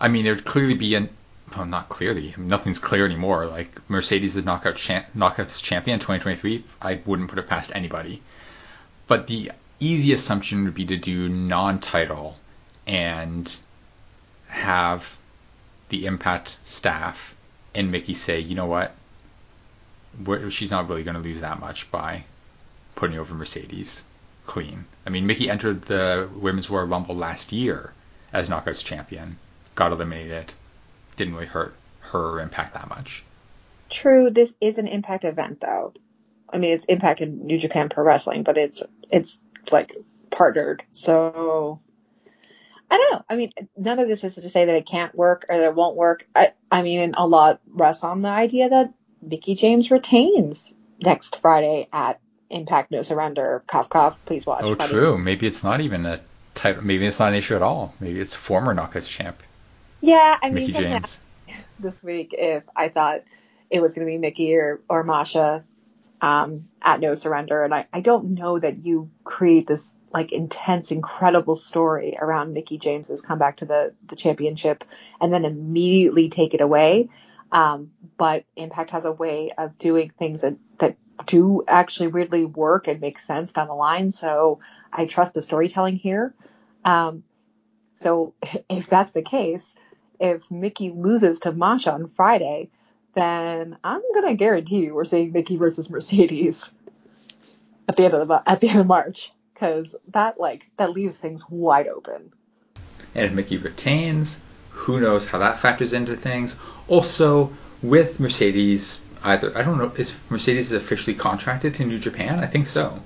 I 0.00 0.08
mean, 0.08 0.26
it 0.26 0.30
would 0.30 0.44
clearly 0.44 0.74
be 0.74 0.94
an 0.94 1.10
well, 1.54 1.66
not 1.66 1.88
clearly. 1.88 2.32
I 2.34 2.40
mean, 2.40 2.48
nothing's 2.48 2.78
clear 2.78 3.04
anymore. 3.04 3.46
Like 3.46 3.78
Mercedes 3.88 4.36
is 4.36 4.44
knockout 4.44 4.76
champ, 4.76 5.06
knockouts 5.14 5.62
champion 5.62 5.94
in 5.94 6.00
2023. 6.00 6.64
I 6.80 7.00
wouldn't 7.04 7.28
put 7.28 7.38
it 7.38 7.46
past 7.46 7.72
anybody. 7.74 8.22
But 9.06 9.26
the 9.26 9.52
easy 9.78 10.12
assumption 10.12 10.64
would 10.64 10.74
be 10.74 10.86
to 10.86 10.96
do 10.96 11.28
non-title 11.28 12.36
and 12.86 13.54
have 14.48 15.17
the 15.88 16.06
Impact 16.06 16.58
staff 16.64 17.34
and 17.74 17.90
Mickie 17.90 18.14
say, 18.14 18.40
you 18.40 18.54
know 18.54 18.66
what, 18.66 18.92
We're, 20.24 20.50
she's 20.50 20.70
not 20.70 20.88
really 20.88 21.02
going 21.02 21.16
to 21.16 21.22
lose 21.22 21.40
that 21.40 21.60
much 21.60 21.90
by 21.90 22.24
putting 22.94 23.18
over 23.18 23.34
Mercedes 23.34 24.02
clean. 24.46 24.84
I 25.06 25.10
mean, 25.10 25.26
Mickie 25.26 25.50
entered 25.50 25.82
the 25.82 26.28
Women's 26.34 26.70
Royal 26.70 26.86
Rumble 26.86 27.14
last 27.14 27.52
year 27.52 27.92
as 28.32 28.48
Knockouts 28.48 28.84
champion, 28.84 29.38
got 29.74 29.92
eliminated, 29.92 30.52
didn't 31.16 31.34
really 31.34 31.46
hurt 31.46 31.74
her 32.00 32.40
impact 32.40 32.74
that 32.74 32.88
much. 32.88 33.24
True, 33.90 34.30
this 34.30 34.52
is 34.60 34.78
an 34.78 34.88
impact 34.88 35.24
event 35.24 35.60
though. 35.60 35.92
I 36.50 36.58
mean, 36.58 36.72
it's 36.72 36.84
Impact 36.86 37.20
in 37.20 37.46
New 37.46 37.58
Japan 37.58 37.88
Pro 37.90 38.04
Wrestling, 38.04 38.42
but 38.42 38.56
it's 38.56 38.82
it's 39.10 39.38
like 39.70 39.94
partnered. 40.30 40.82
So 40.94 41.80
I 42.90 42.96
don't 42.96 43.12
know. 43.12 43.24
I 43.28 43.36
mean, 43.36 43.52
none 43.76 43.98
of 43.98 44.08
this 44.08 44.24
is 44.24 44.34
to 44.36 44.48
say 44.48 44.64
that 44.64 44.74
it 44.74 44.86
can't 44.86 45.14
work 45.14 45.46
or 45.48 45.58
that 45.58 45.64
it 45.64 45.74
won't 45.74 45.96
work. 45.96 46.26
I 46.34 46.52
I 46.70 46.82
mean, 46.82 47.14
a 47.16 47.26
lot 47.26 47.60
rests 47.68 48.04
on 48.04 48.22
the 48.22 48.28
idea 48.28 48.70
that 48.70 48.94
Mickie 49.22 49.54
James 49.54 49.90
retains 49.90 50.72
next 51.00 51.36
Friday 51.40 51.88
at 51.92 52.20
Impact 52.50 52.90
No 52.90 53.02
Surrender. 53.02 53.62
Cough 53.66 53.88
cough. 53.88 54.16
Please 54.24 54.46
watch. 54.46 54.62
Oh, 54.64 54.74
true. 54.74 55.18
Maybe 55.18 55.46
it's 55.46 55.62
not 55.62 55.80
even 55.80 56.06
a 56.06 56.20
type. 56.54 56.82
Maybe 56.82 57.06
it's 57.06 57.18
not 57.18 57.30
an 57.30 57.34
issue 57.34 57.56
at 57.56 57.62
all. 57.62 57.94
Maybe 58.00 58.20
it's 58.20 58.34
former 58.34 58.74
Knockouts 58.74 59.08
champ. 59.08 59.42
Yeah, 60.00 60.38
I 60.42 60.50
mean, 60.50 60.66
Mickie 60.66 60.72
James. 60.72 61.20
This 61.80 62.02
week, 62.02 62.34
if 62.36 62.64
I 62.74 62.88
thought 62.88 63.22
it 63.70 63.80
was 63.80 63.94
going 63.94 64.04
to 64.04 64.10
be 64.10 64.18
Mickie 64.18 64.52
or, 64.56 64.80
or 64.88 65.04
Masha 65.04 65.64
um, 66.20 66.68
at 66.82 66.98
No 66.98 67.14
Surrender, 67.14 67.62
and 67.62 67.72
I, 67.72 67.86
I 67.92 68.00
don't 68.00 68.34
know 68.34 68.58
that 68.58 68.84
you 68.84 69.10
create 69.22 69.68
this 69.68 69.94
like 70.12 70.32
intense, 70.32 70.90
incredible 70.90 71.56
story 71.56 72.16
around 72.20 72.54
Mickie 72.54 72.78
James's 72.78 73.20
comeback 73.20 73.58
to 73.58 73.66
the 73.66 73.94
the 74.06 74.16
championship 74.16 74.84
and 75.20 75.32
then 75.32 75.44
immediately 75.44 76.28
take 76.30 76.54
it 76.54 76.60
away. 76.60 77.08
Um, 77.52 77.92
but 78.16 78.44
Impact 78.56 78.90
has 78.90 79.04
a 79.04 79.12
way 79.12 79.52
of 79.56 79.78
doing 79.78 80.12
things 80.18 80.42
that 80.42 80.56
that 80.78 80.96
do 81.26 81.64
actually 81.66 82.08
weirdly 82.08 82.44
work 82.44 82.88
and 82.88 83.00
make 83.00 83.18
sense 83.18 83.52
down 83.52 83.68
the 83.68 83.74
line. 83.74 84.10
So 84.10 84.60
I 84.92 85.06
trust 85.06 85.34
the 85.34 85.42
storytelling 85.42 85.96
here. 85.96 86.34
Um, 86.84 87.24
so 87.94 88.34
if 88.68 88.86
that's 88.86 89.10
the 89.10 89.22
case, 89.22 89.74
if 90.20 90.50
Mickie 90.50 90.90
loses 90.90 91.40
to 91.40 91.52
Masha 91.52 91.92
on 91.92 92.06
Friday, 92.06 92.70
then 93.14 93.76
I'm 93.84 94.02
gonna 94.14 94.34
guarantee 94.34 94.84
you 94.84 94.94
we're 94.94 95.04
seeing 95.04 95.32
Mickie 95.32 95.56
versus 95.56 95.90
Mercedes 95.90 96.70
at 97.88 97.96
the 97.96 98.04
end 98.04 98.14
of 98.14 98.28
the 98.28 98.42
at 98.46 98.60
the 98.60 98.68
end 98.68 98.80
of 98.80 98.86
March 98.86 99.32
because 99.58 99.96
that 100.08 100.38
like 100.38 100.64
that 100.76 100.90
leaves 100.90 101.16
things 101.16 101.42
wide 101.48 101.88
open. 101.88 102.32
And 103.14 103.26
if 103.26 103.32
Mickie 103.32 103.56
retains, 103.56 104.38
who 104.70 105.00
knows 105.00 105.26
how 105.26 105.38
that 105.38 105.58
factors 105.58 105.92
into 105.92 106.16
things. 106.16 106.56
Also, 106.86 107.52
with 107.82 108.20
Mercedes, 108.20 109.00
either 109.22 109.56
I 109.56 109.62
don't 109.62 109.78
know 109.78 109.92
is 109.96 110.12
Mercedes 110.30 110.72
is 110.72 110.72
officially 110.72 111.14
contracted 111.14 111.74
to 111.76 111.84
New 111.84 111.98
Japan? 111.98 112.38
I 112.38 112.46
think 112.46 112.68
so. 112.68 113.02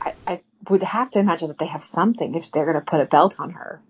I, 0.00 0.14
I 0.26 0.40
would 0.68 0.82
have 0.82 1.10
to 1.12 1.18
imagine 1.18 1.48
that 1.48 1.58
they 1.58 1.66
have 1.66 1.84
something 1.84 2.34
if 2.34 2.50
they're 2.50 2.64
going 2.64 2.76
to 2.76 2.80
put 2.80 3.00
a 3.00 3.06
belt 3.06 3.36
on 3.38 3.50
her. 3.50 3.80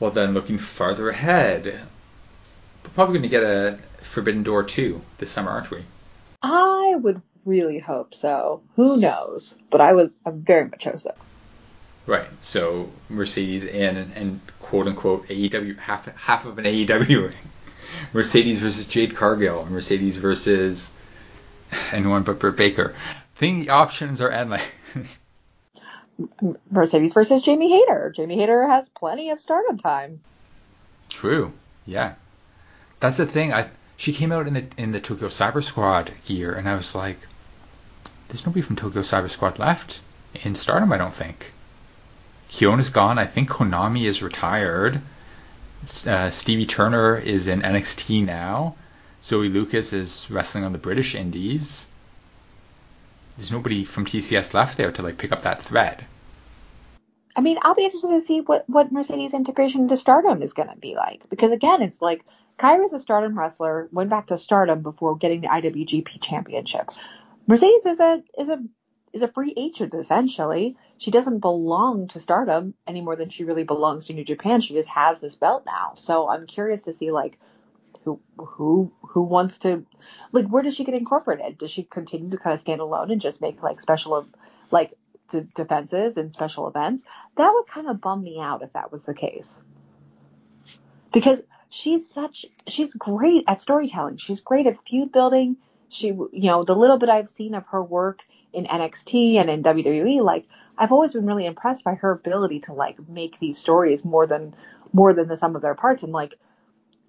Well, 0.00 0.10
then 0.10 0.34
looking 0.34 0.58
farther 0.58 1.08
ahead, 1.08 1.64
we're 1.66 2.90
probably 2.94 3.18
going 3.18 3.22
to 3.22 3.28
get 3.28 3.44
a 3.44 3.78
Forbidden 4.02 4.42
Door 4.42 4.64
2 4.64 5.00
this 5.18 5.30
summer, 5.30 5.50
aren't 5.50 5.70
we? 5.70 5.84
I 6.42 6.96
would 6.96 7.22
really 7.44 7.78
hope 7.78 8.14
so. 8.14 8.62
Who 8.76 8.96
knows? 8.96 9.56
But 9.70 9.80
I 9.80 9.92
would 9.92 10.12
I 10.24 10.30
very 10.30 10.68
much 10.68 10.84
hope 10.84 10.98
so. 10.98 11.14
Right. 12.06 12.26
So 12.40 12.90
Mercedes 13.08 13.64
in 13.64 13.96
and, 13.96 14.12
and 14.14 14.40
quote 14.60 14.88
unquote 14.88 15.28
AEW 15.28 15.78
half 15.78 16.06
half 16.16 16.46
of 16.46 16.58
an 16.58 16.64
AEW 16.64 17.28
ring. 17.28 17.36
Mercedes 18.12 18.60
versus 18.60 18.86
Jade 18.86 19.14
Cargill. 19.14 19.66
Mercedes 19.66 20.16
versus 20.16 20.92
anyone 21.92 22.22
but 22.22 22.38
Britt 22.38 22.56
Baker. 22.56 22.94
I 23.08 23.38
think 23.38 23.64
the 23.64 23.70
options 23.70 24.20
are 24.20 24.30
endless. 24.30 24.62
Mercedes 26.70 27.14
versus 27.14 27.42
Jamie 27.42 27.70
Hayter. 27.70 28.12
Jamie 28.14 28.36
Hayter 28.36 28.68
has 28.68 28.88
plenty 28.88 29.30
of 29.30 29.40
stardom 29.40 29.78
time. 29.78 30.20
True. 31.08 31.52
Yeah. 31.86 32.14
That's 33.00 33.16
the 33.16 33.26
thing. 33.26 33.52
I 33.52 33.68
she 33.96 34.12
came 34.12 34.32
out 34.32 34.48
in 34.48 34.54
the 34.54 34.66
in 34.76 34.92
the 34.92 35.00
Tokyo 35.00 35.28
Cyber 35.28 35.62
Squad 35.62 36.12
gear, 36.24 36.52
and 36.52 36.68
I 36.68 36.74
was 36.74 36.94
like, 36.94 37.18
"There's 38.32 38.46
nobody 38.46 38.62
from 38.62 38.76
Tokyo 38.76 39.02
Cyber 39.02 39.28
Squad 39.28 39.58
left 39.58 40.00
in 40.42 40.54
Stardom, 40.54 40.90
I 40.90 40.96
don't 40.96 41.12
think." 41.12 41.52
Hyona's 42.50 42.88
gone. 42.88 43.18
I 43.18 43.26
think 43.26 43.50
Konami 43.50 44.06
is 44.06 44.22
retired. 44.22 45.02
Uh, 46.06 46.30
Stevie 46.30 46.64
Turner 46.64 47.18
is 47.18 47.46
in 47.46 47.60
NXT 47.60 48.24
now. 48.24 48.76
Zoe 49.22 49.50
Lucas 49.50 49.92
is 49.92 50.26
wrestling 50.30 50.64
on 50.64 50.72
the 50.72 50.78
British 50.78 51.14
Indies. 51.14 51.86
There's 53.36 53.52
nobody 53.52 53.84
from 53.84 54.06
TCS 54.06 54.54
left 54.54 54.78
there 54.78 54.92
to 54.92 55.02
like 55.02 55.18
pick 55.18 55.32
up 55.32 55.42
that 55.42 55.62
thread. 55.62 56.06
I 57.36 57.42
mean, 57.42 57.58
I'll 57.60 57.74
be 57.74 57.84
interested 57.84 58.08
to 58.08 58.20
see 58.22 58.40
what, 58.40 58.66
what 58.66 58.92
Mercedes 58.92 59.34
integration 59.34 59.82
into 59.82 59.96
Stardom 59.98 60.42
is 60.42 60.54
going 60.54 60.68
to 60.68 60.76
be 60.76 60.94
like. 60.94 61.28
Because 61.28 61.50
again, 61.50 61.82
it's 61.82 62.00
like 62.00 62.24
Kairi's 62.58 62.94
a 62.94 62.98
Stardom 62.98 63.38
wrestler, 63.38 63.88
went 63.92 64.08
back 64.08 64.28
to 64.28 64.38
Stardom 64.38 64.80
before 64.80 65.16
getting 65.16 65.42
the 65.42 65.48
IWGP 65.48 66.20
Championship. 66.22 66.90
Mercedes 67.46 67.86
is 67.86 68.00
a 68.00 68.22
is 68.38 68.48
a 68.48 68.62
is 69.12 69.22
a 69.22 69.28
free 69.28 69.52
agent 69.56 69.94
essentially. 69.94 70.76
She 70.98 71.10
doesn't 71.10 71.40
belong 71.40 72.08
to 72.08 72.20
Stardom 72.20 72.74
any 72.86 73.00
more 73.00 73.16
than 73.16 73.28
she 73.28 73.44
really 73.44 73.64
belongs 73.64 74.06
to 74.06 74.14
New 74.14 74.24
Japan. 74.24 74.60
She 74.60 74.74
just 74.74 74.88
has 74.88 75.20
this 75.20 75.34
belt 75.34 75.64
now. 75.66 75.92
So 75.94 76.28
I'm 76.28 76.46
curious 76.46 76.82
to 76.82 76.92
see 76.92 77.10
like 77.10 77.38
who 78.04 78.20
who 78.36 78.92
who 79.02 79.22
wants 79.22 79.58
to 79.58 79.84
like 80.32 80.46
where 80.46 80.62
does 80.62 80.74
she 80.74 80.84
get 80.84 80.94
incorporated? 80.94 81.58
Does 81.58 81.70
she 81.70 81.82
continue 81.82 82.30
to 82.30 82.38
kind 82.38 82.54
of 82.54 82.60
stand 82.60 82.80
alone 82.80 83.10
and 83.10 83.20
just 83.20 83.40
make 83.40 83.62
like 83.62 83.80
special 83.80 84.26
like 84.70 84.94
d- 85.30 85.46
defenses 85.54 86.16
and 86.16 86.32
special 86.32 86.68
events? 86.68 87.04
That 87.36 87.52
would 87.52 87.66
kind 87.66 87.88
of 87.88 88.00
bum 88.00 88.22
me 88.22 88.40
out 88.40 88.62
if 88.62 88.72
that 88.72 88.90
was 88.92 89.04
the 89.04 89.14
case. 89.14 89.60
Because 91.12 91.42
she's 91.68 92.08
such 92.08 92.46
she's 92.66 92.94
great 92.94 93.44
at 93.46 93.60
storytelling. 93.60 94.16
She's 94.16 94.40
great 94.40 94.66
at 94.66 94.78
feud 94.88 95.12
building. 95.12 95.56
She 95.92 96.06
you 96.06 96.30
know 96.32 96.64
the 96.64 96.74
little 96.74 96.98
bit 96.98 97.10
I've 97.10 97.28
seen 97.28 97.54
of 97.54 97.66
her 97.66 97.82
work 97.82 98.20
in 98.52 98.64
NXT 98.64 99.36
and 99.36 99.50
in 99.50 99.62
WWE, 99.62 100.22
like 100.22 100.46
I've 100.78 100.90
always 100.90 101.12
been 101.12 101.26
really 101.26 101.44
impressed 101.44 101.84
by 101.84 101.94
her 101.94 102.10
ability 102.12 102.60
to 102.60 102.72
like 102.72 102.96
make 103.08 103.38
these 103.38 103.58
stories 103.58 104.04
more 104.04 104.26
than 104.26 104.54
more 104.92 105.12
than 105.12 105.28
the 105.28 105.36
sum 105.36 105.54
of 105.54 105.60
their 105.60 105.74
parts. 105.74 106.02
And 106.02 106.12
like 106.12 106.36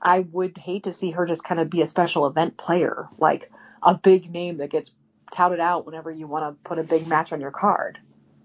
I 0.01 0.19
would 0.19 0.57
hate 0.57 0.83
to 0.83 0.93
see 0.93 1.11
her 1.11 1.25
just 1.25 1.45
kind 1.45 1.61
of 1.61 1.69
be 1.69 1.81
a 1.81 1.87
special 1.87 2.27
event 2.27 2.57
player, 2.57 3.07
like 3.17 3.49
a 3.81 3.95
big 3.95 4.29
name 4.29 4.57
that 4.57 4.69
gets 4.69 4.91
touted 5.31 5.61
out 5.61 5.85
whenever 5.85 6.11
you 6.11 6.27
want 6.27 6.43
to 6.43 6.69
put 6.69 6.77
a 6.77 6.83
big 6.83 7.07
match 7.07 7.31
on 7.31 7.39
your 7.39 7.51
card. 7.51 7.99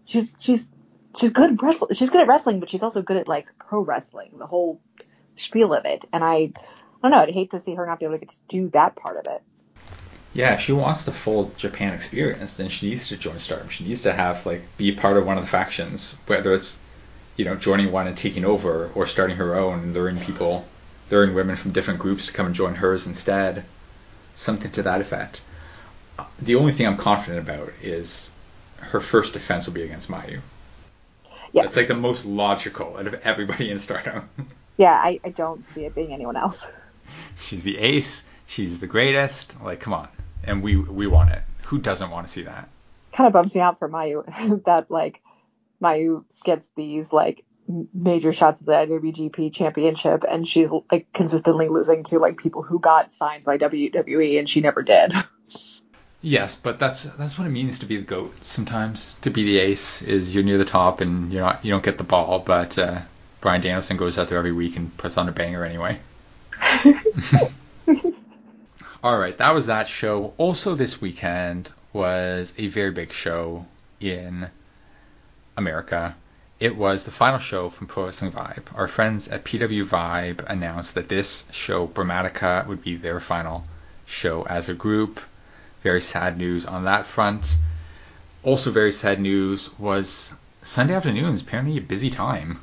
She's 0.05 0.29
she's 0.39 0.69
she's 1.17 1.31
good 1.31 1.53
at 1.53 1.63
wrestling. 1.63 1.95
She's 1.95 2.11
good 2.11 2.21
at 2.21 2.29
wrestling, 2.29 2.61
but 2.61 2.71
she's 2.71 2.85
also 2.85 3.03
good 3.03 3.17
at 3.17 3.27
like 3.27 3.49
pro 3.59 3.81
wrestling, 3.81 4.31
the 4.39 4.47
whole 4.47 4.81
spiel 5.35 5.75
of 5.75 5.85
it. 5.85 6.05
And 6.13 6.23
I, 6.23 6.35
I 6.37 6.53
don't 7.03 7.11
know. 7.11 7.19
I'd 7.19 7.31
hate 7.31 7.51
to 7.51 7.59
see 7.59 7.75
her 7.75 7.87
not 7.87 7.99
be 7.99 8.07
able 8.07 8.21
to 8.21 8.27
to 8.27 8.37
do 8.49 8.69
that 8.71 8.95
part 8.95 9.17
of 9.17 9.27
it. 9.27 9.43
Yeah, 10.35 10.57
she 10.59 10.73
wants 10.73 11.05
the 11.05 11.13
full 11.13 11.53
Japan 11.57 11.95
experience, 11.95 12.55
then 12.55 12.69
she 12.69 12.91
needs 12.91 13.09
to 13.09 13.17
join 13.17 13.39
Stardom. 13.39 13.69
She 13.71 13.85
needs 13.85 14.03
to 14.03 14.13
have 14.13 14.45
like 14.47 14.63
be 14.77 14.93
part 14.93 15.17
of 15.17 15.27
one 15.27 15.39
of 15.39 15.45
the 15.45 15.51
factions, 15.51 16.15
whether 16.27 16.53
it's 16.55 16.79
you 17.37 17.45
know 17.45 17.57
joining 17.57 17.91
one 17.93 18.07
and 18.07 18.17
taking 18.17 18.45
over, 18.45 18.91
or 18.95 19.07
starting 19.07 19.37
her 19.37 19.57
own 19.57 19.81
and 19.81 19.95
luring 19.95 20.19
people, 20.21 20.67
luring 21.11 21.35
women 21.35 21.57
from 21.57 21.73
different 21.73 22.01
groups 22.01 22.27
to 22.27 22.33
come 22.33 22.47
and 22.47 22.55
join 22.55 22.75
hers 22.75 23.07
instead. 23.07 23.65
Something 24.35 24.71
to 24.73 24.83
that 24.83 25.01
effect. 25.01 25.41
The 26.41 26.55
only 26.57 26.73
thing 26.73 26.87
I'm 26.87 26.97
confident 26.97 27.41
about 27.41 27.73
is 27.83 28.31
her 28.77 29.01
first 29.01 29.33
defense 29.33 29.67
will 29.67 29.75
be 29.75 29.83
against 29.83 30.09
Mayu. 30.11 30.41
Yes. 31.53 31.65
That's 31.65 31.77
like 31.77 31.89
the 31.89 31.95
most 31.95 32.25
logical 32.25 32.97
out 32.97 33.07
of 33.07 33.15
everybody 33.15 33.71
in 33.71 33.79
Stardom. 33.79 34.29
Yeah, 34.79 34.93
I, 34.93 35.19
I 35.25 35.31
don't 35.31 35.67
see 35.67 35.87
it 35.87 35.95
being 35.97 36.13
anyone 36.13 36.37
else. 36.37 36.69
She's 37.37 37.65
the 37.65 37.79
ace. 37.79 38.23
She's 38.47 38.79
the 38.79 38.87
greatest. 38.87 39.61
Like, 39.61 39.81
come 39.81 39.93
on. 39.93 40.09
And 40.45 40.63
we 40.63 40.77
we 40.77 41.07
want 41.07 41.31
it. 41.31 41.43
Who 41.65 41.79
doesn't 41.79 42.11
want 42.11 42.27
to 42.27 42.33
see 42.33 42.43
that? 42.43 42.69
Kind 43.13 43.27
of 43.27 43.33
bums 43.33 43.55
me 43.55 43.61
out 43.61 43.79
for 43.79 43.89
Mayu 43.89 44.65
that 44.65 44.91
like 44.91 45.23
Mayu 45.83 46.25
gets 46.45 46.71
these 46.77 47.13
like 47.13 47.45
major 47.93 48.33
shots 48.33 48.61
at 48.61 48.67
the 48.67 48.73
IWGP 48.73 49.53
championship 49.53 50.25
and 50.29 50.49
she's 50.49 50.71
like 50.91 51.13
consistently 51.13 51.69
losing 51.69 52.03
to 52.05 52.19
like 52.19 52.39
people 52.39 52.63
who 52.63 52.79
got 52.79 53.13
signed 53.13 53.45
by 53.45 53.59
WWE 53.59 54.39
and 54.39 54.49
she 54.49 54.61
never 54.61 54.83
did. 54.83 55.13
Yes, 56.21 56.57
but 56.57 56.81
that's 56.81 57.05
that's 57.05 57.39
what 57.39 57.47
it 57.47 57.51
means 57.51 57.79
to 57.79 57.87
be 57.87 57.97
the 57.97 58.03
goat. 58.03 58.43
Sometimes 58.43 59.15
to 59.21 59.31
be 59.31 59.45
the 59.45 59.59
ace 59.59 60.03
is 60.03 60.35
you're 60.35 60.43
near 60.43 60.59
the 60.59 60.65
top 60.65 61.01
and 61.01 61.33
you're 61.33 61.43
not 61.43 61.65
you 61.65 61.71
don't 61.71 61.85
get 61.85 61.97
the 61.97 62.03
ball, 62.03 62.41
but 62.41 62.77
uh, 62.77 63.03
Bryan 63.41 63.63
Danielson 63.63 63.97
goes 63.97 64.19
out 64.19 64.29
there 64.29 64.39
every 64.39 64.51
week 64.51 64.77
and 64.77 64.97
puts 64.97 65.17
on 65.17 65.29
a 65.29 65.33
banger 65.33 65.65
anyway. 65.65 66.01
All 69.01 69.17
right, 69.17 69.39
that 69.39 69.55
was 69.55 69.67
that 69.67 69.87
show. 69.87 70.35
Also, 70.39 70.75
this 70.75 71.01
weekend 71.01 71.71
was 71.93 72.53
a 72.59 72.67
very 72.67 72.91
big 72.91 73.13
show 73.13 73.65
in 74.01 74.51
America. 75.57 76.17
It 76.59 76.77
was 76.77 77.05
the 77.05 77.13
final 77.13 77.39
show 77.39 77.71
from 77.71 77.87
Pro 77.87 78.07
Wrestling 78.07 78.33
Vibe. 78.33 78.65
Our 78.75 78.89
friends 78.89 79.29
at 79.29 79.45
PW 79.45 79.85
Vibe 79.85 80.45
announced 80.51 80.97
that 80.97 81.09
this 81.09 81.45
show, 81.53 81.87
Bromatica, 81.87 82.67
would 82.67 82.83
be 82.83 82.97
their 82.97 83.21
final 83.21 83.63
show 84.05 84.43
as 84.43 84.69
a 84.69 84.75
group. 84.75 85.21
Very 85.85 86.01
sad 86.01 86.37
news 86.37 86.67
on 86.67 86.87
that 86.87 87.07
front. 87.07 87.57
Also, 88.43 88.73
very 88.73 88.91
sad 88.91 89.21
news 89.21 89.71
was 89.79 90.35
Sunday 90.63 90.95
afternoons, 90.95 91.41
apparently 91.41 91.79
a 91.79 91.81
busy 91.81 92.11
time. 92.11 92.59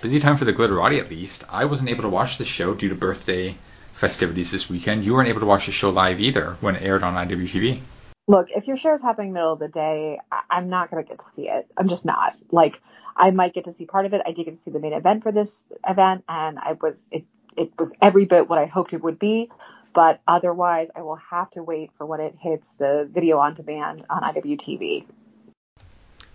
Busy 0.00 0.18
time 0.18 0.38
for 0.38 0.46
the 0.46 0.54
Glitterati 0.54 0.98
at 0.98 1.10
least. 1.10 1.44
I 1.50 1.66
wasn't 1.66 1.90
able 1.90 2.04
to 2.04 2.08
watch 2.08 2.38
the 2.38 2.46
show 2.46 2.74
due 2.74 2.88
to 2.88 2.94
birthday 2.94 3.54
festivities 3.98 4.52
this 4.52 4.70
weekend. 4.70 5.04
You 5.04 5.14
weren't 5.14 5.28
able 5.28 5.40
to 5.40 5.46
watch 5.46 5.66
the 5.66 5.72
show 5.72 5.90
live 5.90 6.20
either 6.20 6.56
when 6.60 6.76
it 6.76 6.82
aired 6.82 7.02
on 7.02 7.14
IWTV. 7.14 7.80
Look, 8.28 8.48
if 8.54 8.66
your 8.66 8.76
show 8.76 8.92
is 8.92 9.02
happening 9.02 9.32
middle 9.32 9.54
of 9.54 9.58
the 9.58 9.68
day, 9.68 10.20
I- 10.30 10.42
I'm 10.50 10.68
not 10.68 10.90
gonna 10.90 11.02
get 11.02 11.18
to 11.18 11.28
see 11.30 11.48
it. 11.48 11.70
I'm 11.76 11.88
just 11.88 12.04
not. 12.04 12.36
Like, 12.52 12.80
I 13.16 13.32
might 13.32 13.54
get 13.54 13.64
to 13.64 13.72
see 13.72 13.86
part 13.86 14.06
of 14.06 14.12
it. 14.12 14.22
I 14.24 14.32
did 14.32 14.44
get 14.44 14.52
to 14.52 14.60
see 14.60 14.70
the 14.70 14.78
main 14.78 14.92
event 14.92 15.22
for 15.24 15.32
this 15.32 15.64
event, 15.86 16.24
and 16.28 16.58
I 16.58 16.74
was 16.80 17.08
it 17.10 17.24
it 17.56 17.72
was 17.76 17.92
every 18.00 18.24
bit 18.24 18.48
what 18.48 18.58
I 18.58 18.66
hoped 18.66 18.92
it 18.92 19.02
would 19.02 19.18
be. 19.18 19.50
But 19.94 20.20
otherwise, 20.28 20.88
I 20.94 21.02
will 21.02 21.16
have 21.16 21.50
to 21.52 21.62
wait 21.64 21.90
for 21.98 22.06
when 22.06 22.20
it 22.20 22.36
hits 22.38 22.74
the 22.74 23.08
video 23.12 23.38
on 23.38 23.54
demand 23.54 24.04
on 24.08 24.22
IWTV. 24.22 25.06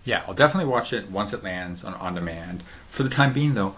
Yeah, 0.04 0.22
I'll 0.28 0.34
definitely 0.34 0.70
watch 0.70 0.92
it 0.92 1.10
once 1.10 1.32
it 1.32 1.42
lands 1.42 1.82
on 1.82 1.94
on 1.94 2.14
demand. 2.14 2.62
For 2.90 3.04
the 3.04 3.08
time 3.08 3.32
being, 3.32 3.54
though, 3.54 3.74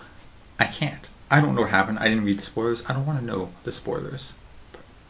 I 0.59 0.65
can't. 0.65 1.09
I 1.29 1.41
don't 1.41 1.55
know 1.55 1.63
what 1.63 1.71
happened. 1.71 1.99
I 1.99 2.09
didn't 2.09 2.25
read 2.25 2.39
the 2.39 2.43
spoilers. 2.43 2.83
I 2.87 2.93
don't 2.93 3.07
want 3.07 3.19
to 3.19 3.25
know 3.25 3.51
the 3.65 3.73
spoilers, 3.73 4.35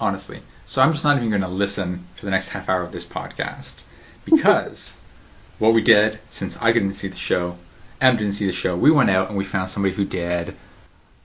honestly. 0.00 0.40
So 0.64 0.80
I'm 0.80 0.92
just 0.92 1.04
not 1.04 1.18
even 1.18 1.28
going 1.28 1.42
to 1.42 1.48
listen 1.48 2.06
for 2.16 2.24
the 2.24 2.30
next 2.30 2.48
half 2.48 2.68
hour 2.68 2.82
of 2.82 2.92
this 2.92 3.04
podcast 3.04 3.84
because 4.24 4.94
what 5.58 5.74
we 5.74 5.82
did, 5.82 6.18
since 6.30 6.56
I 6.60 6.72
didn't 6.72 6.94
see 6.94 7.08
the 7.08 7.16
show, 7.16 7.58
Em 8.00 8.16
didn't 8.16 8.32
see 8.32 8.46
the 8.46 8.52
show, 8.52 8.76
we 8.76 8.90
went 8.90 9.10
out 9.10 9.28
and 9.28 9.36
we 9.36 9.44
found 9.44 9.70
somebody 9.70 9.94
who 9.94 10.04
did. 10.04 10.56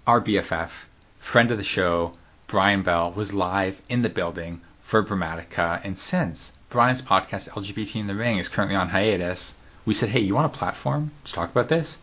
Our 0.06 0.20
BFF, 0.20 0.70
friend 1.20 1.52
of 1.52 1.58
the 1.58 1.64
show, 1.64 2.14
Brian 2.48 2.84
Bell, 2.84 3.12
was 3.12 3.34
live 3.34 3.82
in 3.88 4.02
the 4.02 4.10
building 4.10 4.62
for 4.82 5.04
Bromatica, 5.04 5.80
and 5.86 5.98
since 5.98 6.52
Brian's 6.70 7.02
podcast 7.02 7.50
LGBT 7.50 8.02
in 8.02 8.08
the 8.08 8.16
Ring 8.16 8.40
is 8.40 8.50
currently 8.50 8.76
on 8.76 8.90
hiatus, 8.90 9.56
we 9.86 9.94
said, 9.94 10.10
hey, 10.10 10.20
you 10.20 10.36
want 10.36 10.54
a 10.54 10.58
platform 10.58 11.12
to 11.24 11.32
talk 11.32 11.50
about 11.50 11.70
this? 11.70 11.98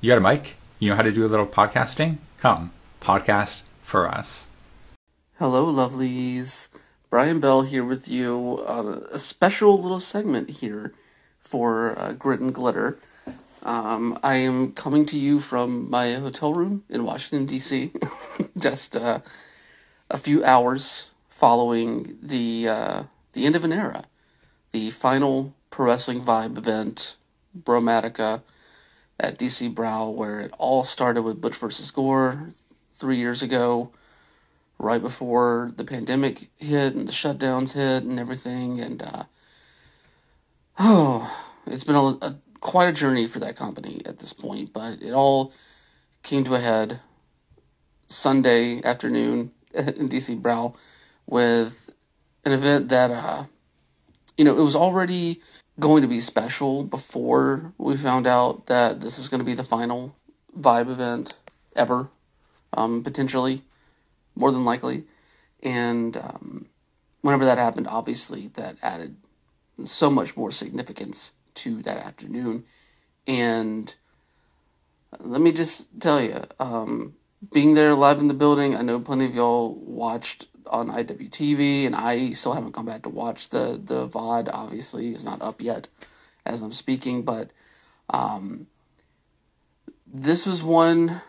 You 0.00 0.10
got 0.10 0.18
a 0.18 0.20
mic? 0.20 0.56
You 0.78 0.90
know 0.90 0.96
how 0.96 1.02
to 1.02 1.12
do 1.12 1.24
a 1.24 1.28
little 1.28 1.46
podcasting? 1.46 2.18
Come, 2.36 2.70
podcast 3.00 3.62
for 3.82 4.06
us. 4.06 4.46
Hello, 5.38 5.72
lovelies. 5.72 6.68
Brian 7.08 7.40
Bell 7.40 7.62
here 7.62 7.82
with 7.82 8.08
you 8.08 8.62
on 8.66 9.06
a 9.10 9.18
special 9.18 9.80
little 9.80 10.00
segment 10.00 10.50
here 10.50 10.92
for 11.40 11.98
uh, 11.98 12.12
Grit 12.12 12.40
and 12.40 12.54
Glitter. 12.54 12.98
Um, 13.62 14.18
I 14.22 14.36
am 14.36 14.72
coming 14.72 15.06
to 15.06 15.18
you 15.18 15.40
from 15.40 15.88
my 15.88 16.12
hotel 16.12 16.52
room 16.52 16.84
in 16.90 17.04
Washington, 17.04 17.46
D.C., 17.46 17.92
just 18.58 18.96
uh, 18.96 19.20
a 20.10 20.18
few 20.18 20.44
hours 20.44 21.10
following 21.30 22.18
the 22.20 22.68
uh, 22.68 23.02
the 23.32 23.46
end 23.46 23.56
of 23.56 23.64
an 23.64 23.72
era, 23.72 24.04
the 24.72 24.90
final 24.90 25.54
Pro 25.70 25.86
Wrestling 25.86 26.20
Vibe 26.20 26.58
event 26.58 27.16
Bromatica 27.58 28.42
at 29.18 29.38
DC 29.38 29.74
Brau, 29.74 30.10
where 30.10 30.40
it 30.40 30.52
all 30.58 30.84
started 30.84 31.22
with 31.22 31.40
Butch 31.40 31.56
versus 31.56 31.90
Gore 31.90 32.50
three 32.96 33.16
years 33.16 33.42
ago, 33.42 33.90
right 34.78 35.00
before 35.00 35.70
the 35.76 35.84
pandemic 35.84 36.48
hit 36.56 36.94
and 36.94 37.08
the 37.08 37.12
shutdowns 37.12 37.72
hit 37.72 38.02
and 38.02 38.20
everything. 38.20 38.80
And 38.80 39.02
uh, 39.02 39.24
oh, 40.78 41.46
it's 41.66 41.84
been 41.84 41.96
a, 41.96 42.00
a 42.00 42.36
quite 42.60 42.88
a 42.88 42.92
journey 42.92 43.26
for 43.26 43.40
that 43.40 43.56
company 43.56 44.02
at 44.04 44.18
this 44.18 44.32
point, 44.32 44.72
but 44.72 45.02
it 45.02 45.12
all 45.12 45.52
came 46.22 46.44
to 46.44 46.54
a 46.54 46.60
head 46.60 47.00
Sunday 48.08 48.82
afternoon 48.82 49.52
in 49.74 50.08
DC 50.08 50.40
Brau 50.40 50.74
with 51.26 51.90
an 52.44 52.52
event 52.52 52.90
that, 52.90 53.10
uh, 53.10 53.44
you 54.36 54.44
know, 54.44 54.56
it 54.56 54.62
was 54.62 54.76
already 54.76 55.40
going 55.78 56.02
to 56.02 56.08
be 56.08 56.20
special 56.20 56.84
before 56.84 57.72
we 57.78 57.96
found 57.96 58.26
out 58.26 58.66
that 58.66 59.00
this 59.00 59.18
is 59.18 59.28
going 59.28 59.40
to 59.40 59.44
be 59.44 59.54
the 59.54 59.64
final 59.64 60.14
Vibe 60.58 60.90
event 60.90 61.34
ever, 61.74 62.08
um, 62.72 63.02
potentially, 63.02 63.62
more 64.34 64.52
than 64.52 64.64
likely. 64.64 65.04
And 65.62 66.16
um, 66.16 66.66
whenever 67.20 67.46
that 67.46 67.58
happened, 67.58 67.88
obviously 67.88 68.48
that 68.54 68.76
added 68.82 69.16
so 69.84 70.08
much 70.08 70.36
more 70.36 70.50
significance 70.50 71.34
to 71.54 71.82
that 71.82 71.98
afternoon. 71.98 72.64
And 73.26 73.94
let 75.18 75.40
me 75.40 75.52
just 75.52 75.88
tell 76.00 76.22
you, 76.22 76.42
um, 76.58 77.14
being 77.52 77.74
there 77.74 77.94
live 77.94 78.18
in 78.18 78.28
the 78.28 78.34
building, 78.34 78.74
I 78.74 78.82
know 78.82 79.00
plenty 79.00 79.26
of 79.26 79.34
y'all 79.34 79.74
watched 79.74 80.48
on 80.68 80.88
IWTV, 80.88 81.86
and 81.86 81.94
I 81.94 82.30
still 82.30 82.52
haven't 82.52 82.72
come 82.72 82.86
back 82.86 83.02
to 83.02 83.08
watch 83.08 83.48
the 83.48 83.80
the 83.82 84.08
VOD. 84.08 84.48
Obviously, 84.52 85.10
it's 85.10 85.24
not 85.24 85.42
up 85.42 85.60
yet 85.60 85.88
as 86.44 86.60
I'm 86.60 86.72
speaking, 86.72 87.22
but 87.22 87.50
um, 88.10 88.66
this 90.06 90.46
was 90.46 90.62
one 90.62 91.20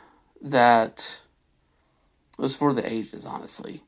that 0.42 1.22
was 2.38 2.56
for 2.56 2.74
the 2.74 2.92
ages. 2.92 3.26
Honestly, 3.26 3.84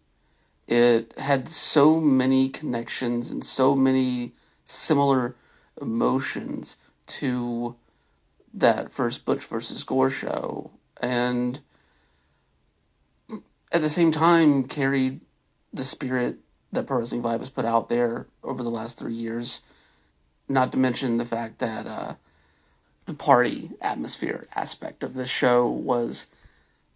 it 0.67 1.17
had 1.17 1.47
so 1.47 1.99
many 1.99 2.49
connections 2.49 3.29
and 3.29 3.43
so 3.43 3.75
many 3.75 4.33
similar 4.65 5.35
emotions 5.81 6.77
to 7.07 7.75
that 8.55 8.91
first 8.91 9.25
Butch 9.25 9.45
versus 9.45 9.83
Gore 9.83 10.09
show, 10.09 10.71
and 11.01 11.59
at 13.71 13.81
the 13.81 13.89
same 13.89 14.11
time 14.11 14.63
carried 14.65 15.21
the 15.73 15.83
spirit 15.83 16.37
that 16.71 16.87
Pro 16.87 16.99
Wrestling 16.99 17.23
Vibe 17.23 17.39
has 17.39 17.49
put 17.49 17.65
out 17.65 17.89
there 17.89 18.27
over 18.43 18.63
the 18.63 18.69
last 18.69 18.99
three 18.99 19.13
years. 19.13 19.61
Not 20.47 20.71
to 20.71 20.77
mention 20.77 21.17
the 21.17 21.25
fact 21.25 21.59
that 21.59 21.85
uh, 21.85 22.15
the 23.05 23.13
party 23.13 23.71
atmosphere 23.81 24.47
aspect 24.55 25.03
of 25.03 25.13
this 25.13 25.29
show 25.29 25.67
was 25.67 26.27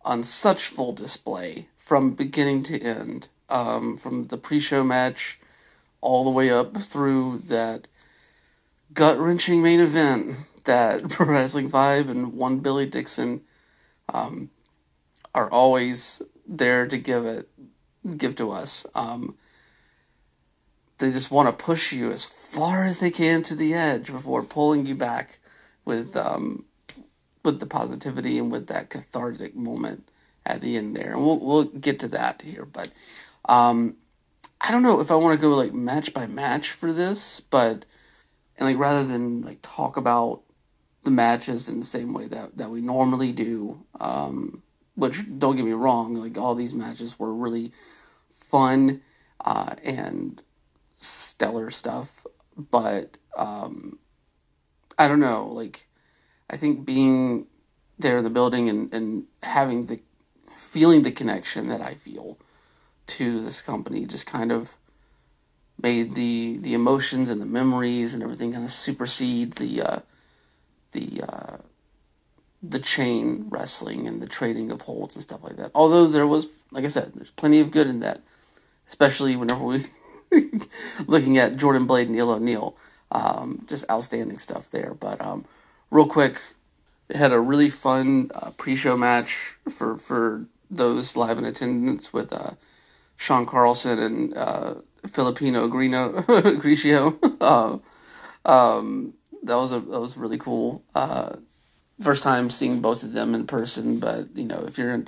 on 0.03 0.23
such 0.23 0.67
full 0.67 0.93
display 0.93 1.67
from 1.77 2.11
beginning 2.11 2.63
to 2.63 2.79
end, 2.79 3.27
um, 3.49 3.97
from 3.97 4.27
the 4.27 4.37
pre-show 4.37 4.83
match 4.83 5.39
all 6.01 6.23
the 6.23 6.29
way 6.29 6.49
up 6.49 6.77
through 6.77 7.41
that 7.45 7.87
gut 8.93 9.17
wrenching 9.17 9.61
main 9.61 9.79
event 9.79 10.35
that 10.65 11.03
Pro 11.09 11.27
Wrestling 11.27 11.69
Vibe 11.69 12.09
and 12.09 12.33
one 12.33 12.59
Billy 12.59 12.85
Dixon 12.85 13.41
um, 14.09 14.49
are 15.33 15.49
always 15.49 16.21
there 16.47 16.87
to 16.87 16.97
give 16.97 17.25
it 17.25 17.49
give 18.17 18.35
to 18.37 18.51
us. 18.51 18.85
Um, 18.93 19.37
they 20.97 21.11
just 21.11 21.31
want 21.31 21.47
to 21.47 21.65
push 21.65 21.91
you 21.91 22.11
as 22.11 22.23
far 22.23 22.85
as 22.85 22.99
they 22.99 23.11
can 23.11 23.43
to 23.43 23.55
the 23.55 23.73
edge 23.73 24.11
before 24.11 24.43
pulling 24.43 24.85
you 24.85 24.95
back 24.95 25.39
with 25.85 26.15
um, 26.15 26.65
with 27.43 27.59
the 27.59 27.65
positivity 27.65 28.39
and 28.39 28.51
with 28.51 28.67
that 28.67 28.89
cathartic 28.89 29.55
moment 29.55 30.07
at 30.45 30.61
the 30.61 30.77
end 30.77 30.95
there. 30.95 31.13
And 31.13 31.21
we'll 31.21 31.39
we'll 31.39 31.63
get 31.65 32.01
to 32.01 32.09
that 32.09 32.41
here, 32.41 32.65
but 32.65 32.89
um, 33.45 33.97
I 34.61 34.71
don't 34.71 34.83
know 34.83 35.01
if 35.01 35.11
I 35.11 35.15
want 35.15 35.39
to 35.39 35.45
go 35.45 35.55
like 35.55 35.73
match 35.73 36.13
by 36.13 36.27
match 36.27 36.71
for 36.71 36.93
this, 36.93 37.41
but 37.41 37.85
and 38.57 38.69
like 38.69 38.77
rather 38.77 39.05
than 39.05 39.41
like 39.41 39.59
talk 39.61 39.97
about 39.97 40.43
the 41.03 41.11
matches 41.11 41.67
in 41.67 41.79
the 41.79 41.85
same 41.85 42.13
way 42.13 42.27
that 42.27 42.57
that 42.57 42.69
we 42.69 42.81
normally 42.81 43.33
do. 43.33 43.83
Um, 43.99 44.63
which 44.95 45.23
don't 45.39 45.55
get 45.55 45.65
me 45.65 45.71
wrong, 45.71 46.15
like 46.15 46.37
all 46.37 46.55
these 46.55 46.73
matches 46.73 47.17
were 47.17 47.33
really 47.33 47.71
fun 48.33 49.01
uh, 49.43 49.75
and 49.83 50.41
stellar 50.97 51.71
stuff, 51.71 52.25
but 52.55 53.17
um, 53.35 53.97
I 54.97 55.07
don't 55.07 55.19
know, 55.19 55.49
like 55.53 55.87
I 56.49 56.57
think 56.57 56.85
being 56.85 57.47
there 57.99 58.17
in 58.17 58.23
the 58.23 58.29
building 58.29 58.69
and, 58.69 58.93
and 58.93 59.23
having 59.41 59.85
the 59.85 59.99
feeling 60.57 61.03
the 61.03 61.11
connection 61.11 61.67
that 61.67 61.81
I 61.81 61.95
feel 61.95 62.37
to 63.05 63.43
this 63.43 63.61
company 63.61 64.05
just 64.05 64.25
kind 64.25 64.51
of 64.51 64.71
made 65.81 66.13
the 66.15 66.57
the 66.61 66.73
emotions 66.73 67.29
and 67.29 67.41
the 67.41 67.45
memories 67.45 68.13
and 68.13 68.23
everything 68.23 68.53
kind 68.53 68.63
of 68.63 68.71
supersede 68.71 69.53
the 69.53 69.81
uh, 69.81 69.99
the 70.91 71.21
uh, 71.27 71.57
the 72.63 72.79
chain 72.79 73.47
wrestling 73.49 74.07
and 74.07 74.21
the 74.21 74.27
trading 74.27 74.71
of 74.71 74.81
holds 74.81 75.15
and 75.15 75.23
stuff 75.23 75.43
like 75.43 75.57
that. 75.57 75.71
Although 75.75 76.07
there 76.07 76.25
was, 76.25 76.47
like 76.71 76.85
I 76.85 76.89
said, 76.89 77.11
there's 77.13 77.31
plenty 77.31 77.59
of 77.59 77.71
good 77.71 77.87
in 77.87 77.99
that, 77.99 78.21
especially 78.87 79.35
whenever 79.35 79.63
we 79.63 79.85
looking 81.07 81.37
at 81.37 81.57
Jordan 81.57 81.85
Blade 81.85 82.07
and 82.07 82.17
Eel 82.17 82.31
O'Neill. 82.31 82.75
Um, 83.11 83.65
just 83.69 83.85
outstanding 83.91 84.39
stuff 84.39 84.71
there. 84.71 84.95
But 84.99 85.21
um, 85.21 85.45
real 85.91 86.07
quick, 86.07 86.37
had 87.13 87.31
a 87.31 87.39
really 87.39 87.69
fun 87.69 88.31
uh, 88.33 88.51
pre-show 88.51 88.97
match 88.97 89.55
for 89.69 89.97
for 89.97 90.45
those 90.71 91.15
live 91.15 91.37
in 91.37 91.45
attendance 91.45 92.11
with 92.11 92.33
uh, 92.33 92.51
Sean 93.17 93.45
Carlson 93.45 93.99
and 93.99 94.33
uh, 94.35 94.73
Filipino 95.07 95.67
Grino 95.67 96.25
Grigio. 96.61 97.17
uh, 98.47 98.49
um, 98.49 99.13
that 99.43 99.55
was 99.55 99.71
a 99.71 99.79
that 99.79 99.99
was 99.99 100.17
really 100.17 100.39
cool. 100.39 100.83
First 102.01 102.23
time 102.23 102.49
seeing 102.49 102.81
both 102.81 103.03
of 103.03 103.13
them 103.13 103.35
in 103.35 103.45
person, 103.47 103.99
but 103.99 104.35
you 104.35 104.45
know 104.45 104.65
if 104.67 104.77
you're 104.77 105.03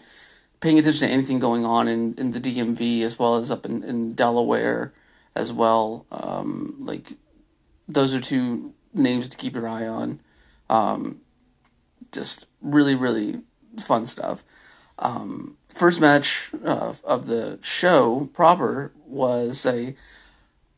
paying 0.59 0.79
attention 0.79 1.07
to 1.07 1.13
anything 1.13 1.39
going 1.39 1.65
on 1.65 1.87
in, 1.87 2.15
in 2.17 2.31
the 2.31 2.39
DMV 2.39 3.01
as 3.01 3.19
well 3.19 3.35
as 3.37 3.51
up 3.51 3.65
in, 3.65 3.83
in 3.83 4.13
Delaware 4.13 4.93
as 5.35 5.51
well, 5.51 6.05
um, 6.11 6.75
like 6.79 7.13
those 7.87 8.13
are 8.13 8.21
two 8.21 8.73
names 8.93 9.27
to 9.29 9.37
keep 9.37 9.55
your 9.55 9.67
eye 9.67 9.87
on. 9.87 10.19
Um, 10.69 11.21
just 12.11 12.47
really 12.61 12.95
really 12.95 13.41
fun 13.85 14.05
stuff. 14.05 14.43
Um, 14.97 15.57
first 15.69 15.99
match 15.99 16.51
of 16.63 17.27
the 17.27 17.59
show 17.61 18.29
proper 18.33 18.91
was 19.05 19.65
a 19.65 19.95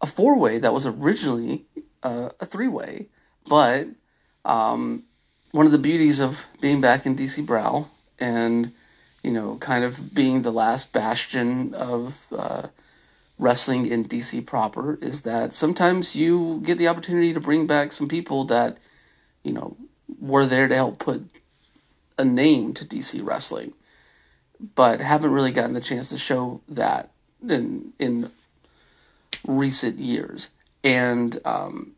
a 0.01 0.05
four 0.05 0.37
way 0.37 0.59
that 0.59 0.73
was 0.73 0.85
originally 0.85 1.65
uh, 2.03 2.29
a 2.39 2.45
three 2.45 2.67
way, 2.67 3.07
but 3.47 3.87
um, 4.45 5.03
one 5.51 5.65
of 5.65 5.71
the 5.71 5.77
beauties 5.77 6.19
of 6.19 6.39
being 6.61 6.81
back 6.81 7.05
in 7.05 7.15
DC 7.15 7.45
Brau 7.45 7.87
and 8.19 8.71
you 9.23 9.31
know 9.31 9.57
kind 9.57 9.83
of 9.83 10.13
being 10.13 10.41
the 10.41 10.51
last 10.51 10.93
bastion 10.93 11.73
of 11.73 12.15
uh, 12.31 12.67
wrestling 13.39 13.87
in 13.87 14.05
DC 14.05 14.45
proper 14.45 14.97
is 15.01 15.21
that 15.23 15.53
sometimes 15.53 16.15
you 16.15 16.61
get 16.65 16.77
the 16.77 16.87
opportunity 16.87 17.33
to 17.33 17.39
bring 17.39 17.67
back 17.67 17.91
some 17.91 18.07
people 18.07 18.45
that 18.45 18.77
you 19.43 19.53
know 19.53 19.75
were 20.19 20.45
there 20.45 20.67
to 20.67 20.75
help 20.75 20.99
put 20.99 21.21
a 22.17 22.25
name 22.25 22.73
to 22.73 22.85
DC 22.85 23.23
wrestling, 23.25 23.73
but 24.75 24.99
haven't 25.01 25.31
really 25.31 25.51
gotten 25.51 25.73
the 25.73 25.81
chance 25.81 26.09
to 26.09 26.17
show 26.17 26.61
that 26.69 27.11
in 27.47 27.93
in 27.99 28.31
recent 29.45 29.99
years. 29.99 30.49
And 30.83 31.37
um, 31.45 31.96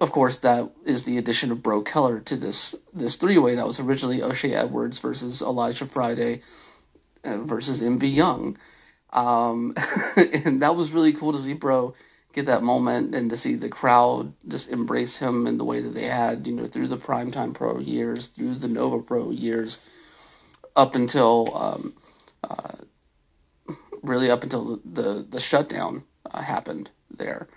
of 0.00 0.12
course, 0.12 0.38
that 0.38 0.70
is 0.84 1.04
the 1.04 1.18
addition 1.18 1.50
of 1.50 1.62
Bro 1.62 1.82
Keller 1.82 2.20
to 2.20 2.36
this 2.36 2.76
this 2.94 3.16
three 3.16 3.38
way 3.38 3.56
that 3.56 3.66
was 3.66 3.80
originally 3.80 4.22
O'Shea 4.22 4.54
Edwards 4.54 5.00
versus 5.00 5.42
Elijah 5.42 5.86
Friday 5.86 6.42
uh, 7.24 7.38
versus 7.38 7.82
MV 7.82 8.12
Young. 8.12 8.56
Um, 9.12 9.74
and 10.16 10.62
that 10.62 10.76
was 10.76 10.92
really 10.92 11.12
cool 11.12 11.32
to 11.32 11.38
see 11.38 11.54
Bro 11.54 11.94
get 12.32 12.46
that 12.46 12.62
moment 12.62 13.14
and 13.14 13.30
to 13.30 13.36
see 13.36 13.54
the 13.54 13.68
crowd 13.68 14.32
just 14.46 14.70
embrace 14.70 15.18
him 15.18 15.46
in 15.46 15.58
the 15.58 15.64
way 15.64 15.80
that 15.80 15.94
they 15.94 16.04
had, 16.04 16.46
you 16.46 16.52
know, 16.52 16.66
through 16.66 16.88
the 16.88 16.96
Primetime 16.96 17.54
Pro 17.54 17.78
years, 17.78 18.28
through 18.28 18.54
the 18.54 18.68
Nova 18.68 19.00
Pro 19.00 19.30
years, 19.30 19.78
up 20.76 20.94
until 20.94 21.56
um, 21.56 21.94
uh, 22.44 22.76
really 24.02 24.30
up 24.30 24.42
until 24.42 24.76
the, 24.76 25.02
the, 25.02 25.26
the 25.28 25.40
shutdown 25.40 26.04
uh, 26.30 26.40
happened 26.40 26.90
there. 27.10 27.48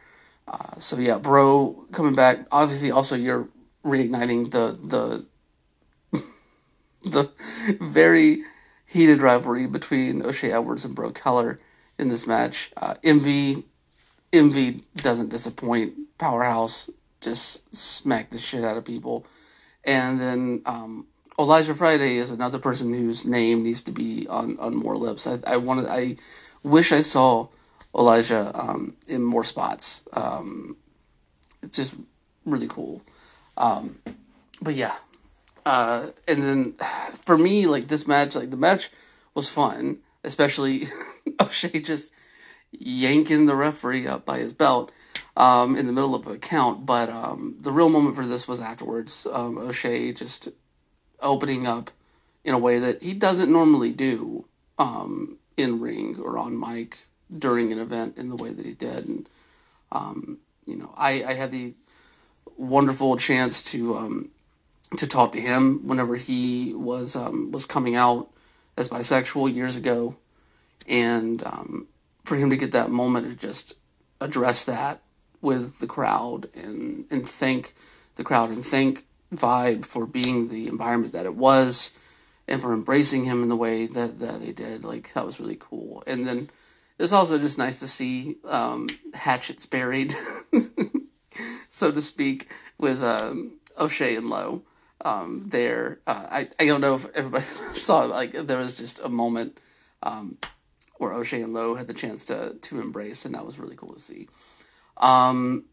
Uh, 0.47 0.79
so 0.79 0.97
yeah, 0.97 1.17
bro, 1.17 1.85
coming 1.91 2.15
back. 2.15 2.47
Obviously, 2.51 2.91
also 2.91 3.15
you're 3.15 3.47
reigniting 3.85 4.51
the 4.51 5.25
the 6.13 6.23
the 7.09 7.31
very 7.79 8.43
heated 8.85 9.21
rivalry 9.21 9.67
between 9.67 10.23
O'Shea 10.25 10.51
Edwards 10.51 10.85
and 10.85 10.95
Bro 10.95 11.11
Keller 11.11 11.59
in 11.97 12.09
this 12.09 12.27
match. 12.27 12.71
Uh, 12.75 12.95
MV 13.03 13.63
MV 14.31 14.83
doesn't 14.95 15.29
disappoint. 15.29 15.93
Powerhouse 16.17 16.89
just 17.21 17.73
smack 17.73 18.29
the 18.29 18.37
shit 18.37 18.63
out 18.63 18.77
of 18.77 18.85
people. 18.85 19.25
And 19.83 20.19
then 20.19 20.61
um, 20.65 21.07
Elijah 21.39 21.73
Friday 21.73 22.17
is 22.17 22.31
another 22.31 22.59
person 22.59 22.93
whose 22.93 23.25
name 23.25 23.63
needs 23.63 23.83
to 23.83 23.91
be 23.91 24.27
on, 24.27 24.59
on 24.59 24.75
more 24.75 24.97
lips. 24.97 25.27
I, 25.27 25.39
I 25.47 25.57
wanted 25.57 25.87
I 25.87 26.17
wish 26.63 26.91
I 26.91 27.01
saw 27.01 27.47
Elijah 27.95 28.51
um, 28.53 28.95
in 29.07 29.23
more 29.23 29.43
spots. 29.43 30.03
Um, 30.13 30.77
it's 31.61 31.77
just 31.77 31.95
really 32.45 32.67
cool. 32.67 33.01
Um, 33.57 33.99
but 34.61 34.75
yeah, 34.75 34.95
uh, 35.65 36.09
and 36.27 36.43
then 36.43 36.75
for 37.15 37.37
me, 37.37 37.67
like 37.67 37.87
this 37.87 38.07
match, 38.07 38.35
like 38.35 38.49
the 38.49 38.57
match 38.57 38.89
was 39.33 39.49
fun, 39.49 39.99
especially 40.23 40.87
O'Shea 41.39 41.81
just 41.81 42.13
yanking 42.71 43.45
the 43.45 43.55
referee 43.55 44.07
up 44.07 44.25
by 44.25 44.39
his 44.39 44.53
belt 44.53 44.91
um, 45.35 45.75
in 45.75 45.87
the 45.87 45.93
middle 45.93 46.15
of 46.15 46.27
a 46.27 46.37
count. 46.37 46.85
But 46.85 47.09
um, 47.09 47.57
the 47.59 47.71
real 47.71 47.89
moment 47.89 48.15
for 48.15 48.25
this 48.25 48.47
was 48.47 48.61
afterwards. 48.61 49.27
Um, 49.31 49.57
O'Shea 49.57 50.13
just 50.13 50.49
opening 51.19 51.67
up 51.67 51.91
in 52.43 52.53
a 52.53 52.59
way 52.59 52.79
that 52.79 53.01
he 53.03 53.13
doesn't 53.13 53.51
normally 53.51 53.91
do 53.91 54.45
um, 54.79 55.37
in 55.57 55.79
ring 55.79 56.17
or 56.19 56.37
on 56.37 56.59
mic 56.59 56.97
during 57.36 57.71
an 57.71 57.79
event 57.79 58.17
in 58.17 58.29
the 58.29 58.36
way 58.36 58.49
that 58.49 58.65
he 58.65 58.73
did. 58.73 59.07
And 59.07 59.29
um, 59.91 60.38
you 60.65 60.75
know, 60.77 60.93
I, 60.95 61.23
I 61.23 61.34
had 61.34 61.51
the 61.51 61.73
wonderful 62.57 63.17
chance 63.17 63.63
to 63.71 63.97
um, 63.97 64.29
to 64.97 65.07
talk 65.07 65.34
to 65.34 65.41
him 65.41 65.88
whenever 65.88 66.15
he 66.15 66.73
was 66.73 67.15
um, 67.15 67.51
was 67.51 67.65
coming 67.65 67.95
out 67.95 68.29
as 68.77 68.89
bisexual 68.89 69.53
years 69.53 69.77
ago, 69.77 70.15
and 70.88 71.41
um, 71.45 71.88
for 72.23 72.36
him 72.36 72.51
to 72.51 72.57
get 72.57 72.73
that 72.73 72.89
moment 72.89 73.29
to 73.29 73.36
just 73.36 73.73
address 74.19 74.65
that 74.65 75.01
with 75.41 75.79
the 75.79 75.88
crowd 75.88 76.49
and 76.55 77.05
and 77.09 77.27
thank 77.27 77.73
the 78.15 78.23
crowd 78.23 78.49
and 78.49 78.65
thank 78.65 79.03
Vibe 79.34 79.86
for 79.86 80.05
being 80.05 80.49
the 80.49 80.67
environment 80.67 81.13
that 81.13 81.25
it 81.25 81.34
was 81.34 81.91
and 82.47 82.61
for 82.61 82.73
embracing 82.73 83.23
him 83.23 83.43
in 83.43 83.49
the 83.49 83.55
way 83.55 83.88
that, 83.88 84.19
that 84.19 84.41
they 84.41 84.51
did. 84.51 84.84
Like 84.84 85.13
that 85.13 85.25
was 85.25 85.39
really 85.39 85.57
cool. 85.59 86.03
And 86.05 86.27
then 86.27 86.49
it's 87.01 87.11
also 87.11 87.39
just 87.39 87.57
nice 87.57 87.79
to 87.79 87.87
see 87.87 88.37
um, 88.45 88.87
hatchets 89.13 89.65
buried, 89.65 90.15
so 91.69 91.91
to 91.91 92.01
speak, 92.01 92.49
with 92.77 93.03
um, 93.03 93.59
O'Shea 93.77 94.15
and 94.15 94.29
Lowe 94.29 94.63
um, 95.03 95.45
there. 95.47 95.99
Uh, 96.05 96.27
I 96.29 96.47
I 96.59 96.65
don't 96.67 96.81
know 96.81 96.95
if 96.95 97.07
everybody 97.15 97.45
saw 97.73 98.05
like 98.05 98.33
there 98.33 98.59
was 98.59 98.77
just 98.77 98.99
a 98.99 99.09
moment 99.09 99.59
um, 100.03 100.37
where 100.97 101.13
O'Shea 101.13 101.41
and 101.41 101.53
Lowe 101.53 101.73
had 101.75 101.87
the 101.87 101.95
chance 101.95 102.25
to 102.25 102.55
to 102.61 102.79
embrace, 102.79 103.25
and 103.25 103.33
that 103.33 103.45
was 103.45 103.57
really 103.57 103.75
cool 103.75 103.93
to 103.93 103.99
see. 103.99 104.29
Um, 104.95 105.65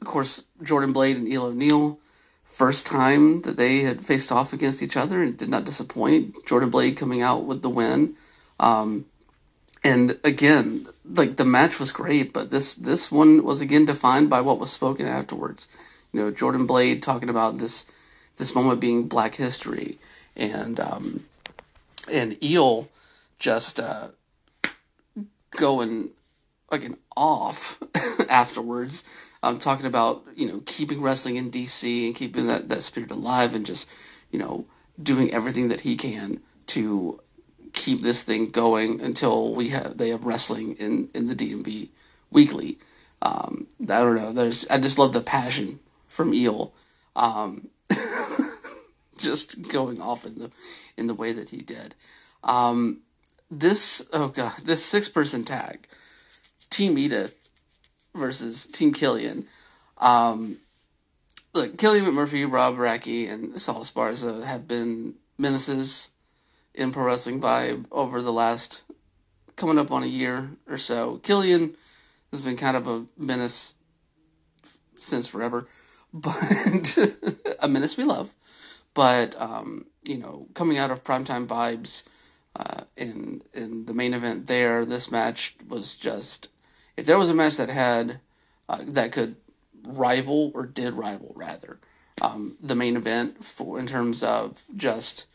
of 0.00 0.06
course, 0.06 0.44
Jordan 0.62 0.92
Blade 0.92 1.18
and 1.18 1.28
Eel 1.28 1.46
O'Neill, 1.46 2.00
first 2.44 2.86
time 2.86 3.42
that 3.42 3.56
they 3.58 3.80
had 3.80 4.04
faced 4.04 4.32
off 4.32 4.54
against 4.54 4.82
each 4.82 4.96
other 4.96 5.20
and 5.20 5.36
did 5.36 5.50
not 5.50 5.64
disappoint. 5.64 6.46
Jordan 6.46 6.70
Blade 6.70 6.96
coming 6.96 7.20
out 7.20 7.44
with 7.44 7.60
the 7.60 7.68
win. 7.68 8.14
Um, 8.58 9.04
and 9.86 10.18
again, 10.24 10.88
like 11.08 11.36
the 11.36 11.44
match 11.44 11.78
was 11.78 11.92
great, 11.92 12.32
but 12.32 12.50
this 12.50 12.74
this 12.74 13.10
one 13.12 13.44
was 13.44 13.60
again 13.60 13.86
defined 13.86 14.30
by 14.30 14.40
what 14.40 14.58
was 14.58 14.72
spoken 14.72 15.06
afterwards. 15.06 15.68
You 16.12 16.20
know, 16.20 16.30
Jordan 16.32 16.66
Blade 16.66 17.02
talking 17.02 17.28
about 17.28 17.58
this 17.58 17.84
this 18.36 18.54
moment 18.54 18.80
being 18.80 19.06
Black 19.06 19.36
History, 19.36 19.98
and 20.36 20.80
um, 20.80 21.24
and 22.10 22.42
Eel 22.42 22.88
just 23.38 23.78
uh, 23.78 24.08
going 25.52 26.10
fucking 26.68 26.98
off 27.16 27.80
afterwards. 28.28 29.04
Um, 29.42 29.58
talking 29.60 29.86
about 29.86 30.24
you 30.34 30.48
know 30.48 30.62
keeping 30.66 31.00
wrestling 31.00 31.36
in 31.36 31.52
DC 31.52 32.06
and 32.06 32.16
keeping 32.16 32.48
that 32.48 32.68
that 32.70 32.82
spirit 32.82 33.12
alive 33.12 33.54
and 33.54 33.64
just 33.64 33.88
you 34.32 34.40
know 34.40 34.66
doing 35.00 35.32
everything 35.32 35.68
that 35.68 35.80
he 35.80 35.96
can 35.96 36.40
to 36.68 37.20
keep 37.86 38.02
this 38.02 38.24
thing 38.24 38.50
going 38.50 39.00
until 39.00 39.54
we 39.54 39.68
have 39.68 39.96
they 39.96 40.08
have 40.08 40.24
wrestling 40.24 40.74
in 40.78 41.08
in 41.14 41.28
the 41.28 41.36
DMV 41.36 41.88
weekly. 42.32 42.78
Um, 43.22 43.68
I 43.80 43.84
don't 43.84 44.16
know. 44.16 44.32
There's 44.32 44.66
I 44.68 44.78
just 44.78 44.98
love 44.98 45.12
the 45.12 45.20
passion 45.20 45.78
from 46.08 46.34
Eel. 46.34 46.74
Um, 47.14 47.68
just 49.18 49.62
going 49.68 50.02
off 50.02 50.26
in 50.26 50.34
the 50.34 50.50
in 50.96 51.06
the 51.06 51.14
way 51.14 51.34
that 51.34 51.48
he 51.48 51.58
did. 51.58 51.94
Um, 52.42 53.02
this 53.52 54.04
oh 54.12 54.28
god, 54.28 54.52
this 54.64 54.84
six 54.84 55.08
person 55.08 55.44
tag, 55.44 55.86
Team 56.70 56.98
Edith 56.98 57.48
versus 58.16 58.66
Team 58.66 58.92
Killian. 58.94 59.46
Um, 59.96 60.56
look, 61.54 61.78
Killian 61.78 62.04
McMurphy, 62.06 62.52
Rob 62.52 62.74
Racky, 62.74 63.30
and 63.30 63.60
Saul 63.60 63.82
Esparza 63.82 64.42
have 64.42 64.66
been 64.66 65.14
menaces 65.38 66.10
in 66.76 66.92
pro 66.92 67.04
wrestling 67.04 67.40
vibe 67.40 67.86
over 67.90 68.22
the 68.22 68.32
last 68.32 68.84
coming 69.56 69.78
up 69.78 69.90
on 69.90 70.02
a 70.02 70.06
year 70.06 70.50
or 70.68 70.78
so. 70.78 71.16
Killian 71.16 71.74
has 72.30 72.40
been 72.40 72.56
kind 72.56 72.76
of 72.76 72.86
a 72.86 73.06
menace 73.16 73.74
since 74.96 75.26
forever, 75.26 75.66
but 76.12 76.98
a 77.60 77.68
menace 77.68 77.96
we 77.96 78.04
love. 78.04 78.34
But 78.94 79.40
um, 79.40 79.86
you 80.06 80.18
know, 80.18 80.46
coming 80.54 80.78
out 80.78 80.90
of 80.90 81.04
primetime 81.04 81.46
vibes 81.46 82.04
uh, 82.54 82.82
in 82.96 83.42
in 83.52 83.84
the 83.86 83.94
main 83.94 84.14
event 84.14 84.46
there, 84.46 84.84
this 84.84 85.10
match 85.10 85.54
was 85.68 85.96
just 85.96 86.48
if 86.96 87.06
there 87.06 87.18
was 87.18 87.30
a 87.30 87.34
match 87.34 87.56
that 87.56 87.68
had 87.68 88.20
uh, 88.68 88.82
that 88.88 89.12
could 89.12 89.36
rival 89.86 90.50
or 90.54 90.66
did 90.66 90.94
rival 90.94 91.32
rather 91.36 91.78
um, 92.20 92.56
the 92.60 92.74
main 92.74 92.96
event 92.96 93.42
for 93.44 93.78
in 93.78 93.86
terms 93.86 94.22
of 94.22 94.60
just 94.74 95.26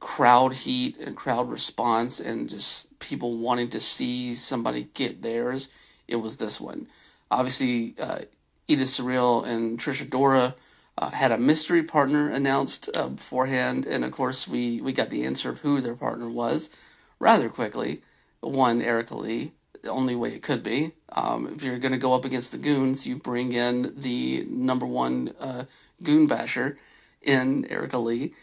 crowd 0.00 0.54
heat 0.54 0.96
and 0.96 1.16
crowd 1.16 1.50
response 1.50 2.20
and 2.20 2.48
just 2.48 2.98
people 2.98 3.38
wanting 3.38 3.70
to 3.70 3.80
see 3.80 4.34
somebody 4.34 4.88
get 4.94 5.22
theirs, 5.22 5.68
it 6.08 6.16
was 6.16 6.36
this 6.36 6.60
one. 6.60 6.88
Obviously, 7.30 7.94
uh, 8.00 8.20
Edith 8.66 8.88
Surreal 8.88 9.46
and 9.46 9.78
Trish 9.78 10.04
Adora 10.04 10.54
uh, 10.98 11.10
had 11.10 11.32
a 11.32 11.38
mystery 11.38 11.82
partner 11.82 12.30
announced 12.30 12.88
uh, 12.94 13.08
beforehand, 13.08 13.86
and 13.86 14.04
of 14.04 14.12
course 14.12 14.48
we 14.48 14.80
we 14.80 14.92
got 14.92 15.10
the 15.10 15.26
answer 15.26 15.50
of 15.50 15.60
who 15.60 15.80
their 15.80 15.94
partner 15.94 16.28
was 16.28 16.70
rather 17.18 17.48
quickly. 17.48 18.02
One, 18.40 18.80
Erica 18.80 19.16
Lee, 19.16 19.52
the 19.82 19.90
only 19.90 20.16
way 20.16 20.30
it 20.30 20.42
could 20.42 20.62
be. 20.62 20.92
Um, 21.10 21.54
if 21.54 21.62
you're 21.62 21.78
going 21.78 21.92
to 21.92 21.98
go 21.98 22.14
up 22.14 22.24
against 22.24 22.52
the 22.52 22.58
goons, 22.58 23.06
you 23.06 23.16
bring 23.16 23.52
in 23.52 23.94
the 23.96 24.46
number 24.48 24.86
one 24.86 25.34
uh, 25.38 25.64
goon 26.02 26.26
basher 26.26 26.78
in 27.22 27.66
Erica 27.70 27.98
Lee. 27.98 28.34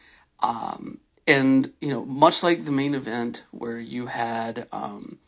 Um, 0.41 0.99
and 1.28 1.72
you 1.82 1.90
know, 1.90 2.06
much 2.06 2.42
like 2.42 2.64
the 2.64 2.72
main 2.72 2.96
event 2.96 3.44
where 3.52 3.78
you 3.78 4.06
had, 4.06 4.68
um, 4.72 5.20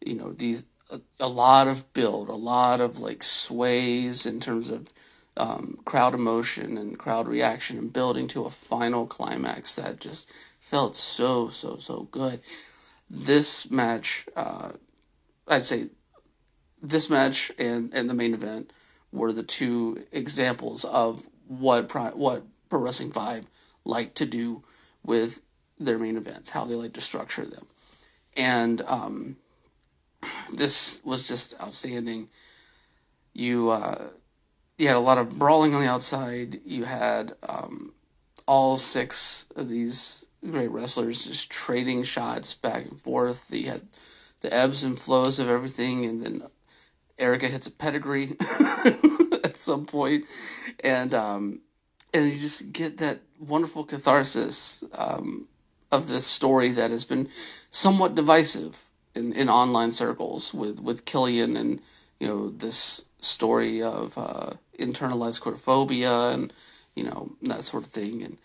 you 0.00 0.14
know, 0.14 0.32
these 0.32 0.64
a, 0.90 1.00
a, 1.18 1.28
lot 1.28 1.66
of 1.66 1.92
build, 1.92 2.28
a 2.28 2.34
lot 2.34 2.80
of 2.80 3.00
like 3.00 3.22
sways 3.22 4.26
in 4.26 4.40
terms 4.40 4.70
of 4.70 4.90
um, 5.36 5.78
crowd 5.84 6.14
emotion 6.14 6.78
and 6.78 6.98
crowd 6.98 7.26
reaction, 7.26 7.78
and 7.78 7.92
building 7.92 8.28
to 8.28 8.44
a 8.44 8.50
final 8.50 9.06
climax 9.06 9.74
that 9.76 10.00
just 10.00 10.30
felt 10.60 10.94
so 10.94 11.48
so 11.48 11.76
so 11.78 12.02
good. 12.10 12.40
This 13.10 13.70
match, 13.70 14.26
uh, 14.36 14.70
I'd 15.48 15.64
say, 15.64 15.88
this 16.80 17.10
match 17.10 17.50
and 17.58 17.92
and 17.92 18.08
the 18.08 18.14
main 18.14 18.34
event 18.34 18.72
were 19.12 19.32
the 19.32 19.42
two 19.42 20.04
examples 20.12 20.84
of 20.84 21.26
what 21.48 21.92
what 22.16 22.44
pro 22.68 22.80
wrestling 22.80 23.10
vibe 23.10 23.44
like 23.84 24.14
to 24.14 24.26
do 24.26 24.62
with 25.04 25.40
their 25.78 25.98
main 25.98 26.16
events, 26.16 26.50
how 26.50 26.64
they 26.64 26.74
like 26.74 26.94
to 26.94 27.00
structure 27.00 27.44
them. 27.44 27.66
And 28.36 28.80
um, 28.82 29.36
this 30.52 31.00
was 31.04 31.26
just 31.26 31.60
outstanding. 31.60 32.28
You 33.32 33.70
uh, 33.70 34.08
you 34.78 34.86
had 34.88 34.96
a 34.96 35.00
lot 35.00 35.18
of 35.18 35.38
brawling 35.38 35.74
on 35.74 35.82
the 35.82 35.90
outside. 35.90 36.60
You 36.64 36.84
had 36.84 37.34
um, 37.42 37.92
all 38.46 38.76
six 38.76 39.46
of 39.56 39.68
these 39.68 40.28
great 40.48 40.70
wrestlers 40.70 41.26
just 41.26 41.50
trading 41.50 42.02
shots 42.02 42.54
back 42.54 42.84
and 42.86 42.98
forth. 42.98 43.52
You 43.52 43.70
had 43.70 43.82
the 44.40 44.52
ebbs 44.52 44.84
and 44.84 44.98
flows 44.98 45.38
of 45.38 45.48
everything, 45.48 46.06
and 46.06 46.22
then 46.22 46.42
Erica 47.18 47.46
hits 47.46 47.66
a 47.66 47.70
pedigree 47.70 48.36
at 49.44 49.56
some 49.56 49.86
point, 49.86 50.24
and 50.82 51.14
um, 51.14 51.60
and 52.14 52.30
you 52.30 52.38
just 52.38 52.72
get 52.72 52.98
that 52.98 53.20
wonderful 53.40 53.84
catharsis 53.84 54.84
um, 54.92 55.46
of 55.90 56.06
this 56.06 56.26
story 56.26 56.72
that 56.72 56.90
has 56.90 57.04
been 57.04 57.28
somewhat 57.70 58.14
divisive 58.14 58.78
in, 59.14 59.32
in 59.32 59.48
online 59.48 59.92
circles 59.92 60.54
with, 60.54 60.78
with 60.78 61.04
Killian 61.04 61.56
and 61.56 61.80
you 62.20 62.28
know 62.28 62.50
this 62.50 63.04
story 63.20 63.82
of 63.82 64.16
uh, 64.18 64.50
internalized 64.78 65.40
queerphobia 65.40 66.34
and 66.34 66.52
you 66.94 67.04
know 67.04 67.32
that 67.42 67.62
sort 67.62 67.84
of 67.84 67.90
thing 67.90 68.22
and 68.22 68.36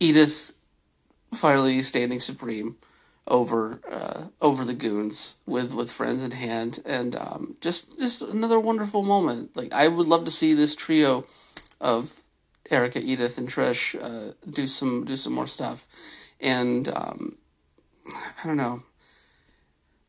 Edith 0.00 0.54
finally 1.32 1.82
standing 1.82 2.20
supreme 2.20 2.76
over 3.26 3.80
uh, 3.90 4.24
over 4.40 4.64
the 4.64 4.74
goons 4.74 5.36
with 5.46 5.74
with 5.74 5.90
friends 5.90 6.24
in 6.24 6.30
hand, 6.30 6.82
and 6.84 7.16
um, 7.16 7.56
just 7.60 7.98
just 7.98 8.22
another 8.22 8.60
wonderful 8.60 9.02
moment. 9.02 9.56
Like 9.56 9.72
I 9.72 9.88
would 9.88 10.06
love 10.06 10.26
to 10.26 10.30
see 10.30 10.54
this 10.54 10.76
trio 10.76 11.24
of 11.80 12.12
Erica, 12.70 13.00
Edith, 13.00 13.38
and 13.38 13.48
Trish 13.48 13.94
uh, 14.00 14.32
do 14.48 14.66
some 14.66 15.04
do 15.04 15.16
some 15.16 15.32
more 15.32 15.46
stuff, 15.46 15.86
and 16.40 16.88
um, 16.88 17.36
I 18.06 18.46
don't 18.46 18.56
know. 18.56 18.82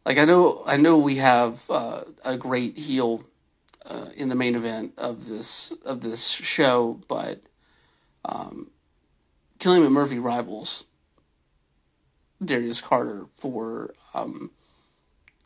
Like 0.06 0.18
I 0.18 0.26
know 0.26 0.64
I 0.66 0.78
know 0.78 0.98
we 0.98 1.16
have 1.16 1.64
uh, 1.70 2.04
a 2.24 2.38
great 2.38 2.78
heel 2.78 3.24
uh, 3.86 4.10
in 4.16 4.30
the 4.30 4.36
main 4.36 4.56
event 4.56 4.94
of 4.98 5.26
this 5.28 5.72
of 5.86 6.02
this 6.02 6.28
show, 6.28 7.00
but 7.08 7.42
um, 8.24 8.70
Killian 9.60 9.84
McMurphy 9.84 10.24
rivals 10.24 10.86
Darius 12.44 12.82
Carter 12.82 13.26
for 13.32 13.94
um, 14.14 14.52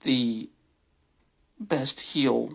the 0.03 0.49
best 1.59 1.99
heel 1.99 2.53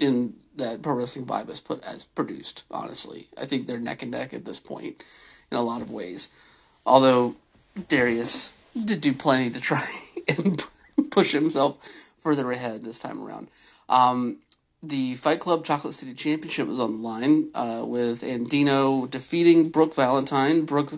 in 0.00 0.34
that 0.56 0.82
Pro 0.82 0.94
Wrestling 0.94 1.26
Vibe 1.26 1.48
has 1.48 1.60
put 1.60 1.82
as 1.84 2.04
produced. 2.04 2.64
Honestly, 2.70 3.28
I 3.36 3.46
think 3.46 3.66
they're 3.66 3.80
neck 3.80 4.02
and 4.02 4.10
neck 4.12 4.34
at 4.34 4.44
this 4.44 4.60
point 4.60 5.02
in 5.50 5.56
a 5.56 5.62
lot 5.62 5.82
of 5.82 5.90
ways. 5.90 6.30
Although 6.86 7.34
Darius 7.88 8.52
did 8.82 9.00
do 9.00 9.12
plenty 9.12 9.50
to 9.50 9.60
try 9.60 9.86
and 10.28 10.62
push 11.10 11.32
himself 11.32 11.78
further 12.18 12.50
ahead 12.50 12.82
this 12.82 12.98
time 12.98 13.22
around. 13.22 13.48
Um, 13.88 14.38
the 14.82 15.14
Fight 15.14 15.40
Club 15.40 15.64
Chocolate 15.64 15.94
City 15.94 16.12
Championship 16.14 16.68
was 16.68 16.80
on 16.80 17.00
the 17.00 17.08
line 17.08 17.50
uh, 17.54 17.82
with 17.84 18.22
Andino 18.22 19.10
defeating 19.10 19.70
Brooke 19.70 19.94
Valentine. 19.94 20.66
Brooke, 20.66 20.92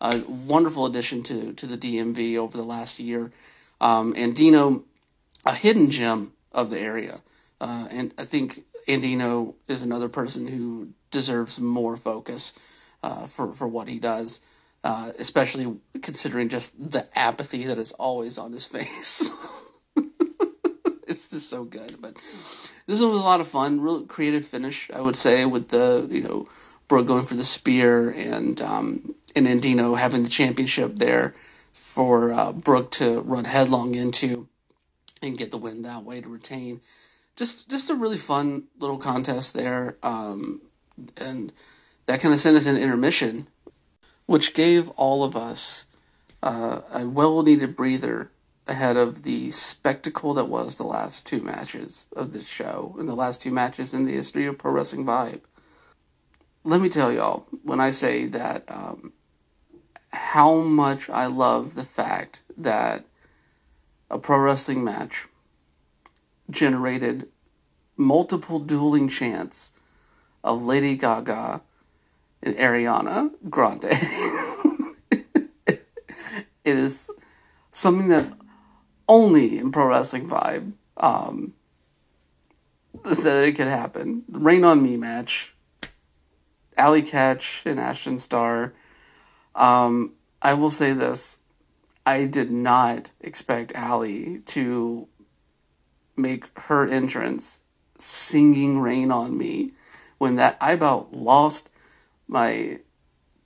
a 0.00 0.18
wonderful 0.18 0.86
addition 0.86 1.24
to, 1.24 1.52
to 1.54 1.66
the 1.66 1.76
DMV 1.76 2.36
over 2.36 2.56
the 2.56 2.64
last 2.64 3.00
year. 3.00 3.32
Um, 3.80 4.14
Andino, 4.14 4.84
a 5.44 5.54
hidden 5.54 5.90
gem 5.90 6.32
of 6.52 6.70
the 6.70 6.78
area. 6.78 7.18
Uh, 7.60 7.88
and 7.90 8.14
I 8.16 8.24
think 8.24 8.64
Andino 8.88 9.54
is 9.68 9.82
another 9.82 10.08
person 10.08 10.46
who 10.46 10.88
deserves 11.10 11.60
more 11.60 11.96
focus 11.96 12.52
uh, 13.02 13.26
for, 13.26 13.52
for 13.52 13.66
what 13.66 13.88
he 13.88 13.98
does, 13.98 14.40
uh, 14.84 15.12
especially 15.18 15.76
considering 16.00 16.48
just 16.48 16.90
the 16.90 17.06
apathy 17.16 17.66
that 17.66 17.78
is 17.78 17.92
always 17.92 18.38
on 18.38 18.52
his 18.52 18.66
face. 18.76 19.30
it's 21.06 21.30
just 21.30 21.48
so 21.48 21.64
good. 21.64 22.00
But 22.00 22.14
this 22.86 23.00
one 23.00 23.10
was 23.10 23.20
a 23.20 23.24
lot 23.24 23.40
of 23.40 23.48
fun, 23.48 23.80
real 23.80 24.06
creative 24.06 24.46
finish, 24.46 24.90
I 24.90 25.00
would 25.00 25.16
say, 25.16 25.44
with 25.44 25.68
the 25.68 26.06
you 26.10 26.22
know 26.22 26.48
Brooke 26.88 27.06
going 27.06 27.26
for 27.26 27.34
the 27.34 27.44
spear 27.44 28.10
and 28.10 28.60
um, 28.60 29.14
and 29.36 29.46
Andino 29.46 29.96
having 29.96 30.22
the 30.22 30.28
championship 30.28 30.94
there 30.96 31.34
for 31.72 32.32
uh, 32.32 32.52
Brooke 32.52 32.92
to 32.92 33.20
run 33.20 33.44
headlong 33.44 33.94
into 33.94 34.48
and 35.22 35.38
get 35.38 35.50
the 35.50 35.58
win 35.58 35.82
that 35.82 36.04
way 36.04 36.20
to 36.20 36.28
retain. 36.28 36.80
Just 37.36 37.70
just 37.70 37.90
a 37.90 37.94
really 37.94 38.18
fun 38.18 38.64
little 38.78 38.98
contest 38.98 39.54
there, 39.54 39.96
um, 40.02 40.60
and 41.16 41.52
that 42.06 42.20
kind 42.20 42.34
of 42.34 42.40
sent 42.40 42.56
us 42.56 42.66
into 42.66 42.80
intermission, 42.80 43.46
which 44.26 44.54
gave 44.54 44.88
all 44.90 45.24
of 45.24 45.36
us 45.36 45.86
uh, 46.42 46.80
a 46.92 47.06
well 47.06 47.42
needed 47.42 47.76
breather 47.76 48.30
ahead 48.66 48.96
of 48.96 49.22
the 49.22 49.50
spectacle 49.50 50.34
that 50.34 50.48
was 50.48 50.76
the 50.76 50.84
last 50.84 51.26
two 51.26 51.40
matches 51.40 52.06
of 52.14 52.32
this 52.32 52.46
show 52.46 52.94
and 52.98 53.08
the 53.08 53.14
last 53.14 53.42
two 53.42 53.50
matches 53.50 53.94
in 53.94 54.04
the 54.04 54.12
history 54.12 54.46
of 54.46 54.58
Pro 54.58 54.72
Wrestling 54.72 55.04
Vibe. 55.04 55.40
Let 56.64 56.80
me 56.80 56.90
tell 56.90 57.12
y'all 57.12 57.46
when 57.64 57.80
I 57.80 57.90
say 57.90 58.26
that 58.26 58.64
um, 58.68 59.12
how 60.12 60.60
much 60.60 61.10
I 61.10 61.26
love 61.26 61.74
the 61.74 61.84
fact 61.84 62.40
that 62.58 63.04
a 64.10 64.18
pro 64.18 64.38
wrestling 64.38 64.84
match 64.84 65.26
generated 66.50 67.28
multiple 67.96 68.58
dueling 68.58 69.08
chants 69.08 69.72
of 70.42 70.62
Lady 70.62 70.96
Gaga 70.96 71.60
and 72.42 72.56
Ariana 72.56 73.30
Grande. 73.48 73.84
it 75.66 75.80
is 76.64 77.10
something 77.70 78.08
that 78.08 78.32
only 79.08 79.58
in 79.58 79.72
Pro 79.72 79.86
Wrestling 79.86 80.28
Vibe 80.28 80.72
um, 80.96 81.52
that 83.04 83.44
it 83.44 83.56
could 83.56 83.68
happen. 83.68 84.24
Rain 84.28 84.64
on 84.64 84.82
Me 84.82 84.96
match, 84.96 85.52
Allie 86.76 87.02
Katch 87.02 87.64
and 87.64 87.78
Ashton 87.78 88.18
Starr. 88.18 88.72
Um, 89.54 90.12
I 90.40 90.54
will 90.54 90.70
say 90.70 90.92
this. 90.92 91.38
I 92.04 92.24
did 92.24 92.50
not 92.50 93.10
expect 93.20 93.72
Allie 93.74 94.40
to 94.46 95.06
make 96.16 96.44
her 96.58 96.86
entrance 96.86 97.60
singing 97.98 98.80
Rain 98.80 99.10
on 99.10 99.36
Me 99.36 99.72
when 100.18 100.36
that 100.36 100.56
I 100.60 100.72
about 100.72 101.12
lost 101.12 101.68
my 102.28 102.78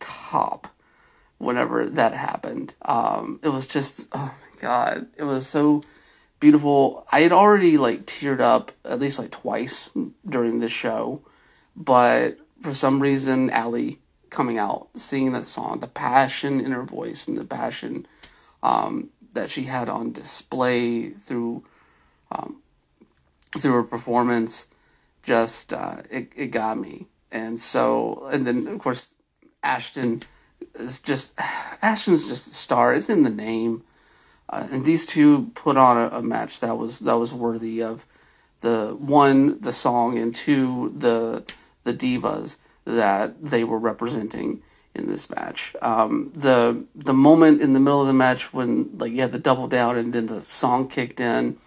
top 0.00 0.68
whenever 1.38 1.86
that 1.90 2.12
happened. 2.12 2.74
Um, 2.82 3.40
it 3.42 3.48
was 3.48 3.66
just, 3.66 4.08
oh 4.12 4.34
my 4.52 4.60
god, 4.60 5.06
it 5.16 5.24
was 5.24 5.46
so 5.46 5.82
beautiful. 6.40 7.06
I 7.10 7.20
had 7.20 7.32
already 7.32 7.78
like 7.78 8.06
teared 8.06 8.40
up 8.40 8.72
at 8.84 9.00
least 9.00 9.18
like 9.18 9.30
twice 9.30 9.92
during 10.28 10.60
this 10.60 10.72
show, 10.72 11.22
but 11.74 12.38
for 12.60 12.74
some 12.74 13.00
reason, 13.00 13.50
Allie 13.50 13.98
coming 14.30 14.58
out, 14.58 14.88
singing 14.96 15.32
that 15.32 15.44
song, 15.44 15.80
the 15.80 15.86
passion 15.86 16.60
in 16.60 16.72
her 16.72 16.82
voice 16.82 17.28
and 17.28 17.38
the 17.38 17.44
passion 17.44 18.06
um, 18.62 19.10
that 19.32 19.50
she 19.50 19.62
had 19.62 19.88
on 19.88 20.12
display 20.12 21.10
through 21.10 21.64
um, 22.30 22.62
through 23.58 23.74
her 23.74 23.82
performance, 23.82 24.66
just 25.22 25.72
uh, 25.72 26.02
it, 26.10 26.32
it 26.36 26.46
got 26.48 26.78
me. 26.78 27.06
And 27.32 27.58
so, 27.58 28.28
and 28.30 28.46
then 28.46 28.68
of 28.68 28.78
course, 28.78 29.14
Ashton 29.62 30.22
is 30.74 31.00
just 31.00 31.34
Ashton's 31.82 32.28
just 32.28 32.46
a 32.46 32.54
star. 32.54 32.94
It's 32.94 33.10
in 33.10 33.22
the 33.22 33.30
name. 33.30 33.82
Uh, 34.48 34.66
and 34.70 34.84
these 34.84 35.06
two 35.06 35.50
put 35.54 35.76
on 35.76 35.96
a, 35.96 36.18
a, 36.18 36.22
match 36.22 36.60
that 36.60 36.78
was 36.78 37.00
that 37.00 37.14
was 37.18 37.32
worthy 37.32 37.82
of 37.82 38.06
the 38.60 38.96
one 38.98 39.60
the 39.60 39.72
song 39.72 40.18
and 40.18 40.34
two 40.34 40.94
the 40.96 41.44
the 41.82 41.92
divas 41.92 42.56
that 42.84 43.42
they 43.42 43.64
were 43.64 43.78
representing 43.78 44.62
in 44.94 45.08
this 45.08 45.28
match. 45.28 45.74
Um, 45.82 46.30
the 46.34 46.84
the 46.94 47.12
moment 47.12 47.60
in 47.60 47.72
the 47.72 47.80
middle 47.80 48.00
of 48.00 48.06
the 48.06 48.12
match 48.12 48.52
when 48.52 48.96
like 48.98 49.12
you 49.12 49.20
had 49.20 49.32
the 49.32 49.40
double 49.40 49.66
down 49.66 49.98
and 49.98 50.12
then 50.12 50.26
the 50.26 50.44
song 50.44 50.88
kicked 50.88 51.20
in, 51.20 51.58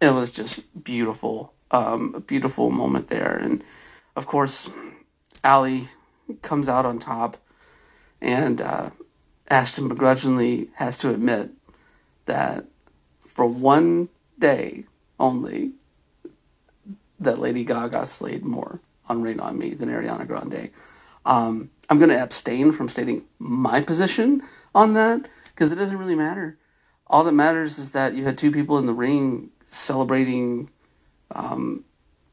it 0.00 0.10
was 0.10 0.30
just 0.30 0.60
beautiful. 0.82 1.52
Um, 1.70 2.14
a 2.16 2.20
beautiful 2.20 2.70
moment 2.70 3.08
there, 3.08 3.36
and 3.36 3.64
of 4.14 4.26
course, 4.26 4.70
Allie 5.42 5.88
comes 6.42 6.68
out 6.68 6.86
on 6.86 6.98
top, 6.98 7.36
and 8.20 8.60
uh, 8.60 8.90
Ashton 9.48 9.88
begrudgingly 9.88 10.70
has 10.74 10.98
to 10.98 11.10
admit 11.10 11.50
that 12.26 12.66
for 13.34 13.46
one 13.46 14.08
day 14.38 14.84
only, 15.18 15.72
that 17.20 17.38
Lady 17.38 17.64
Gaga 17.64 18.06
slayed 18.06 18.44
more 18.44 18.80
on 19.08 19.22
Rain 19.22 19.40
on 19.40 19.58
Me 19.58 19.74
than 19.74 19.88
Ariana 19.88 20.26
Grande. 20.26 20.70
Um, 21.24 21.70
I'm 21.88 21.98
going 21.98 22.10
to 22.10 22.22
abstain 22.22 22.72
from 22.72 22.88
stating 22.88 23.24
my 23.38 23.80
position 23.80 24.42
on 24.74 24.94
that 24.94 25.26
because 25.46 25.72
it 25.72 25.76
doesn't 25.76 25.98
really 25.98 26.14
matter. 26.14 26.58
All 27.06 27.24
that 27.24 27.32
matters 27.32 27.78
is 27.78 27.92
that 27.92 28.14
you 28.14 28.24
had 28.24 28.38
two 28.38 28.52
people 28.52 28.78
in 28.78 28.86
the 28.86 28.92
ring 28.92 29.50
celebrating 29.66 30.70
um, 31.30 31.84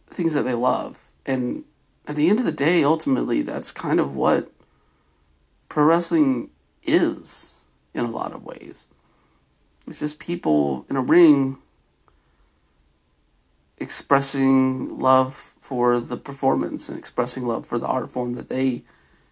things 0.07 0.35
that 0.35 0.43
they 0.43 0.53
love. 0.53 0.97
And 1.25 1.63
at 2.07 2.15
the 2.15 2.29
end 2.29 2.39
of 2.39 2.45
the 2.45 2.51
day, 2.51 2.83
ultimately, 2.83 3.41
that's 3.41 3.71
kind 3.71 3.99
of 3.99 4.15
what 4.15 4.51
pro 5.69 5.83
wrestling 5.83 6.49
is 6.83 7.59
in 7.93 8.05
a 8.05 8.11
lot 8.11 8.33
of 8.33 8.43
ways. 8.43 8.87
It's 9.87 9.99
just 9.99 10.19
people 10.19 10.85
in 10.89 10.95
a 10.95 11.01
ring 11.01 11.57
expressing 13.77 14.99
love 14.99 15.35
for 15.59 15.99
the 15.99 16.17
performance 16.17 16.89
and 16.89 16.97
expressing 16.97 17.45
love 17.45 17.65
for 17.65 17.79
the 17.79 17.87
art 17.87 18.11
form 18.11 18.35
that 18.35 18.49
they 18.49 18.83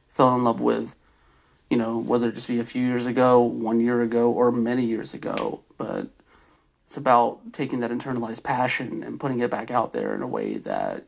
fell 0.10 0.36
in 0.36 0.43
love 0.43 0.60
with. 0.60 0.93
You 1.70 1.78
know, 1.78 1.99
whether 1.99 2.30
it 2.30 2.36
just 2.36 2.49
be 2.49 2.60
a 2.60 2.66
few 2.66 2.86
years 2.86 3.08
ago, 3.08 3.41
one 3.41 3.80
year 3.80 4.02
ago, 4.02 4.32
or 4.32 4.52
many 4.52 4.86
years 4.86 5.14
ago. 5.14 5.62
But 5.78 6.10
it's 6.92 6.98
about 6.98 7.54
taking 7.54 7.80
that 7.80 7.92
internalized 7.92 8.44
passion 8.44 9.04
and 9.04 9.18
putting 9.18 9.39
it 9.39 9.50
back 9.50 9.72
out 9.72 9.94
there 9.94 10.14
in 10.14 10.22
a 10.22 10.28
way 10.28 10.58
that 10.58 11.06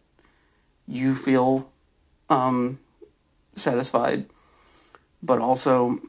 you 0.87 1.13
feel 1.13 1.69
um, 2.29 2.79
satisfied, 3.55 4.27
but 5.21 5.39
also 5.39 5.99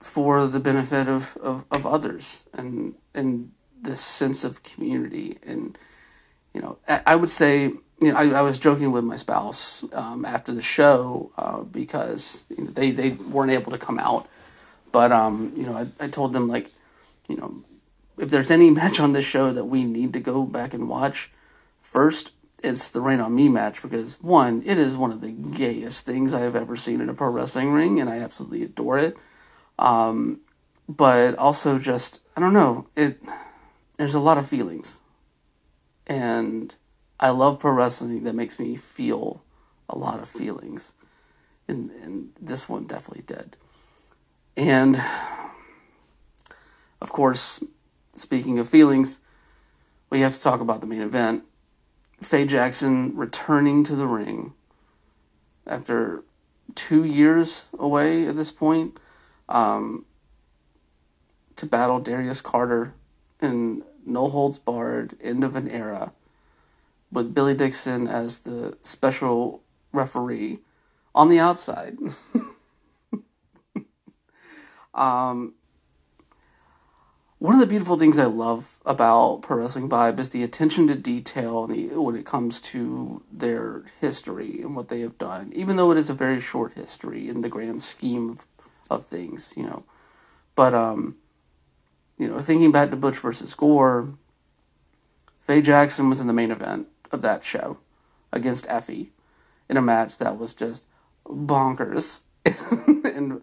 for 0.00 0.48
the 0.48 0.60
benefit 0.60 1.08
of, 1.08 1.34
of, 1.38 1.64
of 1.70 1.86
others 1.86 2.44
and 2.52 2.94
and 3.14 3.52
this 3.80 4.02
sense 4.02 4.44
of 4.44 4.62
community. 4.62 5.38
And 5.42 5.78
you 6.52 6.60
know 6.60 6.76
I, 6.86 7.00
I 7.06 7.16
would 7.16 7.30
say 7.30 7.62
you 7.62 7.80
know 8.02 8.16
I, 8.16 8.28
I 8.28 8.42
was 8.42 8.58
joking 8.58 8.92
with 8.92 9.02
my 9.04 9.16
spouse 9.16 9.82
um, 9.94 10.26
after 10.26 10.52
the 10.52 10.60
show 10.60 11.32
uh, 11.38 11.62
because 11.62 12.44
you 12.50 12.64
know, 12.64 12.70
they 12.70 12.90
they 12.90 13.12
weren't 13.12 13.52
able 13.52 13.72
to 13.72 13.78
come 13.78 13.98
out. 13.98 14.28
But 14.92 15.10
um, 15.10 15.54
you 15.56 15.64
know, 15.64 15.72
I, 15.74 15.86
I 15.98 16.08
told 16.08 16.34
them 16.34 16.48
like, 16.48 16.70
you 17.26 17.38
know, 17.38 17.64
if 18.20 18.30
there's 18.30 18.50
any 18.50 18.70
match 18.80 19.00
on 19.00 19.12
this 19.12 19.24
show 19.24 19.52
that 19.52 19.64
we 19.64 19.84
need 19.84 20.12
to 20.12 20.20
go 20.20 20.44
back 20.44 20.74
and 20.74 20.88
watch, 20.88 21.30
first 21.82 22.32
it's 22.62 22.90
the 22.90 23.00
Rain 23.00 23.20
on 23.20 23.34
Me 23.34 23.48
match 23.48 23.80
because 23.80 24.20
one, 24.22 24.62
it 24.66 24.78
is 24.78 24.96
one 24.96 25.12
of 25.12 25.20
the 25.20 25.30
gayest 25.30 26.04
things 26.04 26.34
I 26.34 26.40
have 26.40 26.56
ever 26.56 26.76
seen 26.76 27.00
in 27.00 27.08
a 27.08 27.14
pro 27.14 27.28
wrestling 27.28 27.72
ring, 27.72 28.00
and 28.00 28.10
I 28.10 28.18
absolutely 28.18 28.64
adore 28.64 28.98
it. 28.98 29.16
Um, 29.78 30.40
but 30.86 31.36
also 31.36 31.78
just 31.78 32.20
I 32.36 32.40
don't 32.40 32.52
know 32.52 32.86
it. 32.96 33.18
There's 33.96 34.14
a 34.14 34.20
lot 34.20 34.38
of 34.38 34.48
feelings, 34.48 35.00
and 36.06 36.74
I 37.18 37.30
love 37.30 37.60
pro 37.60 37.72
wrestling 37.72 38.24
that 38.24 38.34
makes 38.34 38.58
me 38.58 38.76
feel 38.76 39.42
a 39.88 39.96
lot 39.96 40.20
of 40.20 40.28
feelings, 40.28 40.94
and, 41.66 41.90
and 41.90 42.32
this 42.40 42.68
one 42.68 42.86
definitely 42.86 43.24
did. 43.26 43.56
And 44.56 45.00
of 47.00 47.10
course, 47.10 47.62
speaking 48.14 48.58
of 48.58 48.68
feelings, 48.68 49.20
we 50.10 50.20
have 50.20 50.34
to 50.34 50.42
talk 50.42 50.60
about 50.60 50.80
the 50.80 50.86
main 50.86 51.02
event. 51.02 51.44
Faye 52.22 52.44
Jackson 52.44 53.16
returning 53.16 53.84
to 53.84 53.96
the 53.96 54.06
ring 54.06 54.52
after 55.66 56.22
two 56.74 57.04
years 57.04 57.66
away 57.78 58.26
at 58.26 58.36
this 58.36 58.52
point 58.52 58.98
um, 59.48 60.04
to 61.56 61.66
battle 61.66 62.00
Darius 62.00 62.42
Carter 62.42 62.92
in 63.40 63.82
No 64.04 64.28
Holds 64.28 64.58
Barred, 64.58 65.16
end 65.22 65.44
of 65.44 65.56
an 65.56 65.68
era, 65.68 66.12
with 67.12 67.34
Billy 67.34 67.54
Dixon 67.54 68.08
as 68.08 68.40
the 68.40 68.76
special 68.82 69.62
referee 69.92 70.58
on 71.14 71.28
the 71.28 71.40
outside. 71.40 71.98
um, 74.94 75.54
one 77.40 77.54
of 77.54 77.60
the 77.60 77.66
beautiful 77.66 77.98
things 77.98 78.18
I 78.18 78.26
love 78.26 78.70
about 78.84 79.40
Pro 79.40 79.56
Wrestling 79.56 79.88
Vibe 79.88 80.20
is 80.20 80.28
the 80.28 80.42
attention 80.42 80.88
to 80.88 80.94
detail 80.94 81.66
when 81.66 82.14
it 82.14 82.26
comes 82.26 82.60
to 82.60 83.22
their 83.32 83.82
history 84.02 84.60
and 84.60 84.76
what 84.76 84.88
they 84.88 85.00
have 85.00 85.16
done, 85.16 85.50
even 85.56 85.76
though 85.76 85.90
it 85.90 85.96
is 85.96 86.10
a 86.10 86.14
very 86.14 86.42
short 86.42 86.74
history 86.74 87.30
in 87.30 87.40
the 87.40 87.48
grand 87.48 87.82
scheme 87.82 88.28
of, 88.28 88.46
of 88.90 89.06
things, 89.06 89.54
you 89.56 89.62
know. 89.62 89.84
But, 90.54 90.74
um, 90.74 91.16
you 92.18 92.28
know, 92.28 92.40
thinking 92.40 92.72
back 92.72 92.90
to 92.90 92.96
Butch 92.96 93.16
versus 93.16 93.54
Gore, 93.54 94.12
Faye 95.40 95.62
Jackson 95.62 96.10
was 96.10 96.20
in 96.20 96.26
the 96.26 96.34
main 96.34 96.50
event 96.50 96.88
of 97.10 97.22
that 97.22 97.42
show 97.42 97.78
against 98.32 98.66
Effy 98.66 99.08
in 99.70 99.78
a 99.78 99.82
match 99.82 100.18
that 100.18 100.36
was 100.36 100.52
just 100.52 100.84
bonkers 101.24 102.20
and 102.44 103.40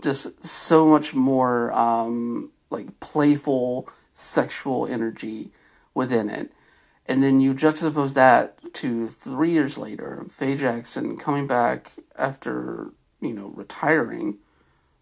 just 0.00 0.44
so 0.44 0.86
much 0.86 1.12
more 1.12 1.72
um, 1.72 2.52
like 2.72 2.98
playful 3.00 3.88
sexual 4.14 4.86
energy 4.86 5.52
within 5.94 6.30
it. 6.30 6.52
And 7.06 7.22
then 7.22 7.40
you 7.40 7.54
juxtapose 7.54 8.14
that 8.14 8.58
to 8.74 9.08
three 9.08 9.52
years 9.52 9.76
later, 9.76 10.24
Faye 10.30 10.56
Jackson 10.56 11.18
coming 11.18 11.46
back 11.46 11.92
after, 12.16 12.92
you 13.20 13.32
know, 13.32 13.48
retiring. 13.48 14.38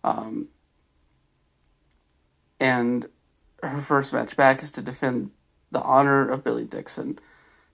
Um, 0.02 0.48
and 2.58 3.06
her 3.62 3.80
first 3.80 4.12
match 4.12 4.36
back 4.36 4.62
is 4.62 4.72
to 4.72 4.82
defend 4.82 5.30
the 5.70 5.80
honor 5.80 6.28
of 6.28 6.42
Billy 6.42 6.64
Dixon, 6.64 7.18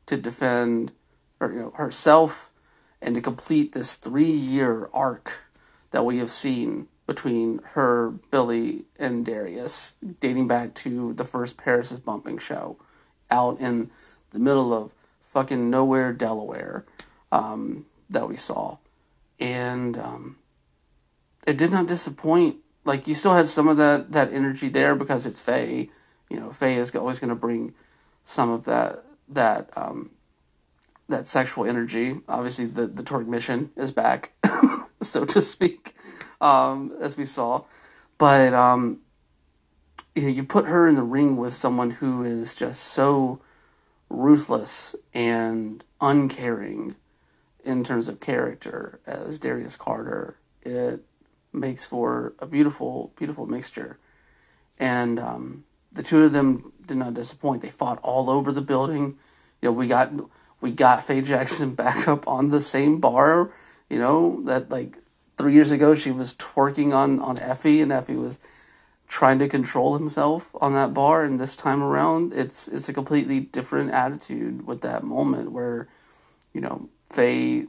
to 0.06 0.16
defend 0.16 0.92
or, 1.40 1.52
you 1.52 1.58
know, 1.60 1.70
herself, 1.70 2.50
and 3.00 3.14
to 3.14 3.20
complete 3.20 3.72
this 3.72 3.96
three 3.96 4.32
year 4.32 4.88
arc 4.92 5.32
that 5.92 6.04
we 6.04 6.18
have 6.18 6.30
seen 6.30 6.88
between 7.06 7.60
her, 7.72 8.10
Billy, 8.30 8.84
and 8.98 9.24
Darius, 9.24 9.94
dating 10.20 10.48
back 10.48 10.74
to 10.76 11.12
the 11.14 11.24
first 11.24 11.56
Paris 11.56 11.92
is 11.92 12.00
Bumping 12.00 12.38
show 12.38 12.76
out 13.30 13.60
in 13.60 13.90
the 14.30 14.38
middle 14.38 14.72
of 14.72 14.92
fucking 15.30 15.70
nowhere, 15.70 16.12
Delaware, 16.12 16.84
um, 17.30 17.86
that 18.10 18.28
we 18.28 18.36
saw. 18.36 18.78
And 19.38 19.96
um, 19.98 20.36
it 21.46 21.56
did 21.56 21.70
not 21.70 21.86
disappoint. 21.86 22.56
Like, 22.84 23.06
you 23.08 23.14
still 23.14 23.34
had 23.34 23.48
some 23.48 23.68
of 23.68 23.78
that, 23.78 24.12
that 24.12 24.32
energy 24.32 24.68
there 24.68 24.94
because 24.94 25.26
it's 25.26 25.40
Faye. 25.40 25.90
You 26.28 26.40
know, 26.40 26.50
Faye 26.50 26.76
is 26.76 26.94
always 26.94 27.20
going 27.20 27.30
to 27.30 27.36
bring 27.36 27.74
some 28.24 28.50
of 28.50 28.64
that, 28.64 29.04
that, 29.28 29.70
um, 29.76 30.10
that 31.08 31.28
sexual 31.28 31.66
energy. 31.66 32.16
Obviously, 32.28 32.66
the, 32.66 32.86
the 32.86 33.02
Torque 33.02 33.28
mission 33.28 33.70
is 33.76 33.92
back, 33.92 34.32
so 35.02 35.24
to 35.24 35.40
speak 35.40 35.95
um, 36.40 36.96
as 37.00 37.16
we 37.16 37.24
saw. 37.24 37.62
But 38.18 38.54
um, 38.54 39.00
you 40.14 40.28
you 40.28 40.44
put 40.44 40.66
her 40.66 40.88
in 40.88 40.94
the 40.94 41.02
ring 41.02 41.36
with 41.36 41.52
someone 41.54 41.90
who 41.90 42.24
is 42.24 42.54
just 42.54 42.82
so 42.82 43.40
ruthless 44.08 44.94
and 45.12 45.82
uncaring 46.00 46.94
in 47.64 47.84
terms 47.84 48.08
of 48.08 48.20
character 48.20 49.00
as 49.06 49.38
Darius 49.38 49.76
Carter. 49.76 50.36
It 50.62 51.04
makes 51.52 51.84
for 51.84 52.34
a 52.38 52.46
beautiful, 52.46 53.12
beautiful 53.16 53.46
mixture. 53.46 53.98
And 54.78 55.18
um, 55.18 55.64
the 55.92 56.02
two 56.02 56.22
of 56.22 56.32
them 56.32 56.72
did 56.86 56.96
not 56.96 57.14
disappoint. 57.14 57.62
They 57.62 57.70
fought 57.70 58.00
all 58.02 58.30
over 58.30 58.52
the 58.52 58.60
building. 58.60 59.18
You 59.60 59.68
know, 59.68 59.72
we 59.72 59.88
got 59.88 60.12
we 60.60 60.70
got 60.70 61.04
Faye 61.04 61.22
Jackson 61.22 61.74
back 61.82 62.08
up 62.08 62.28
on 62.28 62.50
the 62.50 62.62
same 62.62 63.00
bar. 63.00 63.50
You 63.88 63.98
know 63.98 64.42
that 64.44 64.70
like 64.70 64.96
three 65.36 65.54
years 65.54 65.70
ago 65.70 65.94
she 65.94 66.10
was 66.10 66.34
twerking 66.34 66.94
on 66.94 67.20
on 67.20 67.36
Effy, 67.36 67.82
and 67.82 67.92
Effy 67.92 68.20
was 68.20 68.38
trying 69.08 69.38
to 69.38 69.48
control 69.48 69.96
himself 69.96 70.48
on 70.54 70.74
that 70.74 70.94
bar. 70.94 71.24
And 71.24 71.38
this 71.38 71.56
time 71.56 71.82
around, 71.82 72.32
it's 72.32 72.68
it's 72.68 72.88
a 72.88 72.92
completely 72.92 73.40
different 73.40 73.92
attitude 73.92 74.66
with 74.66 74.82
that 74.82 75.04
moment 75.04 75.52
where, 75.52 75.88
you 76.52 76.60
know, 76.60 76.88
Faye 77.10 77.66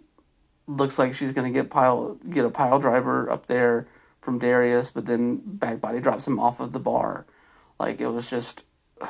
looks 0.67 0.99
like 0.99 1.13
she's 1.13 1.33
gonna 1.33 1.51
get 1.51 1.69
pile 1.69 2.15
get 2.15 2.45
a 2.45 2.49
pile 2.49 2.79
driver 2.79 3.29
up 3.29 3.45
there 3.45 3.87
from 4.21 4.39
Darius, 4.39 4.91
but 4.91 5.05
then 5.05 5.41
Bad 5.43 5.79
Body 5.81 5.99
drops 5.99 6.27
him 6.27 6.39
off 6.39 6.59
of 6.59 6.71
the 6.71 6.79
bar. 6.79 7.25
Like 7.79 8.01
it 8.01 8.07
was 8.07 8.29
just. 8.29 8.63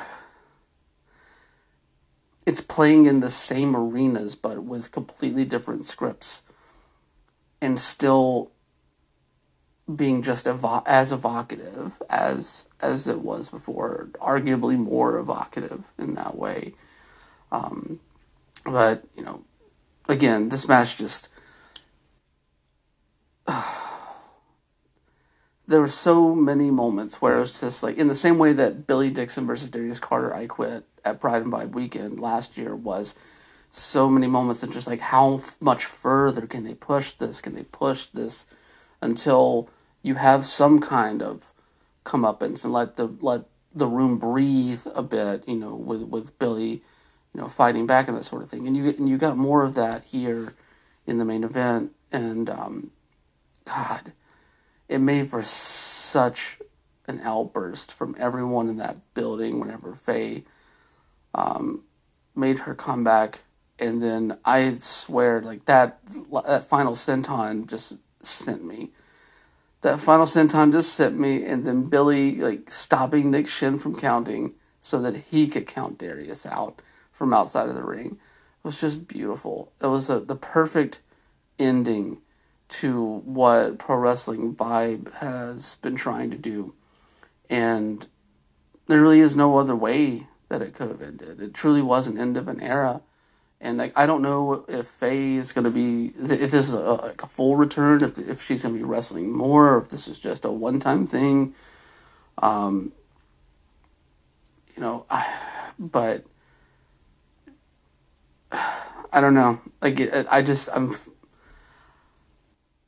It's 2.46 2.62
playing 2.62 3.04
in 3.04 3.20
the 3.20 3.28
same 3.28 3.76
arenas, 3.76 4.34
but 4.34 4.64
with 4.64 4.90
completely 4.90 5.44
different 5.44 5.84
scripts 5.84 6.40
and 7.60 7.78
still 7.78 8.50
being 9.94 10.22
just 10.22 10.46
evo- 10.46 10.82
as 10.86 11.12
evocative 11.12 11.92
as 12.10 12.68
as 12.80 13.08
it 13.08 13.18
was 13.18 13.48
before, 13.48 14.08
arguably 14.20 14.76
more 14.76 15.18
evocative 15.18 15.82
in 15.98 16.14
that 16.14 16.36
way. 16.36 16.74
Um, 17.50 17.98
but 18.64 19.02
you 19.16 19.24
know, 19.24 19.42
again, 20.08 20.48
this 20.48 20.68
match 20.68 20.96
just 20.96 21.30
uh, 23.46 23.76
there 25.66 25.80
were 25.80 25.88
so 25.88 26.34
many 26.34 26.70
moments 26.70 27.20
where 27.20 27.36
it 27.38 27.40
was 27.40 27.60
just 27.60 27.82
like 27.82 27.96
in 27.96 28.08
the 28.08 28.14
same 28.14 28.38
way 28.38 28.54
that 28.54 28.86
Billy 28.86 29.10
Dixon 29.10 29.46
versus 29.46 29.70
Darius 29.70 30.00
Carter, 30.00 30.34
I 30.34 30.46
quit 30.46 30.84
at 31.04 31.20
Pride 31.20 31.42
and 31.42 31.52
Vibe 31.52 31.72
weekend 31.72 32.20
last 32.20 32.58
year 32.58 32.74
was 32.74 33.14
so 33.70 34.08
many 34.08 34.26
moments 34.26 34.62
and 34.62 34.72
just 34.72 34.86
like 34.86 35.00
how 35.00 35.42
much 35.60 35.84
further 35.84 36.46
can 36.46 36.64
they 36.64 36.74
push 36.74 37.14
this? 37.14 37.40
Can 37.40 37.54
they 37.54 37.64
push 37.64 38.06
this 38.06 38.46
until 39.00 39.68
you 40.02 40.14
have 40.14 40.46
some 40.46 40.80
kind 40.80 41.22
of 41.22 41.44
comeuppance 42.04 42.64
and 42.64 42.72
let 42.72 42.96
the 42.96 43.06
let 43.20 43.42
the 43.74 43.86
room 43.86 44.18
breathe 44.18 44.86
a 44.94 45.02
bit, 45.02 45.44
you 45.46 45.56
know, 45.56 45.74
with 45.74 46.02
with 46.02 46.38
Billy, 46.38 46.82
you 47.34 47.40
know, 47.40 47.48
fighting 47.48 47.86
back 47.86 48.08
and 48.08 48.16
that 48.16 48.24
sort 48.24 48.42
of 48.42 48.50
thing. 48.50 48.66
And 48.66 48.76
you 48.76 48.88
and 48.88 49.08
you 49.08 49.18
got 49.18 49.36
more 49.36 49.62
of 49.62 49.74
that 49.74 50.04
here 50.04 50.54
in 51.06 51.18
the 51.18 51.24
main 51.24 51.44
event. 51.44 51.92
And 52.10 52.48
um, 52.48 52.90
God, 53.64 54.12
it 54.88 54.98
made 54.98 55.28
for 55.30 55.42
such 55.42 56.58
an 57.06 57.20
outburst 57.22 57.92
from 57.92 58.16
everyone 58.18 58.68
in 58.68 58.78
that 58.78 59.14
building 59.14 59.60
whenever 59.60 59.94
Faye 59.94 60.44
um, 61.34 61.82
made 62.34 62.58
her 62.60 62.74
comeback 62.74 63.40
and 63.78 64.02
then 64.02 64.38
I 64.44 64.78
swear 64.78 65.40
like 65.40 65.64
that 65.66 65.98
that 66.32 66.64
final 66.64 66.94
senton 66.94 67.66
just 67.66 67.96
sent 68.22 68.64
me. 68.64 68.90
That 69.82 70.00
final 70.00 70.26
senton 70.26 70.72
just 70.72 70.94
sent 70.94 71.18
me, 71.18 71.44
and 71.44 71.64
then 71.64 71.84
Billy 71.84 72.36
like 72.36 72.70
stopping 72.70 73.30
Nick 73.30 73.46
Shin 73.46 73.78
from 73.78 73.98
counting 73.98 74.54
so 74.80 75.02
that 75.02 75.14
he 75.14 75.48
could 75.48 75.66
count 75.66 75.98
Darius 75.98 76.46
out 76.46 76.82
from 77.12 77.32
outside 77.32 77.68
of 77.68 77.74
the 77.74 77.82
ring. 77.82 78.18
It 78.18 78.66
was 78.66 78.80
just 78.80 79.06
beautiful. 79.06 79.72
It 79.80 79.86
was 79.86 80.10
a, 80.10 80.20
the 80.20 80.36
perfect 80.36 81.00
ending 81.58 82.18
to 82.68 83.22
what 83.24 83.78
pro 83.78 83.96
wrestling 83.96 84.54
vibe 84.54 85.12
has 85.14 85.76
been 85.76 85.96
trying 85.96 86.32
to 86.32 86.36
do, 86.36 86.74
and 87.48 88.04
there 88.88 89.00
really 89.00 89.20
is 89.20 89.36
no 89.36 89.58
other 89.58 89.76
way 89.76 90.26
that 90.48 90.62
it 90.62 90.74
could 90.74 90.88
have 90.88 91.02
ended. 91.02 91.40
It 91.40 91.54
truly 91.54 91.82
was 91.82 92.08
an 92.08 92.18
end 92.18 92.36
of 92.36 92.48
an 92.48 92.60
era 92.60 93.00
And 93.60 93.76
like 93.76 93.92
I 93.96 94.06
don't 94.06 94.22
know 94.22 94.64
if 94.68 94.86
Faye 94.86 95.34
is 95.34 95.52
going 95.52 95.64
to 95.64 95.70
be 95.70 96.12
if 96.16 96.50
this 96.50 96.68
is 96.68 96.74
a, 96.74 96.80
like 96.80 97.22
a 97.22 97.26
full 97.26 97.56
return, 97.56 98.02
if 98.04 98.18
if 98.18 98.42
she's 98.42 98.62
going 98.62 98.74
to 98.74 98.78
be 98.78 98.84
wrestling 98.84 99.32
more, 99.32 99.74
or 99.74 99.78
if 99.78 99.88
this 99.88 100.06
is 100.06 100.18
just 100.18 100.44
a 100.44 100.50
one 100.50 100.78
time 100.78 101.06
thing. 101.06 101.54
Um, 102.38 102.92
you 104.76 104.82
know, 104.82 105.06
I, 105.10 105.26
but 105.78 106.24
I 109.12 109.20
don't 109.20 109.34
know. 109.34 109.60
Like 109.82 110.00
I 110.30 110.42
just 110.42 110.68
I'm 110.72 110.96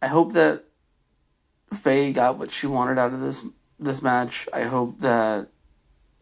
I 0.01 0.07
hope 0.07 0.35
that 0.35 0.65
Faye 1.75 2.13
got 2.13 2.39
what 2.39 2.51
she 2.51 2.67
wanted 2.67 2.99
out 2.99 3.13
of 3.13 3.21
this 3.21 3.45
this 3.81 4.03
match. 4.03 4.49
I 4.53 4.63
hope 4.63 5.01
that 5.01 5.49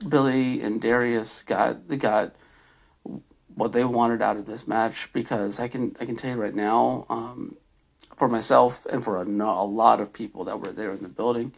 Billy 0.09 0.63
and 0.63 0.81
Darius 0.81 1.43
got 1.43 1.87
got 1.99 2.35
what 3.55 3.73
they 3.73 3.85
wanted 3.85 4.23
out 4.23 4.37
of 4.37 4.47
this 4.47 4.67
match 4.69 5.11
because 5.13 5.61
I 5.61 5.69
can 5.69 5.97
I 6.01 6.05
can 6.07 6.17
tell 6.17 6.31
you 6.31 6.37
right 6.41 6.55
now, 6.55 7.07
um, 7.09 7.57
for 8.17 8.29
myself 8.29 8.87
and 8.91 9.03
for 9.03 9.17
a, 9.17 9.25
a 9.25 9.67
lot 9.67 10.01
of 10.01 10.13
people 10.13 10.45
that 10.45 10.61
were 10.61 10.73
there 10.73 10.93
in 10.93 11.03
the 11.03 11.09
building, 11.09 11.53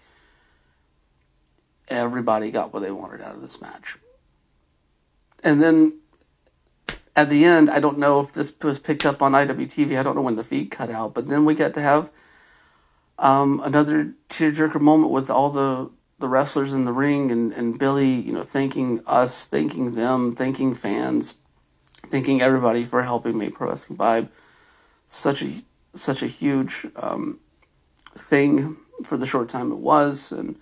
everybody 1.89 2.51
got 2.51 2.73
what 2.73 2.81
they 2.81 2.91
wanted 2.91 3.21
out 3.21 3.35
of 3.35 3.43
this 3.43 3.61
match. 3.61 3.99
And 5.43 5.63
then 5.63 5.99
at 7.17 7.31
the 7.31 7.45
end, 7.45 7.71
I 7.71 7.81
don't 7.81 7.99
know 7.99 8.21
if 8.21 8.33
this 8.33 8.55
was 8.63 8.79
picked 8.79 9.05
up 9.07 9.23
on 9.23 9.33
IWTV. 9.33 9.99
I 9.99 10.03
don't 10.03 10.17
know 10.17 10.23
when 10.23 10.37
the 10.37 10.45
feed 10.45 10.71
cut 10.71 10.91
out, 10.91 11.15
but 11.15 11.29
then 11.29 11.45
we 11.45 11.55
got 11.55 11.75
to 11.75 11.81
have 11.83 12.11
um, 13.19 13.61
another 13.65 14.15
tearjerker 14.29 14.81
moment 14.81 15.13
with 15.13 15.31
all 15.31 15.51
the 15.51 15.91
the 16.21 16.29
wrestlers 16.29 16.75
in 16.75 16.85
the 16.85 16.93
ring 16.93 17.31
and, 17.33 17.53
and 17.55 17.79
Billy, 17.79 18.13
you 18.13 18.33
know, 18.33 18.43
thanking 18.43 19.01
us, 19.07 19.47
thanking 19.47 19.95
them, 19.95 20.37
thanking 20.37 20.75
fans, 20.75 21.35
thanking 22.09 22.43
everybody 22.43 22.85
for 22.85 23.03
helping 23.03 23.39
make 23.39 23.55
Pro 23.55 23.69
Wrestling 23.69 23.99
Vibe 23.99 24.29
such 25.09 25.43
a 25.43 25.53
such 25.95 26.23
a 26.23 26.27
huge 26.27 26.87
um, 26.97 27.41
thing 28.17 28.77
for 29.05 29.17
the 29.17 29.27
short 29.27 29.49
time 29.49 29.73
it 29.73 29.79
was, 29.79 30.33
and 30.33 30.57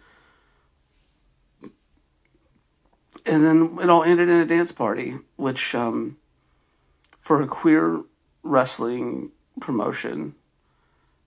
and 3.27 3.45
then 3.45 3.79
it 3.83 3.91
all 3.91 4.05
ended 4.05 4.29
in 4.29 4.37
a 4.37 4.47
dance 4.47 4.73
party, 4.73 5.17
which 5.37 5.75
um, 5.75 6.17
for 7.21 7.43
a 7.43 7.47
queer 7.47 8.01
wrestling 8.43 9.31
promotion 9.61 10.35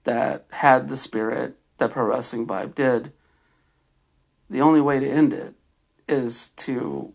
that 0.04 0.46
had 0.50 0.90
the 0.90 0.98
spirit 0.98 1.58
that 1.78 1.92
Pro 1.92 2.06
Wrestling 2.06 2.48
Vibe 2.48 2.74
did, 2.74 3.12
the 4.50 4.62
only 4.62 4.82
way 4.82 5.00
to 5.00 5.08
end 5.10 5.34
it 5.34 5.54
is 6.08 6.50
to 6.58 7.14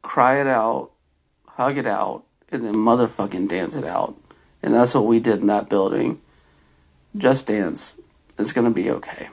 cry 0.00 0.40
it 0.40 0.46
out, 0.46 0.91
hug 1.54 1.78
it 1.78 1.86
out, 1.86 2.24
and 2.50 2.64
then 2.64 2.74
motherfucking 2.74 3.48
dance 3.48 3.74
it 3.74 3.84
out. 3.84 4.16
And 4.62 4.74
that's 4.74 4.94
what 4.94 5.06
we 5.06 5.20
did 5.20 5.40
in 5.40 5.46
that 5.46 5.68
building. 5.68 6.20
Just 7.16 7.46
dance. 7.46 7.96
It's 8.38 8.52
gonna 8.52 8.70
be 8.70 8.90
okay. 8.90 9.28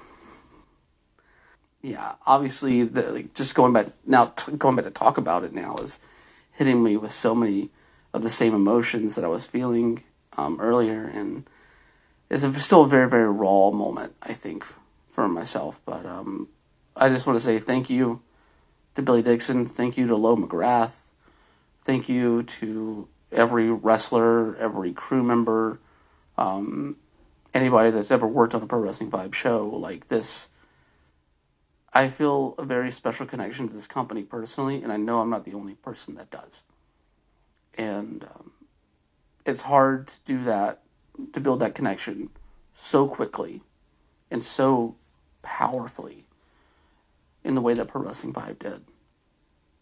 Yeah, 1.82 2.16
obviously, 2.26 2.84
the, 2.84 3.04
like, 3.04 3.34
just 3.34 3.56
going 3.56 3.72
back 3.72 3.88
now, 4.06 4.28
t- 4.28 4.52
going 4.52 4.76
back 4.76 4.86
to 4.86 4.92
talk 4.92 5.18
about 5.18 5.46
it 5.46 5.54
now 5.54 5.78
is 5.78 6.00
hitting 6.54 6.84
me 6.84 6.98
with 6.98 7.12
so 7.12 7.34
many 7.34 7.70
of 8.14 8.22
the 8.22 8.30
same 8.30 8.54
emotions 8.54 9.16
that 9.16 9.24
I 9.24 9.30
was 9.30 9.48
feeling 9.48 10.04
um, 10.36 10.60
earlier, 10.60 11.04
and 11.06 11.48
it's 12.30 12.44
a, 12.44 12.60
still 12.60 12.84
a 12.84 12.88
very, 12.90 13.10
very 13.10 13.30
raw 13.30 13.72
moment, 13.72 14.14
I 14.22 14.34
think, 14.34 14.66
for 15.12 15.28
myself. 15.30 15.80
But 15.86 16.06
um, 16.06 16.50
I 16.98 17.08
just 17.10 17.26
want 17.26 17.40
to 17.40 17.46
say 17.46 17.60
thank 17.60 17.90
you 17.90 18.22
to 18.96 19.02
Billy 19.02 19.22
Dixon, 19.22 19.66
thank 19.66 19.98
you 19.98 20.08
to 20.08 20.18
Lo 20.18 20.36
McGrath, 20.36 20.98
thank 21.84 22.10
you 22.10 22.44
to 22.44 23.08
every 23.32 23.72
wrestler, 23.72 24.56
every 24.58 24.94
crew 24.94 25.24
member, 25.24 25.80
um, 26.38 26.96
anybody 27.54 27.92
that's 27.92 28.12
ever 28.12 28.28
worked 28.28 28.56
on 28.56 28.64
a 28.64 28.68
Pro 28.68 28.80
Wrestling 28.80 29.12
Vibe 29.12 29.34
show 29.34 29.68
like 29.68 30.08
this. 30.08 30.50
I 31.92 32.10
feel 32.10 32.56
a 32.58 32.66
very 32.66 32.92
special 32.92 33.26
connection 33.26 33.68
to 33.68 33.74
this 33.74 33.88
company 33.88 34.24
personally, 34.24 34.84
and 34.84 34.92
I 34.92 34.98
know 34.98 35.20
I'm 35.20 35.30
not 35.30 35.46
the 35.46 35.56
only 35.56 35.74
person 35.74 36.16
that 36.16 36.30
does. 36.30 36.64
And 37.78 38.24
um, 38.24 38.52
it's 39.46 39.62
hard 39.62 40.08
to 40.08 40.20
do 40.26 40.44
that, 40.44 40.82
to 41.34 41.40
build 41.40 41.62
that 41.62 41.76
connection 41.76 42.30
so 42.76 43.08
quickly 43.08 43.62
and 44.32 44.42
so 44.44 44.96
powerfully 45.42 46.26
in 47.44 47.56
the 47.56 47.62
way 47.62 47.74
that 47.74 47.88
Pro 47.88 48.04
Wrestling 48.04 48.34
Vibe 48.34 48.60
did. 48.60 48.84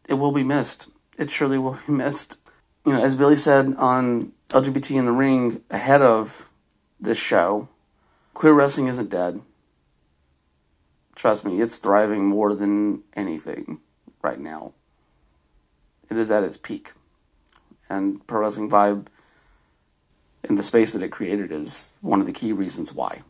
It 0.08 0.14
will 0.14 0.32
be 0.32 0.44
missed. 0.44 0.88
It 1.18 1.30
surely 1.30 1.58
will 1.58 1.78
be 1.88 1.94
missed. 1.94 2.38
You 2.86 2.94
know, 2.94 3.02
as 3.02 3.16
Billy 3.16 3.36
said 3.36 3.76
on 3.78 4.32
LGBT 4.50 4.96
in 4.96 5.06
the 5.06 5.12
Ring 5.12 5.62
ahead 5.70 6.02
of 6.02 6.50
this 7.00 7.18
show, 7.18 7.68
queer 8.34 8.54
wrestling 8.54 8.88
isn't 8.88 9.10
dead. 9.10 9.42
Trust 11.16 11.46
me, 11.46 11.60
it's 11.60 11.78
thriving 11.78 12.26
more 12.26 12.54
than 12.54 13.04
anything 13.16 13.80
right 14.22 14.40
now. 14.40 14.74
It 16.10 16.18
is 16.18 16.32
at 16.32 16.44
its 16.44 16.58
peak. 16.58 16.94
And 17.90 18.26
Pro 18.26 18.42
Wrestling 18.42 18.70
Vibe 18.70 19.08
in 20.44 20.56
the 20.56 20.64
space 20.64 20.94
that 20.94 21.04
it 21.04 21.12
created 21.12 21.52
is 21.52 21.94
one 22.02 22.20
of 22.20 22.28
the 22.28 22.34
key 22.34 22.54
reasons 22.54 22.94
why. 22.94 23.22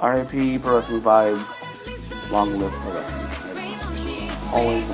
RIP 0.00 0.62
Pro 0.62 0.76
Wrestling 0.76 1.02
Vibe, 1.02 1.44
long 2.30 2.58
live 2.58 2.78
Pro 2.80 2.92
Wrestling. 2.92 3.28
Always 4.52 4.88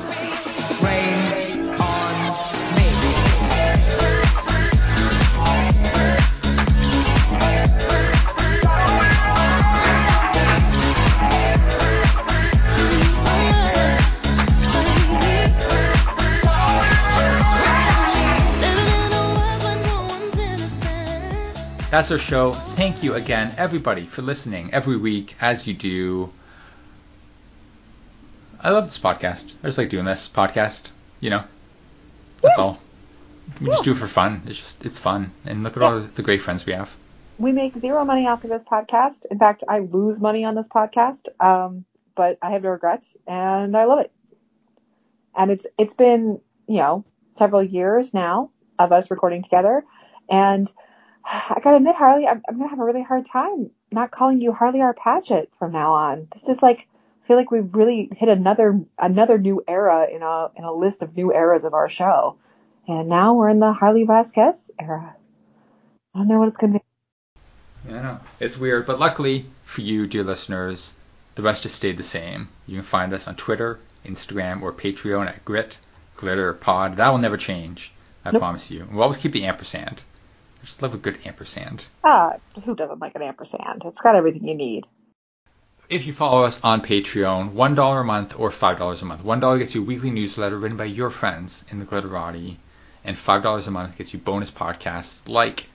That's 21.93 22.11
our 22.11 22.17
show. 22.17 22.55
Thank 22.55 23.03
you 23.03 23.13
again, 23.13 23.53
everybody, 23.59 24.07
for 24.07 24.23
listening 24.23 24.73
every 24.73 24.97
week 24.97 25.37
as 25.43 25.67
you 25.67 25.75
do. 25.75 26.33
I 28.59 28.71
love 28.71 28.85
this 28.85 28.97
podcast. 28.97 29.53
I 29.63 29.67
just 29.67 29.77
like 29.77 29.91
doing 29.91 30.07
this 30.07 30.27
podcast. 30.27 30.89
You 31.21 31.29
know, 31.29 31.45
that's 32.41 32.57
all. 32.57 32.81
We 33.61 33.67
just 33.67 33.85
do 33.85 33.93
it 33.93 33.99
for 33.99 34.09
fun. 34.09 34.41
It's 34.47 34.59
just 34.59 34.83
it's 34.87 34.99
fun, 34.99 35.33
and 35.45 35.63
look 35.63 35.77
at 35.77 35.83
all 35.83 36.01
the 36.01 36.23
great 36.23 36.41
friends 36.41 36.65
we 36.65 36.73
have. 36.73 36.91
We 37.37 37.53
make 37.53 37.77
zero 37.77 38.07
money 38.07 38.27
off 38.27 38.43
of 38.43 38.49
this 38.49 38.65
podcast. 38.65 39.27
In 39.31 39.39
fact, 39.39 39.63
I 39.69 39.81
lose 39.81 40.19
money 40.19 40.47
on 40.47 40.55
this 40.55 40.69
podcast. 40.69 41.29
Um, 41.41 41.85
but 42.15 42.39
I 42.41 42.53
have 42.53 42.63
no 42.63 42.71
regrets 42.71 43.19
and 43.27 43.77
I 43.77 43.85
love 43.85 43.99
it. 43.99 44.11
And 45.37 45.51
it's 45.51 45.67
it's 45.77 45.93
been, 45.93 46.41
you 46.67 46.79
know, 46.79 47.05
several 47.33 47.63
years 47.63 48.15
now 48.15 48.51
of 48.79 48.93
us 48.93 49.11
recording 49.11 49.43
together. 49.43 49.85
And 50.31 50.73
I 51.25 51.61
gotta 51.63 51.77
admit, 51.77 51.97
Harley, 51.97 52.27
I'm, 52.27 52.43
I'm 52.49 52.57
gonna 52.59 52.71
have 52.71 52.81
a 52.81 52.85
really 52.85 53.03
hard 53.03 53.27
time 53.27 53.71
not 53.93 54.11
calling 54.11 54.41
you 54.41 54.53
Harley 54.53 54.81
R. 54.81 54.95
Paget 54.95 55.51
from 55.59 55.73
now 55.73 55.93
on. 55.93 56.29
This 56.33 56.49
is 56.49 56.63
like 56.63 56.89
I 57.23 57.27
feel 57.27 57.37
like 57.37 57.51
we've 57.51 57.75
really 57.75 58.09
hit 58.17 58.29
another 58.29 58.81
another 58.99 59.39
new 59.39 59.63
era 59.69 60.09
in 60.11 60.23
a 60.23 60.51
in 60.57 60.65
a 60.65 60.73
list 60.73 61.03
of 61.03 61.17
new 61.17 61.33
eras 61.33 61.65
of 61.65 61.75
our 61.75 61.89
show. 61.89 62.37
And 62.89 63.09
now 63.09 63.35
we're 63.35 63.49
in 63.49 63.61
the 63.61 63.73
Harley 63.73 64.05
Vasquez 64.05 64.71
era. 64.81 65.15
I 66.15 66.19
don't 66.19 66.29
know 66.29 66.41
what 66.41 66.49
it's 66.49 66.59
gonna 66.59 66.75
be. 66.75 66.81
Yeah, 67.89 67.99
I 67.99 68.03
know. 68.03 68.21
It's 68.41 68.59
weird, 68.59 68.87
but 68.87 68.99
luckily 68.99 69.47
for 69.65 69.83
you, 69.83 70.07
dear 70.07 70.25
listeners, 70.25 70.95
the 71.35 71.43
rest 71.43 71.63
has 71.65 71.73
stayed 71.73 71.97
the 71.97 72.03
same. 72.03 72.49
You 72.67 72.77
can 72.77 72.85
find 72.85 73.13
us 73.13 73.29
on 73.29 73.37
Twitter, 73.37 73.79
Instagram, 74.05 74.63
or 74.63 74.73
Patreon 74.73 75.29
at 75.29 75.45
Grit, 75.45 75.79
Glitter, 76.17 76.53
Pod. 76.55 76.97
That 76.97 77.11
will 77.11 77.19
never 77.19 77.37
change. 77.37 77.93
I 78.25 78.31
Nope. 78.31 78.41
promise 78.41 78.71
you. 78.71 78.87
We'll 78.91 79.03
always 79.03 79.19
keep 79.19 79.33
the 79.33 79.47
ampersand. 79.47 80.03
I 80.63 80.65
just 80.65 80.81
love 80.81 80.95
a 80.95 80.99
good 80.99 81.19
ampersand. 81.25 81.89
Ah, 82.05 82.37
who 82.65 82.77
doesn't 82.77 83.01
like 83.01 83.17
an 83.17 83.23
ampersand? 83.23 83.83
It's 83.85 84.01
got 84.01 84.15
everything 84.15 84.47
you 84.47 84.55
need. 84.55 84.87
If 85.91 86.07
you 86.07 86.13
follow 86.13 86.45
us 86.45 86.61
on 86.63 86.83
Patreon, 86.83 87.51
$1 87.51 88.01
a 88.01 88.05
month 88.05 88.39
or 88.39 88.51
$5 88.51 89.03
a 89.03 89.05
month. 89.05 89.25
$1 89.25 89.59
gets 89.59 89.75
you 89.75 89.83
a 89.83 89.85
weekly 89.85 90.11
newsletter 90.11 90.57
written 90.57 90.77
by 90.77 90.85
your 90.85 91.11
friends 91.11 91.65
in 91.69 91.81
the 91.81 91.85
Glitterati, 91.85 92.59
and 93.05 93.17
$5 93.17 93.67
a 93.67 93.71
month 93.73 93.99
gets 93.99 94.13
you 94.13 94.21
bonus 94.21 94.53
podcasts 94.53 95.29
like 95.29 95.67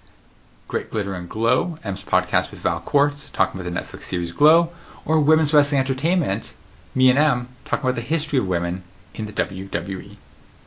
Great 0.70 0.90
Glitter 0.90 1.16
and 1.16 1.28
Glow, 1.28 1.78
M's 1.84 2.04
podcast 2.04 2.52
with 2.52 2.62
Val 2.62 2.80
Quartz, 2.80 3.30
talking 3.30 3.60
about 3.60 3.72
the 3.72 3.78
Netflix 3.78 4.04
series 4.04 4.32
Glow, 4.32 4.70
or 5.04 5.20
Women's 5.20 5.54
Wrestling 5.54 5.80
Entertainment, 5.80 6.54
me 6.96 7.10
and 7.10 7.20
M, 7.20 7.50
talking 7.66 7.84
about 7.84 7.96
the 7.96 8.02
history 8.02 8.40
of 8.40 8.48
women 8.48 8.84
in 9.14 9.26
the. 9.26 9.34
WWE. 9.34 10.16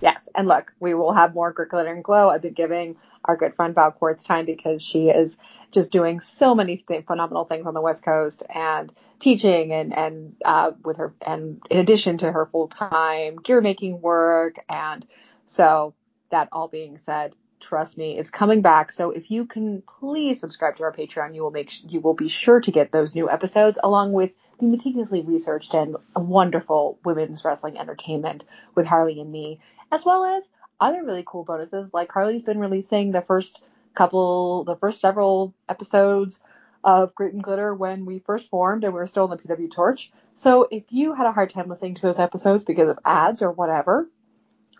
Yes, 0.00 0.28
and 0.34 0.48
look, 0.48 0.72
we 0.80 0.94
will 0.94 1.12
have 1.12 1.34
more 1.34 1.52
Glitter 1.52 1.92
and 1.92 2.04
Glow. 2.04 2.30
I've 2.30 2.42
been 2.42 2.54
giving 2.54 2.96
our 3.24 3.36
good 3.36 3.54
friend 3.54 3.74
Val 3.74 3.92
Quartz 3.92 4.22
time 4.22 4.46
because 4.46 4.82
she 4.82 5.10
is 5.10 5.36
just 5.72 5.92
doing 5.92 6.20
so 6.20 6.54
many 6.54 6.78
th- 6.78 7.06
phenomenal 7.06 7.44
things 7.44 7.66
on 7.66 7.74
the 7.74 7.80
West 7.82 8.02
Coast 8.02 8.42
and 8.54 8.92
teaching 9.18 9.72
and 9.72 9.94
and 9.96 10.36
uh, 10.44 10.72
with 10.84 10.98
her 10.98 11.14
and 11.26 11.60
in 11.70 11.78
addition 11.78 12.18
to 12.18 12.32
her 12.32 12.46
full 12.46 12.68
time 12.68 13.36
gear 13.36 13.60
making 13.60 14.00
work 14.00 14.56
and 14.68 15.06
so 15.46 15.94
that 16.30 16.48
all 16.52 16.68
being 16.68 16.98
said, 16.98 17.34
trust 17.60 17.98
me, 17.98 18.18
it's 18.18 18.30
coming 18.30 18.62
back. 18.62 18.92
So 18.92 19.10
if 19.10 19.30
you 19.30 19.46
can 19.46 19.82
please 19.82 20.40
subscribe 20.40 20.76
to 20.78 20.84
our 20.84 20.92
Patreon, 20.92 21.34
you 21.34 21.42
will 21.42 21.50
make 21.50 21.72
you 21.92 22.00
will 22.00 22.14
be 22.14 22.28
sure 22.28 22.60
to 22.60 22.70
get 22.72 22.92
those 22.92 23.14
new 23.14 23.30
episodes 23.30 23.78
along 23.82 24.12
with 24.12 24.32
the 24.60 24.66
meticulously 24.66 25.22
researched 25.22 25.74
and 25.74 25.96
wonderful 26.16 26.98
women's 27.04 27.44
wrestling 27.44 27.78
entertainment 27.78 28.44
with 28.74 28.86
Harley 28.86 29.20
and 29.20 29.30
me, 29.32 29.60
as 29.90 30.04
well 30.04 30.24
as 30.24 30.48
other 30.80 31.04
really 31.04 31.24
cool 31.26 31.44
bonuses 31.44 31.90
like 31.92 32.10
Harley's 32.10 32.42
been 32.42 32.58
releasing 32.58 33.12
the 33.12 33.22
first 33.22 33.62
couple, 33.94 34.64
the 34.64 34.76
first 34.76 35.00
several 35.00 35.54
episodes 35.68 36.40
of 36.82 37.14
Grit 37.14 37.34
and 37.34 37.42
Glitter 37.42 37.74
when 37.74 38.06
we 38.06 38.20
first 38.20 38.48
formed 38.48 38.84
and 38.84 38.94
we 38.94 39.00
were 39.00 39.06
still 39.06 39.24
in 39.24 39.30
the 39.30 39.36
PW 39.36 39.70
Torch. 39.70 40.10
So 40.34 40.68
if 40.70 40.84
you 40.88 41.14
had 41.14 41.26
a 41.26 41.32
hard 41.32 41.50
time 41.50 41.68
listening 41.68 41.94
to 41.96 42.02
those 42.02 42.18
episodes 42.18 42.64
because 42.64 42.88
of 42.88 42.98
ads 43.04 43.42
or 43.42 43.52
whatever, 43.52 44.08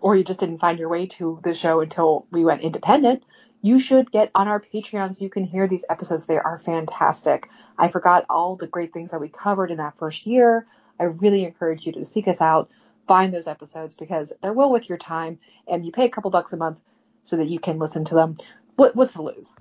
or 0.01 0.17
you 0.17 0.25
just 0.25 0.41
didn't 0.41 0.61
find 0.61 0.79
your 0.79 0.89
way 0.89 1.07
to 1.07 1.41
the 1.43 1.53
show 1.53 1.81
until 1.81 2.27
we 2.31 2.45
went 2.45 2.63
independent, 2.63 3.23
you 3.63 3.79
should 3.79 4.11
get 4.11 4.31
on 4.35 4.49
our 4.49 4.61
Patreon 4.61 5.15
so 5.15 5.23
you 5.23 5.31
can 5.31 5.45
hear 5.45 5.69
these 5.69 5.85
episodes. 5.91 6.25
They 6.25 6.39
are 6.39 6.59
fantastic. 6.59 7.49
I 7.77 7.89
forgot 7.89 8.25
all 8.31 8.57
the 8.57 8.67
great 8.67 8.95
things 8.95 9.11
that 9.11 9.21
we 9.21 9.29
covered 9.29 9.71
in 9.71 9.77
that 9.77 9.99
first 9.99 10.27
year. 10.27 10.67
I 10.99 11.05
really 11.05 11.45
encourage 11.45 11.85
you 11.85 11.93
to 11.93 12.05
seek 12.07 12.29
us 12.29 12.41
out, 12.41 12.71
find 13.07 13.33
those 13.35 13.47
episodes 13.47 13.95
because 13.95 14.33
they're 14.43 14.53
well 14.53 14.71
worth 14.71 14.89
your 14.89 14.99
time, 14.99 15.39
and 15.67 15.85
you 15.85 15.93
pay 15.93 16.05
a 16.05 16.11
couple 16.11 16.31
bucks 16.31 16.53
a 16.53 16.57
month 16.57 16.81
so 17.25 17.37
that 17.37 17.49
you 17.49 17.59
can 17.59 17.79
listen 17.79 18.05
to 18.07 18.15
them. 18.15 18.39
What, 18.77 18.97
what's 18.97 19.15
to 19.15 19.23
lose? 19.23 19.55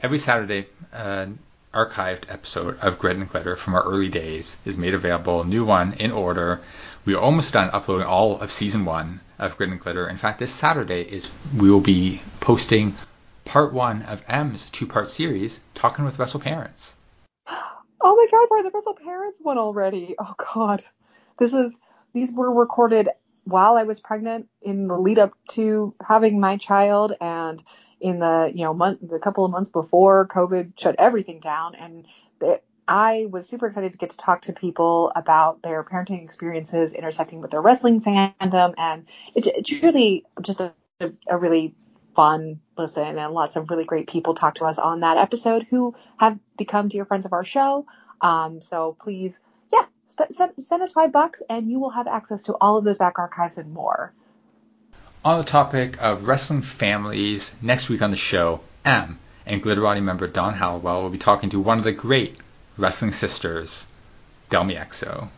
Every 0.00 0.18
Saturday, 0.18 0.66
an 0.92 1.38
archived 1.72 2.24
episode 2.28 2.78
of 2.80 2.98
Grit 2.98 3.16
and 3.16 3.28
Glitter 3.28 3.56
from 3.56 3.74
our 3.74 3.84
early 3.84 4.08
days 4.08 4.56
is 4.64 4.76
made 4.76 4.94
available, 4.94 5.44
new 5.44 5.64
one 5.64 5.94
in 5.94 6.10
order. 6.10 6.60
We 7.04 7.14
are 7.14 7.20
almost 7.20 7.52
done 7.52 7.70
uploading 7.72 8.06
all 8.06 8.40
of 8.40 8.50
season 8.50 8.84
one 8.84 9.20
of 9.38 9.56
Grit 9.56 9.70
and 9.70 9.80
Glitter. 9.80 10.08
In 10.08 10.16
fact, 10.16 10.38
this 10.38 10.52
Saturday 10.52 11.02
is 11.02 11.30
we 11.56 11.70
will 11.70 11.80
be 11.80 12.20
posting 12.40 12.94
part 13.44 13.72
one 13.72 14.02
of 14.02 14.22
M's 14.28 14.70
two-part 14.70 15.08
series, 15.08 15.60
talking 15.74 16.04
with 16.04 16.18
Russell 16.18 16.40
Parents. 16.40 16.96
Oh 17.98 18.14
my 18.14 18.26
god, 18.30 18.46
we're 18.50 18.62
the 18.62 18.70
Russell 18.70 18.94
Parents 18.94 19.38
one 19.42 19.58
already. 19.58 20.14
Oh 20.18 20.34
god. 20.54 20.84
This 21.38 21.52
was 21.52 21.76
these 22.16 22.32
were 22.32 22.52
recorded 22.52 23.10
while 23.44 23.76
I 23.76 23.82
was 23.82 24.00
pregnant 24.00 24.48
in 24.62 24.88
the 24.88 24.96
lead 24.96 25.18
up 25.18 25.32
to 25.50 25.94
having 26.02 26.40
my 26.40 26.56
child 26.56 27.12
and 27.20 27.62
in 28.00 28.18
the 28.20 28.50
you 28.54 28.64
know 28.64 28.72
month 28.72 29.00
the 29.02 29.18
couple 29.18 29.44
of 29.44 29.50
months 29.50 29.68
before 29.68 30.26
COVID 30.28 30.72
shut 30.78 30.96
everything 30.98 31.40
down 31.40 31.74
and 31.74 32.06
it, 32.40 32.64
I 32.88 33.26
was 33.30 33.46
super 33.46 33.66
excited 33.66 33.92
to 33.92 33.98
get 33.98 34.10
to 34.10 34.16
talk 34.16 34.42
to 34.42 34.54
people 34.54 35.12
about 35.14 35.62
their 35.62 35.84
parenting 35.84 36.24
experiences 36.24 36.94
intersecting 36.94 37.42
with 37.42 37.50
their 37.50 37.60
wrestling 37.60 38.00
fandom 38.00 38.72
and 38.78 39.04
it's, 39.34 39.70
really 39.82 40.24
just 40.40 40.60
a, 40.60 40.72
a 41.28 41.36
really 41.36 41.74
fun 42.14 42.60
listen 42.78 43.18
and 43.18 43.34
lots 43.34 43.56
of 43.56 43.68
really 43.68 43.84
great 43.84 44.08
people 44.08 44.34
talk 44.34 44.54
to 44.54 44.64
us 44.64 44.78
on 44.78 45.00
that 45.00 45.18
episode 45.18 45.66
who 45.68 45.94
have 46.16 46.38
become 46.56 46.88
dear 46.88 47.04
friends 47.04 47.26
of 47.26 47.34
our 47.34 47.44
show. 47.44 47.86
Um, 48.22 48.62
so 48.62 48.96
please, 48.98 49.38
sp- 50.30 50.58
send, 50.60 50.82
us 50.82 50.92
five 50.92 51.12
bucks 51.12 51.42
and 51.48 51.70
you 51.70 51.78
will 51.78 51.90
have 51.90 52.06
access 52.06 52.42
to 52.42 52.54
all 52.60 52.76
of 52.76 52.84
those 52.84 52.98
back 52.98 53.18
archives 53.18 53.58
and 53.58 53.72
more. 53.72 54.12
On 55.24 55.38
the 55.38 55.44
topic 55.44 55.96
of 56.00 56.26
wrestling 56.26 56.62
families, 56.62 57.54
next 57.60 57.88
week 57.88 58.02
on 58.02 58.10
the 58.10 58.16
show, 58.16 58.60
M 58.84 59.18
and 59.44 59.62
Glitterati 59.62 60.02
member 60.02 60.26
Don 60.26 60.54
Hallowell 60.54 61.02
will 61.02 61.10
be 61.10 61.18
talking 61.18 61.50
to 61.50 61.60
one 61.60 61.78
of 61.78 61.84
the 61.84 61.92
great 61.92 62.36
wrestling 62.76 63.12
sisters, 63.12 63.86
Delmi 64.50 64.74
Exo. 64.74 65.28